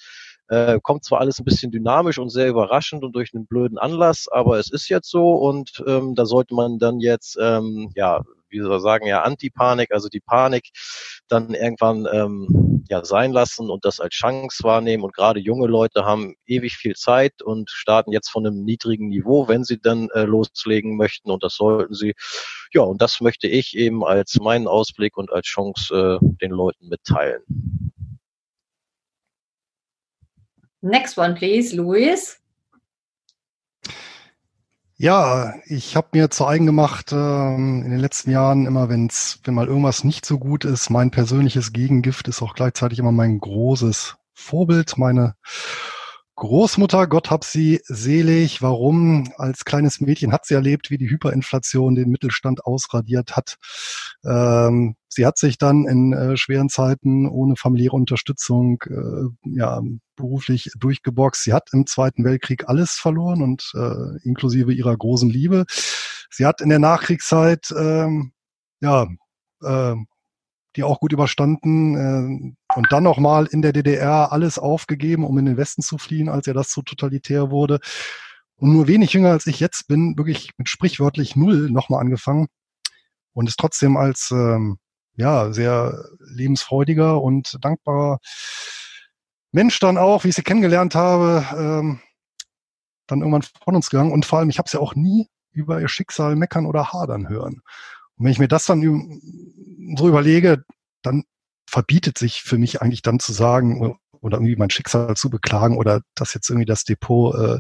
äh, 0.47 0.79
kommt 0.81 1.03
zwar 1.03 1.21
alles 1.21 1.39
ein 1.39 1.45
bisschen 1.45 1.71
dynamisch 1.71 2.19
und 2.19 2.29
sehr 2.29 2.47
überraschend 2.47 3.03
und 3.03 3.15
durch 3.15 3.33
einen 3.33 3.47
blöden 3.47 3.77
Anlass, 3.77 4.27
aber 4.31 4.59
es 4.59 4.71
ist 4.71 4.89
jetzt 4.89 5.09
so 5.09 5.33
und 5.33 5.83
ähm, 5.87 6.13
da 6.15 6.25
sollte 6.25 6.53
man 6.53 6.77
dann 6.77 6.99
jetzt 6.99 7.37
ähm, 7.41 7.91
ja 7.95 8.21
wie 8.63 8.67
man 8.67 8.81
sagen, 8.81 9.07
ja, 9.07 9.21
Antipanik, 9.21 9.91
also 9.91 10.09
die 10.09 10.19
Panik 10.19 10.69
dann 11.27 11.53
irgendwann 11.53 12.07
ähm, 12.11 12.83
ja 12.89 13.03
sein 13.03 13.31
lassen 13.31 13.69
und 13.69 13.85
das 13.85 13.99
als 13.99 14.13
Chance 14.13 14.63
wahrnehmen. 14.63 15.03
Und 15.03 15.13
gerade 15.13 15.39
junge 15.39 15.67
Leute 15.67 16.05
haben 16.05 16.35
ewig 16.45 16.75
viel 16.75 16.95
Zeit 16.95 17.41
und 17.41 17.69
starten 17.69 18.11
jetzt 18.11 18.29
von 18.29 18.45
einem 18.45 18.63
niedrigen 18.63 19.09
Niveau, 19.09 19.47
wenn 19.47 19.63
sie 19.63 19.79
dann 19.79 20.09
äh, 20.13 20.23
loslegen 20.23 20.97
möchten. 20.97 21.31
Und 21.31 21.43
das 21.43 21.55
sollten 21.55 21.93
sie. 21.93 22.13
Ja, 22.73 22.81
und 22.81 23.01
das 23.01 23.21
möchte 23.21 23.47
ich 23.47 23.75
eben 23.75 24.03
als 24.03 24.35
meinen 24.39 24.67
Ausblick 24.67 25.17
und 25.17 25.31
als 25.31 25.47
Chance 25.47 26.19
äh, 26.21 26.25
den 26.41 26.51
Leuten 26.51 26.87
mitteilen. 26.87 27.41
Next 30.81 31.17
one, 31.17 31.33
please, 31.33 31.75
Luis. 31.75 32.39
Ja, 35.05 35.53
ich 35.67 35.95
habe 35.95 36.07
mir 36.13 36.31
zu 36.31 36.47
eigen 36.47 36.65
gemacht 36.65 37.11
ähm, 37.11 37.83
in 37.83 37.91
den 37.91 37.99
letzten 37.99 38.31
Jahren 38.31 38.65
immer, 38.65 38.89
wenn's, 38.89 39.39
wenn 39.43 39.53
mal 39.53 39.67
irgendwas 39.67 40.03
nicht 40.03 40.25
so 40.25 40.39
gut 40.39 40.65
ist, 40.65 40.89
mein 40.89 41.11
persönliches 41.11 41.73
Gegengift 41.73 42.27
ist 42.27 42.41
auch 42.41 42.55
gleichzeitig 42.55 42.97
immer 42.97 43.11
mein 43.11 43.37
großes 43.39 44.15
Vorbild, 44.33 44.97
meine 44.97 45.35
Großmutter, 46.37 47.07
Gott 47.07 47.31
hab 47.31 47.45
sie 47.45 47.79
selig. 47.85 48.61
Warum? 48.61 49.31
Als 49.37 49.63
kleines 49.63 50.01
Mädchen 50.01 50.33
hat 50.33 50.45
sie 50.45 50.53
erlebt, 50.53 50.89
wie 50.89 50.97
die 50.97 51.09
Hyperinflation 51.09 51.95
den 51.95 52.09
Mittelstand 52.09 52.65
ausradiert 52.65 53.37
hat. 53.37 53.55
Ähm, 54.25 54.95
sie 55.07 55.25
hat 55.25 55.37
sich 55.37 55.57
dann 55.57 55.87
in 55.87 56.11
äh, 56.11 56.35
schweren 56.35 56.67
Zeiten 56.67 57.25
ohne 57.29 57.55
familiäre 57.55 57.95
Unterstützung 57.95 58.83
äh, 58.89 59.49
ja, 59.57 59.81
beruflich 60.17 60.71
durchgeboxt. 60.77 61.41
Sie 61.43 61.53
hat 61.53 61.69
im 61.71 61.87
Zweiten 61.87 62.25
Weltkrieg 62.25 62.67
alles 62.67 62.91
verloren 62.91 63.41
und 63.41 63.71
äh, 63.73 64.27
inklusive 64.27 64.73
ihrer 64.73 64.97
großen 64.97 65.29
Liebe. 65.29 65.63
Sie 66.29 66.45
hat 66.45 66.59
in 66.59 66.67
der 66.67 66.79
Nachkriegszeit 66.79 67.73
ähm, 67.77 68.33
ja, 68.81 69.07
äh, 69.63 69.95
die 70.75 70.83
auch 70.83 70.99
gut 70.99 71.13
überstanden 71.13 71.95
äh, 71.95 72.75
und 72.75 72.87
dann 72.91 73.03
nochmal 73.03 73.45
in 73.45 73.61
der 73.61 73.73
DDR 73.73 74.31
alles 74.31 74.59
aufgegeben, 74.59 75.25
um 75.25 75.37
in 75.37 75.45
den 75.45 75.57
Westen 75.57 75.81
zu 75.81 75.97
fliehen, 75.97 76.29
als 76.29 76.47
er 76.47 76.53
das 76.53 76.71
so 76.71 76.81
totalitär 76.81 77.51
wurde. 77.51 77.79
Und 78.57 78.71
nur 78.73 78.87
wenig 78.87 79.13
jünger 79.13 79.31
als 79.31 79.47
ich 79.47 79.59
jetzt 79.59 79.87
bin, 79.87 80.17
wirklich 80.17 80.51
mit 80.57 80.69
sprichwörtlich 80.69 81.35
null 81.35 81.69
nochmal 81.69 82.01
angefangen 82.01 82.47
und 83.33 83.49
ist 83.49 83.59
trotzdem 83.59 83.97
als 83.97 84.31
ähm, 84.31 84.77
ja 85.15 85.51
sehr 85.51 86.05
lebensfreudiger 86.19 87.21
und 87.21 87.57
dankbarer 87.61 88.19
Mensch 89.51 89.79
dann 89.79 89.97
auch, 89.97 90.23
wie 90.23 90.29
ich 90.29 90.35
sie 90.35 90.43
kennengelernt 90.43 90.95
habe, 90.95 91.45
ähm, 91.57 91.99
dann 93.07 93.19
irgendwann 93.19 93.43
von 93.63 93.75
uns 93.75 93.89
gegangen. 93.89 94.11
Und 94.11 94.25
vor 94.25 94.39
allem, 94.39 94.49
ich 94.49 94.57
habe 94.57 94.69
sie 94.69 94.77
ja 94.77 94.81
auch 94.81 94.95
nie 94.95 95.29
über 95.51 95.79
ihr 95.79 95.87
Schicksal 95.87 96.35
meckern 96.35 96.65
oder 96.65 96.91
hadern 96.91 97.29
hören. 97.29 97.61
Und 98.17 98.25
wenn 98.25 98.31
ich 98.31 98.39
mir 98.39 98.49
das 98.49 98.65
dann 98.65 98.81
so 99.97 100.07
überlege, 100.07 100.63
dann 101.01 101.23
verbietet 101.69 102.17
sich 102.17 102.41
für 102.41 102.57
mich 102.57 102.81
eigentlich 102.81 103.01
dann 103.01 103.19
zu 103.19 103.33
sagen 103.33 103.97
oder 104.21 104.37
irgendwie 104.37 104.55
mein 104.55 104.69
Schicksal 104.69 105.15
zu 105.15 105.29
beklagen 105.29 105.77
oder 105.77 106.01
dass 106.15 106.33
jetzt 106.33 106.49
irgendwie 106.49 106.65
das 106.65 106.83
Depot 106.83 107.35
äh, 107.35 107.59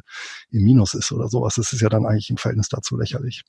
im 0.49 0.63
Minus 0.63 0.93
ist 0.93 1.11
oder 1.11 1.27
sowas. 1.27 1.55
Das 1.55 1.73
ist 1.73 1.81
ja 1.81 1.89
dann 1.89 2.05
eigentlich 2.05 2.29
im 2.29 2.37
Verhältnis 2.37 2.69
dazu 2.69 2.97
lächerlich. 2.97 3.43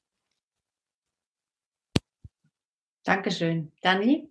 Dankeschön. 3.04 3.72
Dani? 3.82 4.28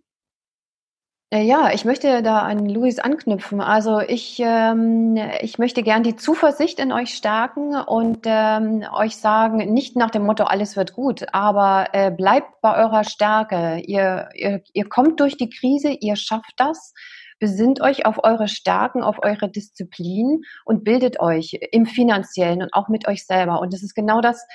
Äh, 1.32 1.42
ja, 1.44 1.72
ich 1.74 1.86
möchte 1.86 2.22
da 2.22 2.40
an 2.40 2.70
Luis 2.70 3.00
anknüpfen. 3.00 3.60
Also 3.60 4.00
ich, 4.00 4.40
ähm, 4.44 5.18
ich 5.42 5.58
möchte 5.58 5.82
gern 5.82 6.04
die 6.04 6.16
Zuversicht 6.16 6.80
in 6.80 6.92
euch 6.92 7.16
stärken 7.16 7.76
und 7.76 8.20
ähm, 8.26 8.86
euch 8.94 9.18
sagen, 9.18 9.58
nicht 9.74 9.96
nach 9.96 10.12
dem 10.12 10.24
Motto, 10.24 10.44
alles 10.44 10.76
wird 10.78 10.94
gut, 10.94 11.26
aber 11.34 11.88
äh, 11.94 12.12
bleibt 12.12 12.62
bei 12.62 12.78
eurer 12.78 13.04
Stärke. 13.04 13.82
Ihr, 13.86 14.30
ihr, 14.36 14.62
ihr 14.74 14.88
kommt 14.88 15.20
durch 15.20 15.36
die 15.36 15.50
Krise, 15.50 15.90
ihr 16.00 16.16
schafft 16.16 16.54
das. 16.58 16.94
Besinnt 17.40 17.82
euch 17.82 18.06
auf 18.06 18.24
eure 18.24 18.48
Stärken, 18.48 19.04
auf 19.04 19.18
eure 19.24 19.50
Disziplin 19.50 20.44
und 20.64 20.84
bildet 20.84 21.20
euch 21.20 21.60
im 21.72 21.86
finanziellen 21.86 22.62
und 22.62 22.74
auch 22.74 22.88
mit 22.88 23.08
euch 23.08 23.26
selber. 23.26 23.60
Und 23.60 23.74
das 23.74 23.84
ist 23.84 23.96
genau 23.96 24.22
das, 24.22 24.46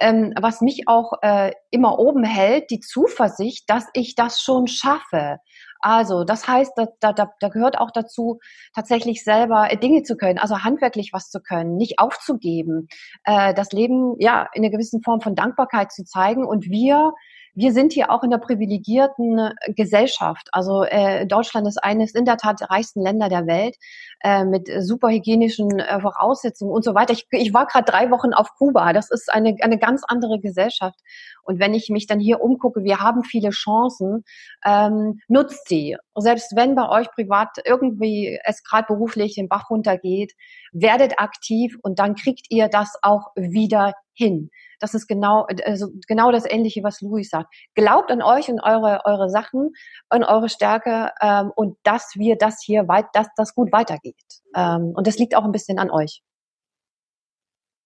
ähm, 0.00 0.34
was 0.38 0.60
mich 0.60 0.88
auch 0.88 1.12
äh, 1.22 1.52
immer 1.70 1.98
oben 1.98 2.24
hält, 2.24 2.70
die 2.70 2.80
Zuversicht, 2.80 3.70
dass 3.70 3.86
ich 3.94 4.14
das 4.14 4.40
schon 4.40 4.66
schaffe. 4.66 5.38
Also 5.80 6.24
das 6.24 6.46
heißt, 6.48 6.72
da, 6.76 7.12
da, 7.12 7.30
da 7.38 7.48
gehört 7.48 7.78
auch 7.78 7.90
dazu, 7.90 8.40
tatsächlich 8.74 9.24
selber 9.24 9.70
äh, 9.70 9.76
Dinge 9.76 10.02
zu 10.02 10.16
können, 10.16 10.38
also 10.38 10.62
handwerklich 10.62 11.12
was 11.12 11.30
zu 11.30 11.40
können, 11.40 11.76
nicht 11.76 11.98
aufzugeben, 11.98 12.88
äh, 13.24 13.54
das 13.54 13.72
Leben 13.72 14.16
ja 14.18 14.48
in 14.52 14.62
einer 14.62 14.70
gewissen 14.70 15.02
Form 15.02 15.20
von 15.20 15.34
Dankbarkeit 15.34 15.92
zu 15.92 16.04
zeigen. 16.04 16.44
Und 16.44 16.70
wir 16.70 17.12
wir 17.56 17.72
sind 17.72 17.94
hier 17.94 18.10
auch 18.10 18.22
in 18.22 18.30
der 18.30 18.38
privilegierten 18.38 19.50
Gesellschaft. 19.68 20.48
Also 20.52 20.84
äh, 20.84 21.26
Deutschland 21.26 21.66
ist 21.66 21.82
eines 21.82 22.14
in 22.14 22.26
der 22.26 22.36
Tat 22.36 22.60
der 22.60 22.70
reichsten 22.70 23.00
Länder 23.00 23.30
der 23.30 23.46
Welt 23.46 23.76
äh, 24.20 24.44
mit 24.44 24.70
super 24.80 25.08
hygienischen 25.08 25.80
äh, 25.80 26.00
Voraussetzungen 26.00 26.70
und 26.70 26.84
so 26.84 26.94
weiter. 26.94 27.14
Ich, 27.14 27.26
ich 27.30 27.54
war 27.54 27.66
gerade 27.66 27.90
drei 27.90 28.10
Wochen 28.10 28.34
auf 28.34 28.54
Kuba. 28.56 28.92
Das 28.92 29.10
ist 29.10 29.32
eine, 29.32 29.56
eine 29.62 29.78
ganz 29.78 30.02
andere 30.06 30.38
Gesellschaft. 30.38 31.00
Und 31.44 31.58
wenn 31.58 31.72
ich 31.72 31.88
mich 31.88 32.06
dann 32.06 32.20
hier 32.20 32.42
umgucke, 32.42 32.84
wir 32.84 33.00
haben 33.00 33.24
viele 33.24 33.50
Chancen, 33.50 34.24
ähm, 34.64 35.20
nutzt 35.28 35.68
sie. 35.68 35.96
Selbst 36.14 36.56
wenn 36.56 36.74
bei 36.74 36.88
euch 36.88 37.10
privat 37.12 37.56
irgendwie 37.64 38.38
es 38.44 38.64
gerade 38.64 38.86
beruflich 38.86 39.34
den 39.34 39.48
Bach 39.48 39.70
runtergeht, 39.70 40.34
werdet 40.80 41.18
aktiv 41.18 41.76
und 41.82 41.98
dann 41.98 42.14
kriegt 42.14 42.46
ihr 42.50 42.68
das 42.68 42.94
auch 43.02 43.28
wieder 43.34 43.94
hin. 44.12 44.50
Das 44.78 44.94
ist 44.94 45.06
genau, 45.06 45.46
also 45.64 45.88
genau 46.06 46.32
das 46.32 46.44
Ähnliche, 46.48 46.82
was 46.82 47.00
Louis 47.00 47.30
sagt. 47.30 47.52
Glaubt 47.74 48.10
an 48.10 48.22
euch 48.22 48.48
und 48.48 48.60
eure, 48.60 49.00
eure 49.04 49.30
Sachen, 49.30 49.72
an 50.10 50.22
eure 50.22 50.48
Stärke 50.48 51.12
ähm, 51.22 51.50
und 51.54 51.78
dass 51.82 52.12
wir 52.16 52.36
das 52.36 52.62
hier 52.62 52.88
weit, 52.88 53.06
dass 53.14 53.28
das 53.36 53.54
gut 53.54 53.72
weitergeht. 53.72 54.16
Ähm, 54.54 54.92
und 54.94 55.06
das 55.06 55.18
liegt 55.18 55.34
auch 55.34 55.44
ein 55.44 55.52
bisschen 55.52 55.78
an 55.78 55.90
euch. 55.90 56.22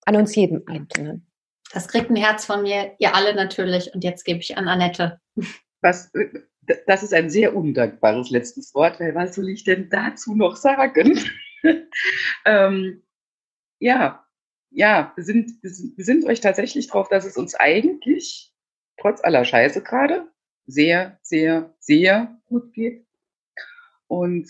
An 0.05 0.17
uns 0.17 0.35
jedem 0.35 0.63
Einzelnen. 0.67 1.31
Das 1.73 1.87
kriegt 1.87 2.11
ein 2.11 2.17
Herz 2.17 2.45
von 2.45 2.63
mir, 2.63 2.95
ihr 2.99 3.15
alle 3.15 3.35
natürlich. 3.35 3.95
Und 3.95 4.03
jetzt 4.03 4.25
gebe 4.25 4.41
ich 4.41 4.57
an 4.57 4.67
Annette. 4.67 5.21
Was, 5.83 6.11
das 6.87 7.03
ist 7.03 7.15
ein 7.15 7.31
sehr 7.31 7.55
undankbares 7.55 8.31
letztes 8.31 8.75
Wort, 8.75 8.99
weil 8.99 9.15
was 9.15 9.37
soll 9.37 9.49
ich 9.49 9.63
denn 9.65 9.89
dazu 9.89 10.35
noch 10.35 10.57
sagen? 10.57 11.19
ähm, 12.45 13.03
ja, 13.79 14.27
ja, 14.71 15.13
wir 15.17 15.25
sind, 15.25 16.25
euch 16.25 16.41
tatsächlich 16.41 16.87
drauf, 16.89 17.09
dass 17.09 17.25
es 17.25 17.37
uns 17.37 17.55
eigentlich, 17.55 18.53
trotz 18.99 19.23
aller 19.23 19.45
Scheiße 19.45 19.83
gerade, 19.83 20.29
sehr, 20.67 21.19
sehr, 21.23 21.75
sehr 21.81 22.41
gut 22.47 22.73
geht. 22.73 23.07
Und 24.07 24.49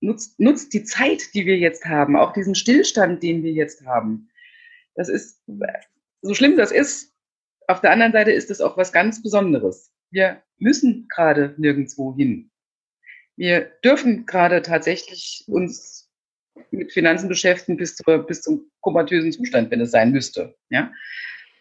nutzt, 0.00 0.38
nutzt 0.38 0.74
die 0.74 0.84
Zeit, 0.84 1.34
die 1.34 1.46
wir 1.46 1.56
jetzt 1.56 1.86
haben, 1.86 2.16
auch 2.16 2.32
diesen 2.32 2.54
Stillstand, 2.54 3.22
den 3.22 3.42
wir 3.42 3.52
jetzt 3.52 3.84
haben. 3.86 4.28
Das 4.94 5.08
ist, 5.08 5.42
so 6.20 6.34
schlimm 6.34 6.56
das 6.56 6.72
ist, 6.72 7.14
auf 7.68 7.80
der 7.80 7.92
anderen 7.92 8.12
Seite 8.12 8.32
ist 8.32 8.50
es 8.50 8.60
auch 8.60 8.76
was 8.76 8.92
ganz 8.92 9.22
Besonderes. 9.22 9.92
Wir 10.10 10.42
müssen 10.58 11.08
gerade 11.08 11.54
nirgendwo 11.56 12.14
hin. 12.14 12.50
Wir 13.36 13.72
dürfen 13.82 14.26
gerade 14.26 14.60
tatsächlich 14.60 15.44
uns 15.46 16.01
mit 16.72 16.92
Finanzen 16.92 17.28
beschäftigen 17.28 17.76
bis, 17.76 17.96
zur, 17.96 18.26
bis 18.26 18.42
zum 18.42 18.70
komatösen 18.80 19.32
Zustand, 19.32 19.70
wenn 19.70 19.80
es 19.80 19.90
sein 19.90 20.12
müsste. 20.12 20.54
Ja? 20.70 20.92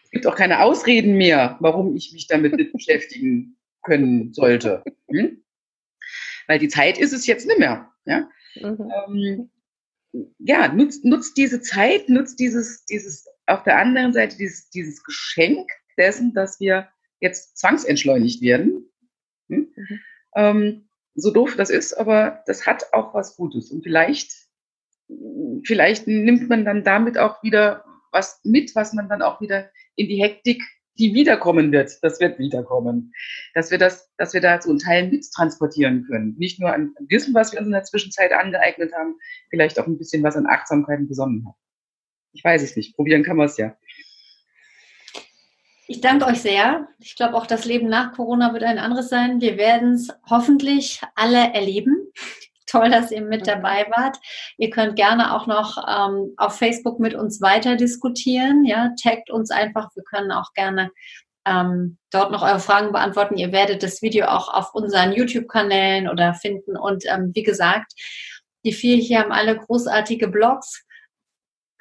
Es 0.04 0.12
gibt 0.12 0.28
auch 0.28 0.36
keine 0.36 0.62
Ausreden 0.62 1.16
mehr, 1.16 1.58
warum 1.60 1.96
ich 1.96 2.12
mich 2.14 2.28
damit 2.28 2.56
nicht 2.56 2.74
beschäftigen 2.74 3.58
können 3.84 4.34
sollte. 4.34 4.84
Hm? 5.10 5.44
Weil 6.48 6.60
die 6.60 6.68
Zeit 6.68 6.98
ist 6.98 7.14
es 7.14 7.28
jetzt 7.28 7.48
nicht 7.48 7.60
mehr. 7.60 7.92
Ja, 8.06 8.30
mhm. 8.56 8.92
ähm, 9.08 9.52
ja 10.40 10.74
nutzt, 10.74 11.06
nutzt 11.06 11.38
diese 11.38 11.62
Zeit, 11.62 12.10
nutzt 12.10 12.40
dieses, 12.40 12.86
dieses, 12.86 13.28
auf 13.46 13.64
der 13.64 13.78
anderen 13.78 14.14
Seite 14.14 14.38
dieses, 14.38 14.70
dieses 14.70 15.04
Geschenk 15.04 15.70
dessen, 15.98 16.34
dass 16.34 16.60
wir 16.60 16.90
jetzt 17.20 17.58
zwangsentschleunigt 17.58 18.42
werden. 18.42 18.90
Hm? 19.50 19.72
Mhm. 19.76 20.00
Ähm, 20.36 20.90
so 21.16 21.32
doof 21.32 21.56
das 21.56 21.70
ist, 21.70 21.94
aber 21.94 22.44
das 22.48 22.66
hat 22.66 22.94
auch 22.94 23.14
was 23.14 23.36
Gutes. 23.36 23.72
Und 23.72 23.84
vielleicht 23.84 24.32
vielleicht 25.66 26.08
nimmt 26.08 26.50
man 26.50 26.66
dann 26.66 26.84
damit 26.84 27.18
auch 27.18 27.42
wieder 27.44 27.84
was 28.12 28.42
mit, 28.44 28.76
was 28.76 28.94
man 28.94 29.10
dann 29.10 29.22
auch 29.22 29.42
wieder 29.42 29.70
in 29.96 30.08
die 30.08 30.22
Hektik, 30.22 30.62
die 30.98 31.14
wiederkommen 31.14 31.72
wird, 31.72 31.92
das 32.02 32.20
wird 32.20 32.38
wiederkommen, 32.38 33.14
dass 33.54 33.72
wir 33.72 33.78
das, 33.78 34.12
dass 34.18 34.34
wir 34.34 34.42
da 34.42 34.62
so 34.62 34.70
einen 34.70 34.80
Teil 34.80 35.10
mit 35.10 35.26
transportieren 35.34 36.06
können. 36.06 36.36
Nicht 36.38 36.60
nur 36.60 36.74
an 36.74 36.94
Wissen, 37.08 37.34
was 37.34 37.54
wir 37.54 37.60
uns 37.60 37.68
in 37.68 37.72
der 37.72 37.84
Zwischenzeit 37.84 38.34
angeeignet 38.34 38.94
haben, 38.94 39.16
vielleicht 39.50 39.80
auch 39.80 39.88
ein 39.88 39.98
bisschen 39.98 40.22
was 40.22 40.36
an 40.36 40.48
Achtsamkeit 40.48 41.00
und 41.00 41.08
Besonnenheit. 41.08 41.56
Ich 42.34 42.44
weiß 42.44 42.62
es 42.62 42.76
nicht. 42.76 42.96
Probieren 42.96 43.24
kann 43.24 43.38
man 43.38 43.48
es 43.48 43.58
ja. 43.58 43.76
Ich 45.88 46.00
danke 46.00 46.26
euch 46.26 46.42
sehr. 46.42 46.88
Ich 47.00 47.16
glaube 47.16 47.36
auch, 47.36 47.46
das 47.46 47.66
Leben 47.66 47.90
nach 47.90 48.14
Corona 48.14 48.54
wird 48.54 48.64
ein 48.64 48.80
anderes 48.80 49.10
sein. 49.10 49.42
Wir 49.42 49.58
werden 49.58 49.94
es 49.94 50.10
hoffentlich 50.30 51.02
alle 51.16 51.54
erleben. 51.54 52.08
Toll, 52.72 52.90
dass 52.90 53.12
ihr 53.12 53.22
mit 53.22 53.48
dabei 53.48 53.86
wart. 53.90 54.18
Ihr 54.58 54.70
könnt 54.70 54.96
gerne 54.96 55.36
auch 55.36 55.46
noch 55.46 55.78
ähm, 55.90 56.34
auf 56.38 56.58
Facebook 56.58 57.00
mit 57.00 57.14
uns 57.14 57.42
weiter 57.42 57.76
diskutieren. 57.76 58.64
Ja, 58.64 58.92
taggt 59.02 59.30
uns 59.30 59.52
einfach. 59.52 59.90
Wir 59.94 60.04
können 60.04 60.32
auch 60.32 60.54
gerne 60.54 60.90
ähm, 61.46 61.98
dort 62.12 62.32
noch 62.32 62.44
eure 62.44 62.62
Fragen 62.62 62.94
beantworten. 62.94 63.36
Ihr 63.36 63.52
werdet 63.52 63.84
das 63.84 64.02
Video 64.02 64.28
auch 64.28 64.54
auf 64.54 64.74
unseren 64.74 65.12
YouTube-Kanälen 65.12 66.08
oder 66.08 66.34
finden. 66.34 66.78
Und 66.78 67.04
ähm, 67.08 67.32
wie 67.34 67.44
gesagt, 67.44 67.92
die 68.64 68.72
vier 68.72 68.96
hier 68.96 69.20
haben 69.20 69.34
alle 69.34 69.58
großartige 69.58 70.30
Blogs. 70.30 70.86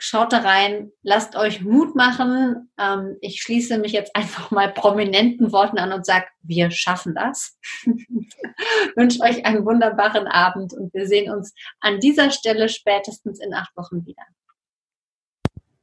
Schaut 0.03 0.33
da 0.33 0.39
rein, 0.39 0.93
lasst 1.03 1.37
euch 1.37 1.61
Mut 1.61 1.95
machen. 1.95 2.71
Ähm, 2.79 3.19
ich 3.21 3.43
schließe 3.43 3.77
mich 3.77 3.93
jetzt 3.93 4.17
einfach 4.17 4.51
mal 4.51 4.73
prominenten 4.73 5.53
Worten 5.53 5.77
an 5.77 5.93
und 5.93 6.07
sage, 6.07 6.25
wir 6.41 6.71
schaffen 6.71 7.15
das. 7.15 7.59
Wünsche 8.97 9.21
euch 9.21 9.45
einen 9.45 9.67
wunderbaren 9.67 10.27
Abend 10.27 10.73
und 10.73 10.95
wir 10.95 11.07
sehen 11.07 11.31
uns 11.31 11.53
an 11.81 12.01
dieser 12.01 12.31
Stelle 12.31 12.71
spätestens 12.71 13.41
in 13.41 13.53
acht 13.53 13.77
Wochen 13.77 14.07
wieder. 14.07 14.23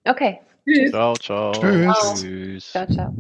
Okay. 0.04 0.42
Tschüss. 0.64 0.90
Ciao, 0.90 1.14
ciao. 1.14 1.52
Tschüss. 1.52 2.72
Ciao, 2.72 2.88
ciao. 2.88 3.14